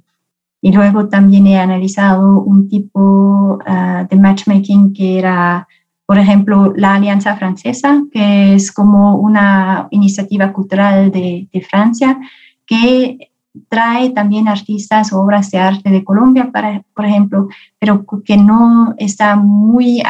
Y 0.60 0.72
luego 0.72 1.08
también 1.08 1.46
he 1.46 1.60
analizado 1.60 2.40
un 2.40 2.68
tipo 2.68 3.60
ah, 3.64 4.04
de 4.10 4.16
matchmaking 4.16 4.94
que 4.94 5.20
era, 5.20 5.68
por 6.06 6.18
ejemplo, 6.18 6.72
la 6.74 6.96
Alianza 6.96 7.36
Francesa, 7.36 8.02
que 8.10 8.56
es 8.56 8.72
como 8.72 9.14
una 9.14 9.86
iniciativa 9.92 10.52
cultural 10.52 11.12
de, 11.12 11.46
de 11.52 11.60
Francia 11.60 12.18
que 12.66 13.31
trae 13.68 14.10
también 14.10 14.48
artistas 14.48 15.12
o 15.12 15.20
obras 15.20 15.50
de 15.50 15.58
arte 15.58 15.90
de 15.90 16.04
Colombia, 16.04 16.50
para, 16.52 16.82
por 16.94 17.04
ejemplo, 17.04 17.48
pero 17.78 18.04
que 18.24 18.36
no 18.36 18.94
está 18.98 19.36
muy 19.36 20.02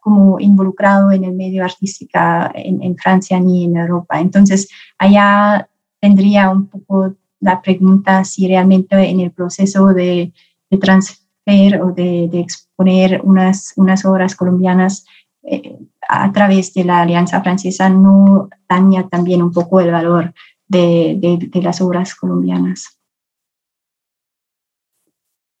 como 0.00 0.38
involucrado 0.38 1.10
en 1.10 1.24
el 1.24 1.32
medio 1.32 1.64
artístico 1.64 2.18
en, 2.54 2.96
Francia 2.96 3.40
ni 3.40 3.64
en 3.64 3.76
Europa. 3.76 4.20
Entonces, 4.20 4.68
allá 4.98 5.68
tendría 6.00 6.50
un 6.50 6.68
poco 6.68 7.14
la 7.40 7.60
pregunta 7.60 8.24
si 8.24 8.46
realmente 8.46 8.96
en 9.08 9.20
el 9.20 9.30
proceso 9.32 9.88
de, 9.88 10.32
transfer 10.80 11.80
o 11.82 11.92
de, 11.92 12.28
exponer 12.34 13.20
unas, 13.22 13.72
unas 13.76 14.04
obras 14.04 14.34
colombianas 14.34 15.04
eh, 15.42 15.78
a 16.08 16.32
través 16.32 16.72
de 16.74 16.84
la 16.84 17.02
Alianza 17.02 17.42
Francesa 17.42 17.88
no 17.88 18.48
daña 18.68 19.08
también 19.08 19.42
un 19.42 19.52
poco 19.52 19.80
el 19.80 19.90
valor 19.90 20.34
de, 20.68 21.50
las 21.54 21.80
obras 21.80 22.14
colombianas. 22.14 22.98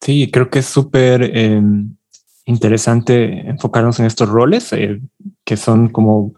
Sí, 0.00 0.30
creo 0.30 0.50
que 0.50 0.58
es 0.58 0.66
súper 0.66 1.36
em, 1.36 1.96
interesante 2.44 3.48
enfocarnos 3.48 4.00
en 4.00 4.06
estos 4.06 4.28
roles, 4.28 4.72
eh, 4.72 5.00
que 5.44 5.56
son 5.56 5.88
como 5.88 6.34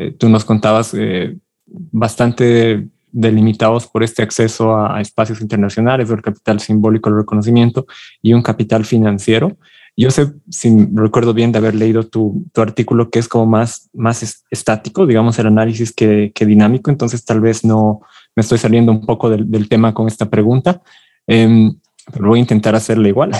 eh, 0.00 0.12
tú 0.12 0.30
nos 0.30 0.46
contabas, 0.46 0.94
eh, 0.94 1.36
bastante 1.66 2.88
delimitados 3.12 3.86
por 3.86 4.02
este 4.02 4.22
acceso 4.22 4.74
a, 4.74 5.00
espacios 5.02 5.42
internacionales, 5.42 6.08
el 6.08 6.22
capital 6.22 6.58
simbólico, 6.58 7.10
el 7.10 7.16
reconocimiento 7.16 7.86
y 8.22 8.32
un 8.32 8.42
capital 8.42 8.86
financiero. 8.86 9.58
Yo 9.96 10.10
sé, 10.10 10.32
si 10.50 10.88
recuerdo 10.94 11.34
bien 11.34 11.52
de 11.52 11.58
haber 11.58 11.74
leído 11.74 12.06
tu, 12.06 12.46
tu 12.52 12.60
artículo, 12.60 13.10
que 13.10 13.18
es 13.18 13.28
como 13.28 13.46
más, 13.46 13.90
más 13.92 14.44
estático, 14.50 15.06
digamos, 15.06 15.38
el 15.38 15.46
análisis 15.46 15.92
que, 15.92 16.32
que 16.34 16.46
dinámico, 16.46 16.90
entonces 16.90 17.24
tal 17.24 17.40
vez 17.40 17.64
no, 17.64 18.00
me 18.36 18.42
estoy 18.42 18.58
saliendo 18.58 18.92
un 18.92 19.04
poco 19.04 19.28
del, 19.30 19.68
tema 19.68 19.94
con 19.94 20.06
esta 20.06 20.30
pregunta, 20.30 20.82
em, 21.26 21.78
pero 22.12 22.28
voy 22.28 22.38
a 22.38 22.42
intentar 22.42 22.74
hacerla 22.74 23.08
igual. 23.08 23.32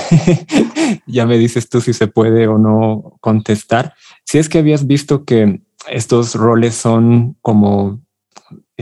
ya 1.07 1.27
me 1.27 1.39
dices 1.39 1.69
tú 1.69 1.81
si 1.81 1.93
se 1.93 2.07
puede 2.07 2.47
o 2.47 2.59
no 2.59 3.17
contestar. 3.21 3.95
Si 4.25 4.39
es 4.39 4.49
que 4.49 4.59
habías 4.59 4.87
visto 4.87 5.25
que 5.25 5.63
estos 5.89 6.35
roles 6.35 6.75
son 6.75 7.37
como 7.41 8.01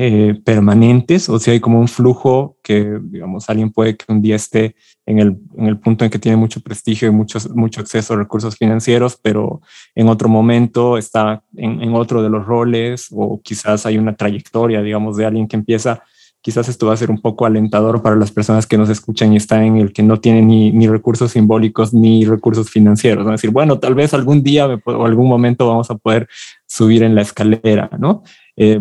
eh, 0.01 0.41
permanentes 0.45 1.29
o 1.29 1.41
si 1.41 1.51
hay 1.51 1.59
como 1.59 1.81
un 1.81 1.89
flujo 1.89 2.57
que, 2.63 3.01
digamos, 3.03 3.51
alguien 3.51 3.73
puede 3.73 3.97
que 3.97 4.05
un 4.13 4.23
día 4.23 4.37
esté 4.37 4.77
en 5.07 5.19
el, 5.19 5.37
en 5.57 5.67
el 5.67 5.77
punto 5.81 6.05
en 6.05 6.11
que 6.13 6.21
tiene 6.21 6.37
mucho 6.37 6.61
prestigio 6.61 7.09
y 7.09 7.11
mucho, 7.11 7.41
mucho 7.57 7.81
acceso 7.81 8.15
a 8.15 8.17
recursos 8.17 8.57
financieros, 8.57 9.19
pero 9.21 9.61
en 9.97 10.09
otro 10.09 10.29
momento 10.29 10.99
está 10.99 11.43
en, 11.57 11.93
otro 11.95 12.23
de 12.23 12.31
los 12.31 12.47
roles 12.47 13.09
o 13.11 13.41
quizás 13.43 13.87
hay 13.87 13.99
una 13.99 14.15
trayectoria, 14.15 14.83
digamos, 14.83 15.17
de 15.17 15.27
alguien 15.27 15.49
que 15.49 15.57
empieza. 15.57 16.05
Quizás 16.41 16.69
esto 16.69 16.87
va 16.87 16.95
a 16.95 16.97
ser 16.97 17.11
un 17.11 17.21
poco 17.21 17.45
alentador 17.45 18.01
para 18.01 18.15
las 18.15 18.31
personas 18.31 18.69
que 18.69 18.79
nos 18.79 18.91
escuchan 18.91 19.33
y 19.33 19.37
están 19.37 19.65
en 19.65 19.79
el 19.79 19.93
que 19.93 20.05
no 20.05 20.21
tienen 20.21 20.47
ni, 20.47 20.71
ni 20.71 20.87
recursos 20.87 21.33
simbólicos 21.33 21.93
ni 21.93 22.25
recursos 22.25 22.71
financieros. 22.71 23.27
¿no? 23.27 23.33
decir, 23.33 23.51
bueno, 23.51 23.81
tal 23.81 23.97
vez 23.97 24.15
algún 24.15 24.45
día 24.45 24.69
o 24.69 25.05
algún 25.05 25.29
momento 25.29 25.67
vamos 25.67 25.91
a 25.91 25.97
poder 25.97 26.29
subir 26.69 27.03
en 27.03 27.17
la 27.17 27.23
escalera, 27.23 27.91
¿no? 27.99 28.23
Eh, 28.57 28.81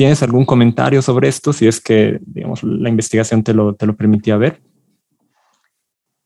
¿Tienes 0.00 0.22
algún 0.22 0.46
comentario 0.46 1.02
sobre 1.02 1.28
esto 1.28 1.52
si 1.52 1.68
es 1.68 1.78
que, 1.78 2.18
digamos, 2.22 2.62
la 2.62 2.88
investigación 2.88 3.44
te 3.44 3.52
lo, 3.52 3.74
te 3.74 3.84
lo 3.84 3.94
permitía 3.94 4.38
ver? 4.38 4.58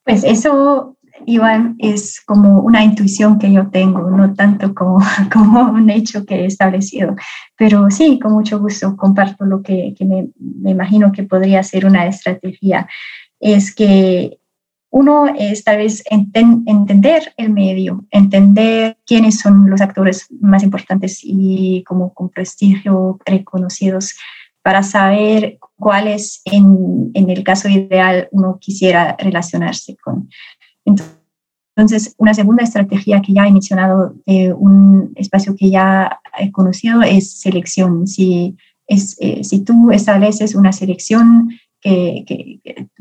Pues 0.04 0.22
eso, 0.22 0.96
Iván, 1.26 1.74
es 1.80 2.20
como 2.24 2.60
una 2.60 2.84
intuición 2.84 3.36
que 3.36 3.52
yo 3.52 3.70
tengo, 3.70 4.12
no 4.12 4.32
tanto 4.32 4.72
como, 4.76 5.00
como 5.32 5.72
un 5.72 5.90
hecho 5.90 6.24
que 6.24 6.36
he 6.36 6.46
establecido. 6.46 7.16
Pero 7.56 7.90
sí, 7.90 8.20
con 8.20 8.34
mucho 8.34 8.60
gusto 8.60 8.96
comparto 8.96 9.44
lo 9.44 9.60
que, 9.60 9.92
que 9.98 10.04
me, 10.04 10.28
me 10.38 10.70
imagino 10.70 11.10
que 11.10 11.24
podría 11.24 11.60
ser 11.64 11.84
una 11.84 12.06
estrategia. 12.06 12.86
Es 13.40 13.74
que 13.74 14.38
uno 14.96 15.26
es 15.26 15.64
tal 15.64 15.78
vez 15.78 16.04
entender 16.08 17.34
el 17.36 17.50
medio, 17.50 18.04
entender 18.12 18.96
quiénes 19.04 19.40
son 19.40 19.68
los 19.68 19.80
actores 19.80 20.28
más 20.40 20.62
importantes 20.62 21.18
y 21.24 21.82
como 21.82 22.14
con 22.14 22.28
prestigio 22.28 23.18
reconocidos 23.26 24.14
para 24.62 24.84
saber 24.84 25.58
cuáles 25.74 26.42
en, 26.44 27.10
el 27.12 27.42
caso 27.42 27.68
ideal 27.68 28.28
uno 28.30 28.58
quisiera 28.60 29.16
relacionarse 29.18 29.96
con. 29.96 30.30
Entonces, 30.84 32.14
una 32.18 32.32
segunda 32.32 32.62
estrategia 32.62 33.20
que 33.20 33.32
ya 33.32 33.48
he 33.48 33.50
mencionado 33.50 34.14
de 34.26 34.52
un 34.52 35.12
espacio 35.16 35.56
que 35.56 35.70
ya 35.70 36.20
he 36.38 36.52
conocido 36.52 37.02
es 37.02 37.40
selección. 37.40 38.06
Si, 38.06 38.56
es, 38.86 39.16
eh, 39.18 39.42
si 39.42 39.64
tú 39.64 39.90
estableces 39.90 40.54
una 40.54 40.70
selección 40.70 41.50
que, 41.84 42.60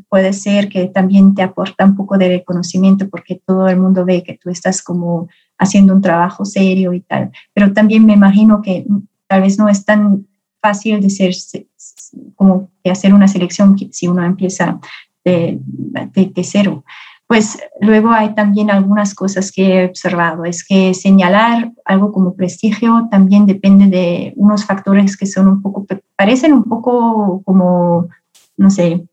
puede 0.09 0.33
ser 0.33 0.69
que 0.69 0.87
también 0.87 1.33
te 1.33 1.41
aporta 1.41 1.85
un 1.85 1.95
poco 1.95 2.17
de 2.17 2.27
reconocimiento 2.27 3.09
porque 3.09 3.41
todo 3.45 3.67
el 3.67 3.79
mundo 3.79 4.05
ve 4.05 4.23
que 4.23 4.37
tú 4.37 4.49
estás 4.49 4.81
como 4.81 5.27
haciendo 5.57 5.93
un 5.93 6.01
trabajo 6.01 6.45
serio 6.45 6.93
y 6.93 6.99
tal. 6.99 7.31
Pero 7.53 7.73
también 7.73 8.05
me 8.05 8.13
imagino 8.13 8.61
que 8.61 8.85
tal 9.27 9.41
vez 9.41 9.57
no 9.57 9.69
es 9.69 9.85
tan 9.85 10.27
fácil 10.61 11.01
de 11.01 11.09
ser 11.09 11.33
como 12.35 12.69
de 12.83 12.91
hacer 12.91 13.13
una 13.13 13.27
selección 13.27 13.77
si 13.91 14.07
uno 14.07 14.23
empieza 14.23 14.79
de, 15.23 15.59
de, 15.61 16.43
cero. 16.43 16.83
Pues 17.25 17.57
luego 17.79 18.11
hay 18.11 18.35
también 18.35 18.69
algunas 18.69 19.15
cosas 19.15 19.51
que 19.51 19.79
he 19.79 19.85
observado. 19.85 20.43
Es 20.43 20.65
que 20.65 20.93
señalar 20.93 21.71
algo 21.85 22.11
como 22.11 22.35
prestigio 22.35 23.07
también 23.09 23.45
depende 23.45 23.87
de 23.87 24.33
unos 24.35 24.65
factores 24.65 25.15
que 25.15 25.25
son 25.25 25.47
un 25.47 25.61
poco, 25.61 25.85
parecen 26.17 26.53
un 26.53 26.65
poco 26.65 27.41
como 27.43 28.09
no 28.57 28.69
sé, 28.69 29.05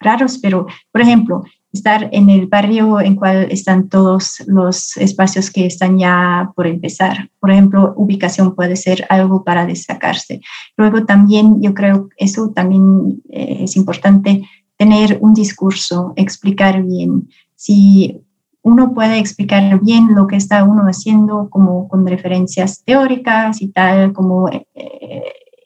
raros, 0.00 0.38
pero 0.38 0.66
por 0.92 1.00
ejemplo, 1.00 1.44
estar 1.72 2.08
en 2.12 2.30
el 2.30 2.46
barrio 2.46 3.00
en 3.00 3.14
cual 3.14 3.48
están 3.50 3.88
todos 3.88 4.42
los 4.46 4.96
espacios 4.96 5.50
que 5.50 5.66
están 5.66 5.98
ya 5.98 6.50
por 6.56 6.66
empezar. 6.66 7.30
Por 7.38 7.50
ejemplo, 7.50 7.92
ubicación 7.96 8.54
puede 8.54 8.76
ser 8.76 9.06
algo 9.10 9.44
para 9.44 9.66
destacarse. 9.66 10.40
Luego 10.76 11.04
también 11.04 11.62
yo 11.62 11.74
creo 11.74 12.08
eso 12.16 12.50
también 12.50 13.22
eh, 13.30 13.58
es 13.64 13.76
importante 13.76 14.48
tener 14.76 15.18
un 15.20 15.34
discurso, 15.34 16.12
explicar 16.16 16.82
bien. 16.82 17.28
Si 17.54 18.22
uno 18.62 18.94
puede 18.94 19.18
explicar 19.18 19.80
bien 19.80 20.14
lo 20.14 20.26
que 20.26 20.36
está 20.36 20.64
uno 20.64 20.82
haciendo 20.84 21.48
como 21.50 21.88
con 21.88 22.06
referencias 22.06 22.82
teóricas 22.84 23.62
y 23.62 23.68
tal, 23.68 24.12
como 24.12 24.48
eh, 24.48 24.66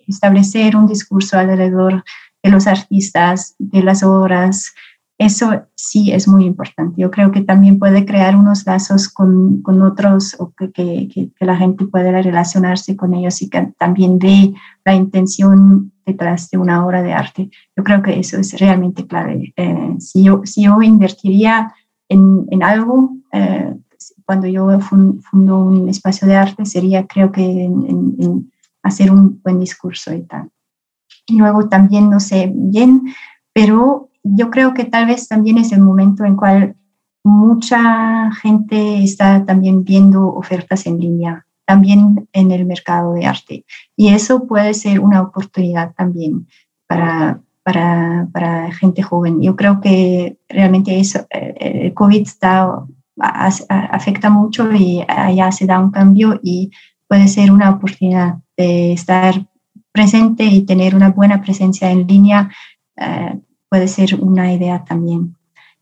establecer 0.07 0.77
un 0.77 0.87
discurso 0.87 1.39
alrededor 1.39 2.05
de 2.43 2.51
los 2.51 2.67
artistas, 2.67 3.55
de 3.59 3.83
las 3.83 4.03
obras, 4.03 4.73
eso 5.21 5.67
sí 5.75 6.13
es 6.13 6.27
muy 6.27 6.47
importante. 6.47 7.03
Yo 7.03 7.11
creo 7.11 7.31
que 7.31 7.43
también 7.43 7.79
puede 7.79 8.07
crear 8.07 8.35
unos 8.35 8.65
lazos 8.65 9.07
con, 9.07 9.61
con 9.61 9.83
otros 9.83 10.35
o 10.39 10.51
que, 10.57 10.73
que, 10.73 11.09
que, 11.09 11.45
la 11.45 11.59
gente 11.59 11.85
pueda 11.85 12.23
relacionarse 12.23 12.97
con 12.97 13.13
ellos 13.13 13.43
y 13.43 13.51
que 13.51 13.71
también 13.77 14.19
ve 14.19 14.55
la 14.83 14.95
intención 14.95 15.93
detrás 16.07 16.49
de 16.49 16.57
una 16.57 16.87
obra 16.87 17.03
de 17.03 17.13
arte. 17.13 17.51
Yo 17.77 17.85
creo 17.85 18.03
que 18.03 18.19
eso 18.19 18.39
es 18.39 18.59
realmente 18.59 19.07
clave. 19.07 19.53
Eh, 19.57 19.97
si, 19.99 20.23
yo, 20.23 20.41
si 20.45 20.63
yo 20.63 20.81
invertiría 20.81 21.75
en, 22.09 22.47
en 22.51 22.63
algo, 22.63 23.15
eh, 23.33 23.75
cuando 24.25 24.47
yo 24.47 24.81
fundo 24.81 25.59
un 25.59 25.87
espacio 25.91 26.27
de 26.27 26.37
arte, 26.37 26.65
sería 26.65 27.07
creo 27.07 27.31
que 27.31 27.43
en, 27.43 28.17
en 28.19 28.53
hacer 28.83 29.11
un 29.11 29.39
buen 29.43 29.61
discurso 29.61 30.15
y 30.15 30.23
tal. 30.23 30.49
Y 31.31 31.39
luego 31.39 31.69
también, 31.69 32.11
no 32.11 32.21
sé 32.21 32.53
bien, 32.53 33.15
pero 33.53 34.09
yo 34.23 34.51
creo 34.51 34.75
que 34.75 34.85
tal 34.85 35.07
vez 35.07 35.29
también 35.29 35.59
es 35.59 35.73
el 35.73 35.81
momento 35.81 36.25
en 36.25 36.37
cual 36.37 36.77
mucha 37.23 38.31
gente 38.33 39.03
está 39.03 39.45
también 39.45 39.85
viendo 39.85 40.27
ofertas 40.27 40.87
en 40.87 40.99
línea, 40.99 41.47
también 41.65 42.29
en 42.33 42.51
el 42.51 42.67
mercado 42.67 43.15
de 43.15 43.27
arte. 43.27 43.65
Y 43.97 44.09
eso 44.09 44.47
puede 44.47 44.75
ser 44.75 45.01
una 45.01 45.23
oportunidad 45.23 45.93
también 45.95 46.47
para, 46.87 47.41
para, 47.63 48.29
para 48.33 48.73
gente 48.73 49.03
joven. 49.03 49.41
Yo 49.41 49.55
creo 49.57 49.81
que 49.81 50.39
realmente 50.49 50.99
eso, 50.99 51.27
eh, 51.31 51.55
el 51.85 51.95
COVID 51.95 52.23
está, 52.23 52.85
afecta 53.19 54.31
mucho 54.31 54.73
y 54.73 55.05
allá 55.07 55.53
se 55.53 55.67
da 55.67 55.79
un 55.79 55.91
cambio 55.91 56.41
y 56.43 56.71
puede 57.07 57.29
ser 57.29 57.53
una 57.53 57.71
oportunidad 57.71 58.37
de 58.57 58.93
estar 58.93 59.50
presente 59.93 60.45
y 60.45 60.63
tener 60.63 60.95
una 60.95 61.11
buena 61.11 61.41
presencia 61.41 61.91
en 61.91 62.07
línea. 62.07 62.51
Eh, 62.97 63.39
puede 63.69 63.89
ser 63.89 64.17
una 64.17 64.53
idea 64.53 64.85
también. 64.85 65.37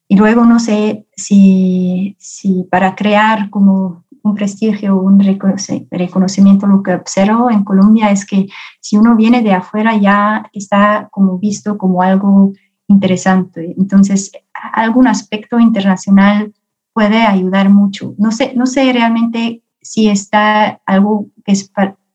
Y 0.08 0.16
luego 0.16 0.44
no 0.44 0.58
sé 0.58 1.06
si, 1.16 2.16
si 2.18 2.64
para 2.70 2.94
crear 2.94 3.50
como 3.50 4.04
un 4.22 4.34
prestigio, 4.34 5.00
un 5.00 5.20
reconocimiento, 5.20 6.66
lo 6.66 6.82
que 6.82 6.94
observo 6.94 7.50
en 7.50 7.64
Colombia 7.64 8.10
es 8.10 8.24
que 8.24 8.48
si 8.80 8.96
uno 8.96 9.16
viene 9.16 9.42
de 9.42 9.52
afuera 9.52 9.96
ya 9.96 10.48
está 10.52 11.08
como 11.10 11.38
visto 11.38 11.76
como 11.78 12.02
algo 12.02 12.52
interesante. 12.88 13.74
Entonces, 13.76 14.32
algún 14.52 15.06
aspecto 15.06 15.58
internacional 15.60 16.52
puede 16.92 17.22
ayudar 17.22 17.68
mucho. 17.68 18.14
No 18.18 18.32
sé, 18.32 18.54
no 18.56 18.66
sé 18.66 18.92
realmente 18.92 19.62
si 19.80 20.08
está 20.08 20.80
algo 20.86 21.26
que 21.44 21.52
es 21.52 21.70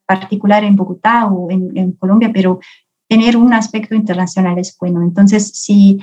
particular 0.05 0.63
en 0.63 0.75
Bogotá 0.75 1.27
o 1.27 1.49
en, 1.51 1.75
en 1.75 1.93
Colombia, 1.93 2.31
pero 2.33 2.59
tener 3.07 3.37
un 3.37 3.53
aspecto 3.53 3.95
internacional 3.95 4.57
es 4.57 4.75
bueno. 4.79 5.03
Entonces, 5.03 5.49
si, 5.49 5.99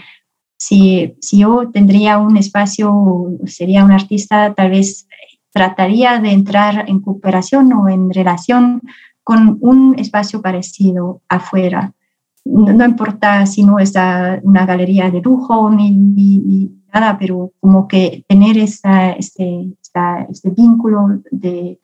si, 0.56 1.14
si 1.20 1.38
yo 1.38 1.70
tendría 1.72 2.18
un 2.18 2.36
espacio, 2.36 3.32
sería 3.46 3.84
un 3.84 3.92
artista, 3.92 4.54
tal 4.54 4.70
vez 4.70 5.06
trataría 5.52 6.20
de 6.20 6.30
entrar 6.30 6.88
en 6.88 7.00
cooperación 7.00 7.72
o 7.72 7.88
en 7.88 8.12
relación 8.12 8.82
con 9.22 9.58
un 9.60 9.98
espacio 9.98 10.40
parecido 10.40 11.22
afuera. 11.28 11.92
No, 12.44 12.84
importa 12.84 13.44
si 13.46 13.64
no 13.64 13.78
es 13.78 13.92
una 14.42 14.64
galería 14.64 15.10
de 15.10 15.20
lujo 15.20 15.70
ni, 15.70 16.70
nada, 16.92 17.18
pero 17.18 17.52
como 17.60 17.86
que 17.86 18.24
tener 18.28 18.56
esta, 18.58 19.12
este, 19.12 19.68
este 20.30 20.50
vínculo 20.50 21.20
de, 21.30 21.78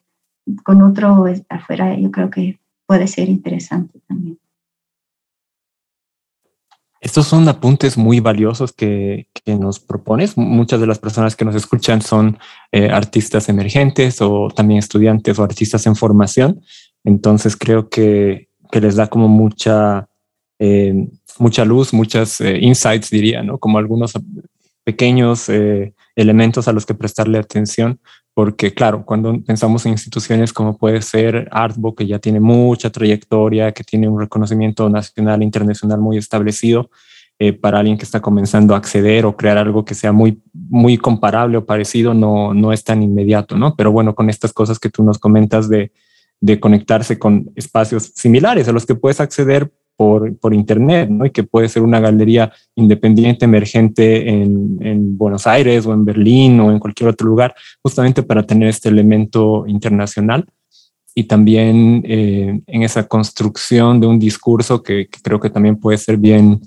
con 0.63 0.81
otro 0.81 1.25
afuera, 1.49 1.97
yo 1.97 2.11
creo 2.11 2.29
que 2.29 2.59
puede 2.85 3.07
ser 3.07 3.29
interesante 3.29 3.99
también. 4.07 4.39
Estos 6.99 7.27
son 7.27 7.47
apuntes 7.47 7.97
muy 7.97 8.19
valiosos 8.19 8.73
que, 8.73 9.27
nos 9.45 9.79
propones. 9.79 10.35
Muchas 10.35 10.81
de 10.81 10.87
las 10.87 10.99
personas 10.99 11.35
que 11.37 11.45
nos 11.45 11.55
escuchan 11.55 12.01
son 12.01 12.37
eh, 12.73 12.89
artistas 12.89 13.47
emergentes 13.47 14.19
o 14.19 14.49
también 14.53 14.79
estudiantes 14.79 15.39
o 15.39 15.43
artistas 15.43 15.85
en 15.85 15.95
formación. 15.95 16.61
Entonces 17.05 17.55
creo 17.55 17.87
que, 17.87 18.49
les 18.73 18.95
da 18.97 19.07
como 19.07 19.29
mucha, 19.29 20.09
eh, 20.59 21.07
mucha 21.39 21.63
luz, 21.63 21.93
muchas 21.93 22.41
eh, 22.41 22.57
insights, 22.59 23.09
diría, 23.09 23.41
¿no? 23.41 23.57
Como 23.57 23.77
algunos 23.77 24.13
pequeños 24.83 25.49
elementos 26.15 26.67
a 26.67 26.73
los 26.73 26.85
que 26.85 26.93
prestarle 26.93 27.37
atención, 27.37 27.99
porque 28.37 28.71
claro, 28.71 29.03
cuando 29.03 29.41
pensamos 29.41 29.83
en 29.87 29.93
instituciones 29.93 30.53
como 30.53 30.77
puede 30.77 31.01
ser 31.01 31.49
Artbook, 31.51 31.97
que 31.97 32.05
ya 32.05 32.19
tiene 32.19 32.39
mucha 32.39 32.91
trayectoria, 32.91 33.71
que 33.71 33.83
tiene 33.83 34.07
un 34.07 34.19
reconocimiento 34.19 34.87
nacional 34.91 35.41
e 35.41 35.45
internacional 35.45 35.99
muy 35.99 36.17
establecido, 36.17 36.91
eh, 37.39 37.53
para 37.53 37.79
alguien 37.79 37.97
que 37.97 38.03
está 38.03 38.21
comenzando 38.21 38.75
a 38.75 38.77
acceder 38.77 39.25
o 39.25 39.35
crear 39.35 39.57
algo 39.57 39.83
que 39.83 39.95
sea 39.95 40.11
muy, 40.11 40.39
muy 40.53 40.99
comparable 40.99 41.57
o 41.57 41.65
parecido, 41.65 42.13
no, 42.13 42.53
no 42.53 42.71
es 42.71 42.83
tan 42.83 43.01
inmediato, 43.01 43.57
¿no? 43.57 43.75
Pero 43.75 43.91
bueno, 43.91 44.13
con 44.13 44.29
estas 44.29 44.53
cosas 44.53 44.77
que 44.77 44.91
tú 44.91 45.01
nos 45.03 45.17
comentas 45.17 45.67
de, 45.67 45.91
de 46.39 46.59
conectarse 46.59 47.17
con 47.17 47.49
espacios 47.55 48.11
similares 48.13 48.67
a 48.67 48.71
los 48.71 48.85
que 48.85 48.93
puedes 48.93 49.19
acceder 49.19 49.71
por, 49.97 50.37
por, 50.37 50.53
Internet, 50.53 51.09
¿no? 51.09 51.25
Y 51.25 51.31
que 51.31 51.43
puede 51.43 51.67
ser 51.67 51.81
una 51.81 51.99
galería 51.99 52.53
independiente, 52.75 53.45
emergente 53.45 54.29
en, 54.29 54.77
en, 54.81 55.17
Buenos 55.17 55.47
Aires 55.47 55.85
o 55.85 55.93
en 55.93 56.05
Berlín 56.05 56.59
o 56.59 56.71
en 56.71 56.79
cualquier 56.79 57.09
otro 57.09 57.27
lugar, 57.27 57.55
justamente 57.81 58.23
para 58.23 58.43
tener 58.43 58.69
este 58.69 58.89
elemento 58.89 59.65
internacional 59.67 60.45
y 61.17 61.23
también 61.23 62.03
eh, 62.05 62.61
en 62.67 62.83
esa 62.83 63.07
construcción 63.07 63.99
de 63.99 64.05
un 64.05 64.19
discurso 64.19 64.83
que, 64.83 65.09
creo 65.23 65.39
que 65.39 65.49
también 65.49 65.77
puede 65.77 65.97
ser 65.97 66.15
bien 66.15 66.61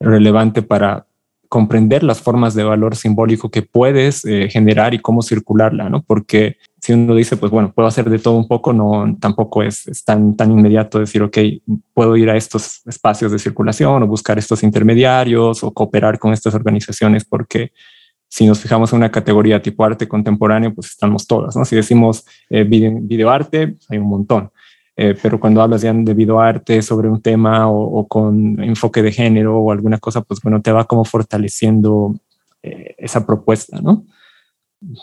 relevante 0.00 0.60
para 0.60 1.06
comprender 1.48 2.02
las 2.02 2.20
formas 2.20 2.54
de 2.54 2.64
valor 2.64 2.96
simbólico 2.96 3.48
que 3.48 3.62
puedes 3.62 4.24
eh, 4.24 4.48
generar 4.50 4.92
y 4.92 4.98
cómo 4.98 5.22
circularla, 5.22 5.88
¿no? 5.88 6.02
Porque 6.02 6.56
si 6.82 6.92
uno 6.92 7.14
dice, 7.14 7.36
pues 7.36 7.52
bueno, 7.52 7.72
puedo 7.72 7.86
hacer 7.86 8.10
de 8.10 8.18
todo 8.18 8.36
un 8.36 8.48
poco, 8.48 8.72
no, 8.72 9.16
tampoco 9.20 9.62
es, 9.62 9.84
tan, 10.04 10.36
tan 10.36 10.50
inmediato 10.50 10.98
decir, 10.98 11.22
ok, 11.22 11.38
puedo 11.94 12.16
ir 12.16 12.28
a 12.28 12.36
estos 12.36 12.84
espacios 12.86 13.30
de 13.30 13.38
circulación 13.38 14.02
o 14.02 14.06
buscar 14.08 14.36
estos 14.36 14.64
intermediarios 14.64 15.62
o 15.62 15.72
cooperar 15.72 16.18
con 16.18 16.32
estas 16.32 16.56
organizaciones, 16.56 17.24
porque 17.24 17.70
si 18.26 18.46
nos 18.46 18.58
fijamos 18.58 18.92
en 18.92 18.96
una 18.96 19.12
categoría 19.12 19.62
tipo 19.62 19.84
arte 19.84 20.08
contemporáneo, 20.08 20.74
pues 20.74 20.88
estamos 20.88 21.24
todas, 21.24 21.54
¿no? 21.54 21.64
Si 21.64 21.76
decimos 21.76 22.26
eh, 22.50 22.64
videoarte, 22.64 23.76
hay 23.88 23.98
un 23.98 24.08
montón. 24.08 24.50
Eh, 24.96 25.14
pero 25.22 25.38
cuando 25.38 25.62
hablas 25.62 25.82
ya 25.82 25.92
de 25.92 26.14
videoarte 26.14 26.82
sobre 26.82 27.08
un 27.08 27.22
tema 27.22 27.70
o, 27.70 28.08
con 28.08 28.60
enfoque 28.60 29.02
de 29.02 29.12
género 29.12 29.56
o 29.56 29.70
alguna 29.70 29.98
cosa, 29.98 30.22
pues 30.22 30.40
bueno, 30.42 30.60
te 30.60 30.72
va 30.72 30.84
como 30.84 31.04
fortaleciendo 31.04 32.16
eh, 32.60 32.96
esa 32.98 33.24
propuesta, 33.24 33.80
¿no? 33.80 34.04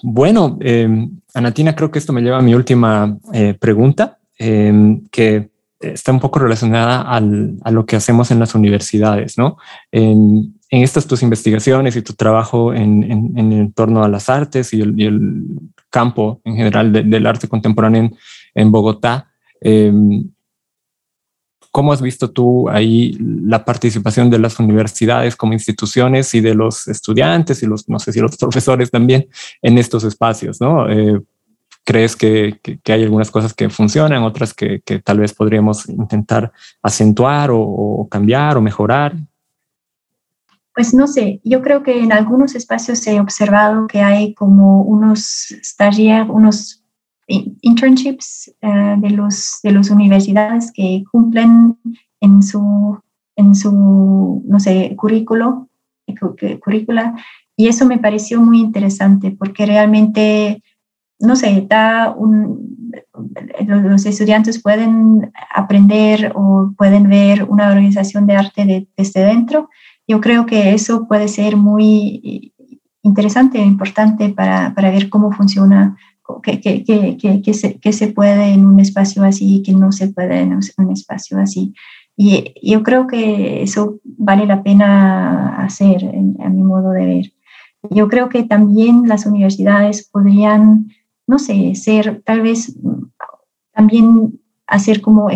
Bueno, 0.04 0.58
eh, 0.62 1.08
Anatina, 1.34 1.76
creo 1.76 1.92
que 1.92 2.00
esto 2.00 2.14
me 2.14 2.22
lleva 2.22 2.40
a 2.40 2.42
mi 2.42 2.54
última 2.54 3.18
eh, 3.34 3.56
pregunta, 3.60 4.20
em, 4.38 5.08
que 5.10 5.50
está 5.80 6.12
un 6.12 6.20
poco 6.20 6.40
relacionada 6.40 7.02
a 7.02 7.72
lo 7.72 7.86
que 7.86 7.96
hacemos 7.96 8.32
en 8.32 8.40
las 8.40 8.54
universidades, 8.54 9.38
¿no? 9.38 9.58
En, 9.92 10.56
estas 10.72 11.08
tus 11.08 11.24
investigaciones 11.24 11.96
y 11.96 12.02
tu 12.02 12.14
trabajo 12.14 12.74
en, 12.74 13.04
en, 13.36 13.74
torno 13.74 14.04
a 14.04 14.10
las 14.10 14.30
artes 14.30 14.72
y 14.74 14.82
el, 14.82 15.48
campo 15.90 16.42
en 16.44 16.56
general 16.56 16.92
del 16.92 17.26
arte 17.26 17.48
contemporáneo 17.48 18.12
en, 18.54 18.72
Bogotá, 18.72 19.32
¿Cómo 21.80 21.94
has 21.94 22.02
visto 22.02 22.30
tú 22.30 22.68
ahí 22.68 23.16
la 23.22 23.64
participación 23.64 24.30
de 24.30 24.38
las 24.38 24.60
universidades 24.60 25.38
como 25.38 25.54
instituciones 25.54 26.36
y 26.36 26.42
de 26.42 26.54
los 26.54 26.90
estudiantes 26.90 27.64
y 27.64 27.68
los, 27.68 27.88
no 27.88 28.00
sé 28.00 28.12
si 28.12 28.20
los 28.20 28.36
profesores 28.38 28.92
también 28.92 29.30
en 29.62 29.78
estos 29.78 30.04
espacios, 30.04 30.60
¿no? 30.60 30.92
Eh, 30.92 31.22
¿Crees 31.86 32.18
que, 32.18 32.60
que, 32.62 32.92
hay 32.92 33.04
algunas 33.04 33.32
cosas 33.32 33.54
que 33.54 33.70
funcionan, 33.70 34.24
otras 34.24 34.54
que, 34.54 34.82
que 34.82 35.00
tal 35.00 35.20
vez 35.20 35.34
podríamos 35.34 35.88
intentar 35.88 36.52
acentuar 36.84 37.50
o, 37.50 37.62
o, 37.62 38.10
cambiar 38.10 38.58
o 38.58 38.62
mejorar? 38.62 39.16
Pues 40.76 40.94
no 40.94 41.08
sé, 41.08 41.40
yo 41.46 41.62
creo 41.62 41.82
que 41.82 41.98
en 41.98 42.12
algunos 42.12 42.56
espacios 42.56 43.08
he 43.08 43.22
observado 43.22 43.88
que 43.88 44.02
hay 44.02 44.34
como 44.34 44.82
unos 44.82 45.56
talleres, 45.78 46.28
unos 46.30 46.79
internships 47.62 48.54
eh, 48.62 48.96
de, 48.98 49.10
los, 49.12 49.60
de 49.64 49.72
las 49.72 49.90
universidades 49.90 50.72
que 50.74 51.04
cumplen 51.12 51.78
en 52.20 52.44
su, 52.44 53.00
en 53.36 53.56
su 53.56 54.44
no 54.46 54.60
sé, 54.60 54.96
currículo, 54.96 55.70
currícula, 56.62 57.16
y 57.56 57.68
eso 57.68 57.86
me 57.86 57.98
pareció 57.98 58.42
muy 58.42 58.60
interesante 58.60 59.32
porque 59.32 59.66
realmente, 59.66 60.64
no 61.20 61.36
sé, 61.36 61.66
da 61.70 62.12
un, 62.18 62.80
los 63.68 64.06
estudiantes 64.06 64.62
pueden 64.62 65.32
aprender 65.54 66.32
o 66.36 66.74
pueden 66.78 67.10
ver 67.10 67.44
una 67.44 67.68
organización 67.68 68.26
de 68.28 68.36
arte 68.36 68.66
de, 68.66 68.88
desde 68.96 69.26
dentro. 69.26 69.70
Yo 70.08 70.22
creo 70.22 70.46
que 70.46 70.74
eso 70.74 71.08
puede 71.08 71.28
ser 71.28 71.58
muy 71.58 72.54
interesante 73.04 73.60
e 73.60 73.66
importante 73.66 74.30
para, 74.30 74.74
para 74.74 74.92
ver 74.92 75.10
cómo 75.10 75.32
funciona, 75.32 75.98
qué, 76.44 76.60
qué, 76.60 76.84
qué, 76.84 77.42
qué, 77.42 77.54
se, 77.54 77.80
qué 77.80 77.94
se 77.94 78.08
puede 78.08 78.54
en 78.54 78.66
un 78.66 78.80
espacio 78.80 79.24
así 79.24 79.58
y 79.58 79.64
qué 79.64 79.74
no 79.74 79.92
se 79.92 80.10
puede 80.10 80.40
en 80.40 80.54
un 80.54 80.92
espacio 80.92 81.40
así. 81.40 81.74
Y 82.22 82.54
yo 82.62 82.84
creo 82.84 83.08
que 83.08 83.64
eso 83.64 84.00
vale 84.04 84.46
la 84.46 84.62
pena 84.62 85.56
hacer, 85.64 86.04
a 86.04 86.50
mi 86.50 86.64
modo 86.64 86.92
de 86.92 87.06
ver. 87.06 87.34
Yo 87.90 88.10
creo 88.10 88.28
que 88.28 88.44
también 88.44 89.08
las 89.08 89.26
universidades 89.26 90.10
podrían, 90.12 90.90
no 91.28 91.40
sé, 91.40 91.76
ser 91.76 92.22
tal 92.26 92.42
vez 92.42 92.76
también 93.74 94.40
hacer 94.68 95.00
como 95.00 95.30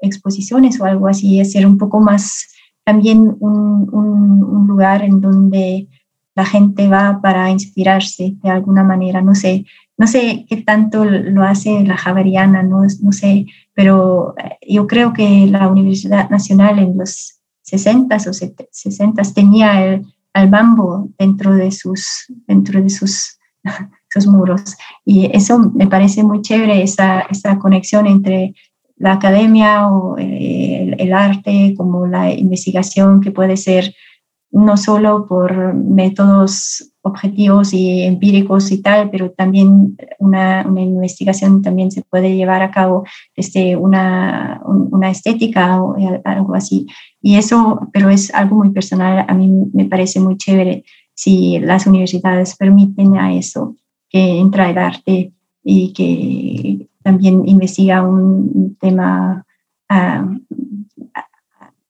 exposiciones 0.00 0.80
o 0.80 0.84
algo 0.84 1.08
así, 1.08 1.40
hacer 1.40 1.66
un 1.66 1.76
poco 1.76 2.00
más 2.00 2.46
también 2.84 3.36
un, 3.40 3.88
un, 3.92 4.66
lugar 4.68 5.02
en 5.02 5.20
donde 5.20 5.88
la 6.36 6.44
gente 6.44 6.88
va 6.88 7.20
para 7.20 7.50
inspirarse 7.50 8.36
de 8.42 8.48
alguna 8.48 8.84
manera. 8.84 9.20
No 9.22 9.34
sé, 9.34 9.64
no 9.98 10.06
sé 10.06 10.46
qué 10.48 10.58
tanto 10.58 11.04
lo 11.04 11.42
hace 11.42 11.84
la 11.84 11.96
Javeriana, 11.96 12.62
no, 12.62 12.88
sé, 13.10 13.46
pero 13.74 14.34
eh, 14.38 14.58
yo 14.68 14.86
creo 14.86 15.12
que 15.12 15.46
la 15.46 15.68
Universidad 15.68 16.30
Nacional 16.30 16.78
en 16.78 16.96
los 16.96 17.40
60 17.62 18.16
o 18.16 18.32
60 18.32 19.22
tenía 19.34 19.84
el, 19.84 20.06
al 20.32 20.48
bambo 20.48 21.08
dentro 21.18 21.54
de 21.54 21.72
sus, 21.72 22.26
dentro 22.46 22.80
de 22.80 22.90
sus, 22.90 23.38
sus 24.08 24.26
muros. 24.26 24.76
Y 25.04 25.28
eso 25.36 25.58
me 25.58 25.88
parece 25.88 26.22
muy 26.22 26.42
chévere, 26.42 26.82
esa, 26.82 27.22
esa 27.22 27.58
conexión 27.58 28.06
entre 28.06 28.54
la 28.96 29.14
academia 29.14 29.88
o 29.88 30.16
eh, 30.16 30.94
el, 30.96 31.12
arte, 31.12 31.74
como 31.76 32.06
la 32.06 32.32
investigación 32.32 33.20
que 33.20 33.32
puede 33.32 33.56
ser 33.56 33.94
no 34.50 34.76
solo 34.76 35.26
por 35.26 35.74
métodos 35.74 36.92
objetivos 37.08 37.74
y 37.74 38.02
empíricos 38.02 38.70
y 38.70 38.80
tal, 38.80 39.10
pero 39.10 39.30
también 39.30 39.96
una, 40.18 40.64
una 40.68 40.80
investigación 40.80 41.62
también 41.62 41.90
se 41.90 42.02
puede 42.02 42.36
llevar 42.36 42.62
a 42.62 42.70
cabo 42.70 43.04
desde 43.36 43.76
una, 43.76 44.60
una 44.64 45.10
estética 45.10 45.82
o 45.82 45.96
algo 46.24 46.54
así. 46.54 46.86
Y 47.20 47.36
eso, 47.36 47.88
pero 47.92 48.10
es 48.10 48.32
algo 48.32 48.56
muy 48.56 48.70
personal, 48.70 49.24
a 49.28 49.34
mí 49.34 49.50
me 49.72 49.86
parece 49.86 50.20
muy 50.20 50.36
chévere 50.36 50.84
si 51.14 51.58
las 51.58 51.86
universidades 51.86 52.56
permiten 52.56 53.16
a 53.16 53.34
eso, 53.34 53.74
que 54.08 54.38
entra 54.38 54.70
el 54.70 54.78
arte 54.78 55.32
y 55.64 55.92
que 55.92 56.88
también 57.02 57.42
investiga 57.48 58.02
un 58.02 58.76
tema 58.80 59.44
a, 59.88 60.24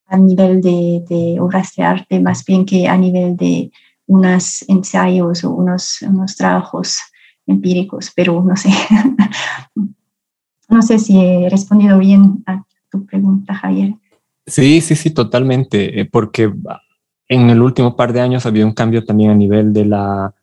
a 0.09 0.17
nivel 0.17 0.61
de, 0.63 1.05
de, 1.09 1.41
obras 1.41 1.75
de 1.77 1.83
arte, 1.83 2.21
más 2.21 2.45
bien 2.45 2.65
que 2.65 2.89
a 2.89 2.97
nivel 2.97 3.37
de 3.37 3.71
unos 4.09 4.65
ensayos 4.69 5.45
o 5.45 5.51
unos, 5.51 6.03
unos 6.03 6.35
trabajos 6.35 6.99
empíricos, 7.47 8.11
pero 8.17 8.43
no 8.43 8.57
sé. 8.57 8.71
no 10.69 10.83
sé 10.83 10.99
si 10.99 11.19
he 11.19 11.49
respondido 11.49 11.99
bien 11.99 12.43
a 12.47 12.65
tu 12.91 13.07
pregunta, 13.07 13.55
Javier. 13.55 13.95
Sí, 14.47 14.81
sí, 14.81 14.97
sí, 14.97 15.11
totalmente, 15.11 16.01
eh, 16.01 16.05
porque 16.07 16.53
en 17.29 17.51
el 17.51 17.61
último 17.61 17.95
par 17.97 18.13
de 18.13 18.23
años 18.23 18.45
ha 18.45 18.49
habido 18.49 18.67
un 18.67 18.73
cambio 18.73 19.05
también 19.05 19.31
a 19.31 19.35
nivel 19.35 19.73
de 19.73 19.85
la 19.85 20.35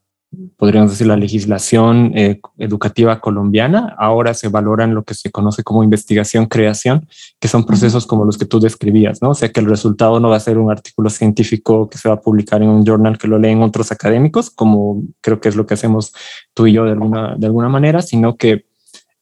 podríamos 0.58 0.92
decir, 0.92 1.08
la 1.08 1.18
legislación 1.18 2.12
eh, 2.16 2.40
educativa 2.58 3.20
colombiana. 3.20 3.96
Ahora 3.98 4.34
se 4.34 4.48
valoran 4.48 4.94
lo 4.94 5.04
que 5.04 5.14
se 5.14 5.32
conoce 5.32 5.64
como 5.64 5.84
investigación-creación, 5.84 7.08
que 7.40 7.48
son 7.48 7.66
procesos 7.66 8.06
como 8.06 8.26
los 8.26 8.38
que 8.38 8.46
tú 8.46 8.60
describías, 8.60 9.22
¿no? 9.22 9.30
O 9.32 9.36
sea, 9.36 9.50
que 9.50 9.60
el 9.60 9.68
resultado 9.68 10.20
no 10.20 10.30
va 10.30 10.38
a 10.38 10.40
ser 10.40 10.58
un 10.58 10.72
artículo 10.72 11.10
científico 11.10 11.90
que 11.90 11.98
se 11.98 12.10
va 12.10 12.16
a 12.16 12.22
publicar 12.22 12.62
en 12.62 12.70
un 12.70 12.86
journal 12.86 13.18
que 13.18 13.28
lo 13.28 13.38
leen 13.38 13.62
otros 13.62 13.92
académicos, 13.92 14.50
como 14.50 15.04
creo 15.22 15.40
que 15.40 15.50
es 15.50 15.56
lo 15.56 15.66
que 15.66 15.76
hacemos 15.76 16.14
tú 16.54 16.68
y 16.68 16.74
yo 16.74 16.86
de 16.86 16.92
alguna, 16.92 17.36
de 17.38 17.46
alguna 17.48 17.70
manera, 17.70 18.02
sino 18.02 18.38
que 18.38 18.66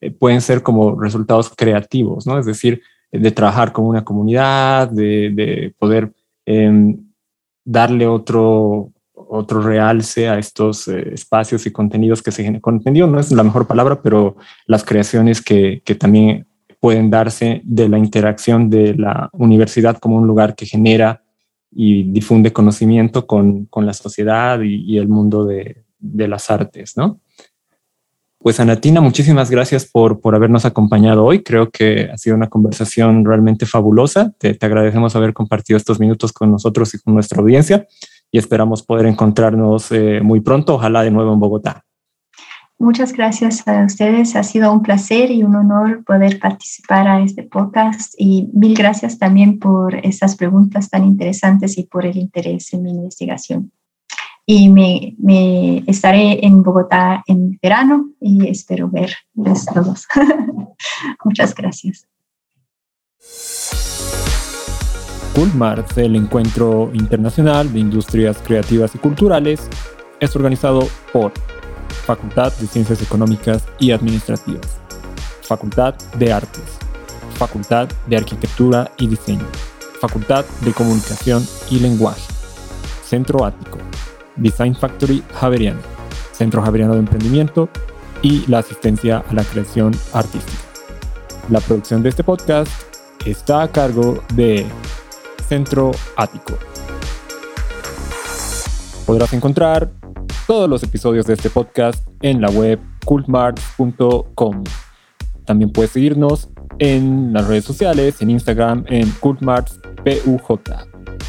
eh, 0.01 0.11
pueden 0.11 0.41
ser 0.41 0.64
como 0.64 0.99
resultados 0.99 1.51
creativos, 1.55 2.28
¿no? 2.28 2.39
Es 2.39 2.45
decir, 2.45 2.82
de 3.11 3.32
trabajar 3.32 3.72
con 3.72 3.86
una 3.86 4.03
comunidad, 4.03 4.89
de, 4.89 5.30
de 5.32 5.76
poder 5.78 6.11
em, 6.45 6.97
darle 7.66 8.07
otro, 8.07 8.93
otro 9.30 9.62
realce 9.62 10.28
a 10.28 10.38
estos 10.38 10.88
eh, 10.88 11.14
espacios 11.14 11.66
y 11.66 11.72
contenidos 11.72 12.22
que 12.22 12.32
se 12.32 12.44
generan. 12.44 12.62
Contenido 12.62 13.08
no 13.08 13.20
es 13.20 13.32
la 13.32 13.44
mejor 13.44 13.68
palabra, 13.68 14.02
pero 14.02 14.36
las 14.66 14.84
creaciones 14.84 15.42
que, 15.42 15.82
que, 15.86 15.96
también 15.96 16.48
pueden 16.80 17.10
darse 17.10 17.62
de 17.64 17.90
la 17.90 17.98
interacción 17.98 18.70
de 18.70 18.96
la 18.96 19.30
universidad 19.34 19.98
como 19.98 20.18
un 20.18 20.28
lugar 20.28 20.56
que 20.56 20.66
genera 20.66 21.24
y 21.72 22.04
difunde 22.12 22.54
conocimiento 22.54 23.26
con, 23.26 23.66
con 23.66 23.86
la 23.86 23.94
sociedad 23.94 24.62
y, 24.62 24.84
y 24.84 24.98
el 24.98 25.08
mundo 25.08 25.46
de, 25.46 25.84
de, 26.00 26.28
las 26.28 26.52
artes, 26.52 26.96
¿no? 26.98 27.20
Pues 28.38 28.60
Anatina, 28.60 29.00
muchísimas 29.00 29.50
gracias 29.50 29.86
por, 29.86 30.20
por 30.20 30.36
habernos 30.36 30.66
acompañado 30.66 31.24
hoy. 31.24 31.42
Creo 31.42 31.72
que 31.72 32.10
ha 32.14 32.18
sido 32.18 32.36
una 32.36 32.50
conversación 32.50 33.24
realmente 33.24 33.66
fabulosa. 33.66 34.34
Te, 34.38 34.54
te 34.54 34.66
agradecemos 34.66 35.16
haber 35.16 35.32
compartido 35.32 35.78
estos 35.78 35.98
minutos 35.98 36.34
con 36.34 36.52
nosotros 36.52 36.94
y 36.94 37.00
con 37.00 37.14
nuestra 37.14 37.40
audiencia 37.40 37.88
y 38.34 38.40
esperamos 38.40 38.82
poder 38.82 39.06
encontrarnos 39.06 39.92
eh, 39.92 40.20
muy 40.22 40.42
pronto, 40.42 40.74
ojalá 40.74 41.04
de 41.04 41.12
nuevo 41.12 41.32
en 41.34 41.40
Bogotá. 41.40 41.86
Muchas 42.80 43.14
gracias 43.14 43.66
a 43.68 43.86
ustedes. 43.86 44.36
Ha 44.36 44.42
sido 44.42 44.74
un 44.74 44.82
placer 44.82 45.30
y 45.30 45.44
un 45.44 45.56
honor 45.56 46.04
poder 46.04 46.40
participar 46.40 47.08
a 47.08 47.22
este 47.22 47.44
podcast 47.44 48.16
y 48.18 48.50
mil 48.52 48.74
gracias 48.74 49.20
también 49.20 49.60
por 49.60 49.96
esas 50.04 50.36
preguntas 50.36 50.90
tan 50.90 51.06
interesantes 51.06 51.78
y 51.78 51.84
por 51.84 52.08
el 52.08 52.18
interés 52.18 52.74
en 52.74 52.82
mi 52.82 52.90
investigación. 52.90 53.72
Y 54.48 54.68
me, 54.68 55.16
me 55.20 55.84
estaré 55.86 56.44
en 56.44 56.64
Bogotá 56.64 57.24
en 57.28 57.60
verano 57.62 58.10
y 58.20 58.50
espero 58.50 58.90
verles 58.90 59.66
todos. 59.72 60.08
Muchas 61.24 61.54
gracias. 61.54 62.08
Coolmart, 65.34 65.98
el 65.98 66.16
encuentro 66.16 66.92
internacional 66.94 67.72
de 67.74 67.80
industrias 67.80 68.38
creativas 68.46 68.94
y 68.96 69.00
culturales, 69.00 69.68
es 70.20 70.36
organizado 70.36 70.88
por 71.12 71.32
Facultad 72.06 72.54
de 72.54 72.68
Ciencias 72.68 73.02
Económicas 73.02 73.64
y 73.80 73.92
Administrativas, 73.92 74.80
Facultad 75.42 75.96
de 76.18 76.32
Artes, 76.32 76.64
Facultad 77.36 77.90
de 78.08 78.18
Arquitectura 78.18 78.92
y 78.98 79.08
Diseño, 79.08 79.46
Facultad 80.00 80.46
de 80.62 80.72
Comunicación 80.72 81.46
y 81.72 81.80
Lenguaje, 81.80 82.22
Centro 83.04 83.44
Ático, 83.44 83.80
Design 84.36 84.76
Factory 84.76 85.24
Javeriano, 85.34 85.80
Centro 86.32 86.62
Javeriano 86.62 86.94
de 86.94 87.00
Emprendimiento 87.00 87.70
y 88.22 88.46
la 88.48 88.60
asistencia 88.60 89.24
a 89.30 89.34
la 89.34 89.44
creación 89.44 89.94
artística. 90.14 90.64
La 91.50 91.60
producción 91.60 92.04
de 92.04 92.10
este 92.10 92.24
podcast 92.24 92.72
está 93.26 93.64
a 93.64 93.72
cargo 93.72 94.24
de 94.34 94.66
Centro 95.54 95.91
Ático. 96.16 96.58
Podrás 99.06 99.32
encontrar 99.34 99.91
todos 100.47 100.68
los 100.68 100.82
episodios 100.82 101.28
de 101.28 101.36
este 101.36 101.51
podcast 101.51 102.08
en 102.24 102.41
la 102.41 102.49
web 102.49 102.80
cultmarts.com. 103.06 104.64
También 105.45 105.72
puedes 105.72 105.91
seguirnos 105.91 106.49
en 106.80 107.34
las 107.34 107.45
redes 107.45 107.66
sociales, 107.66 108.20
en 108.24 108.32
Instagram, 108.32 108.86
en 108.88 109.08
cultmartspuj. 109.20 110.60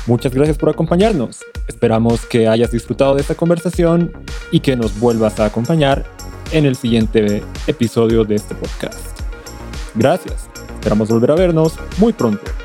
Muchas 0.06 0.32
gracias 0.32 0.56
por 0.56 0.70
acompañarnos. 0.70 1.40
Esperamos 1.68 2.24
que 2.24 2.48
hayas 2.48 2.70
disfrutado 2.70 3.16
de 3.16 3.20
esta 3.20 3.34
conversación 3.34 4.10
y 4.50 4.60
que 4.60 4.74
nos 4.74 4.98
vuelvas 4.98 5.38
a 5.38 5.44
acompañar 5.44 6.02
en 6.50 6.64
el 6.64 6.76
siguiente 6.76 7.42
episodio 7.66 8.24
de 8.24 8.36
este 8.36 8.54
podcast. 8.54 9.20
Gracias. 9.94 10.48
Esperamos 10.76 11.10
volver 11.10 11.30
a 11.30 11.34
vernos 11.34 11.74
muy 11.98 12.14
pronto. 12.14 12.63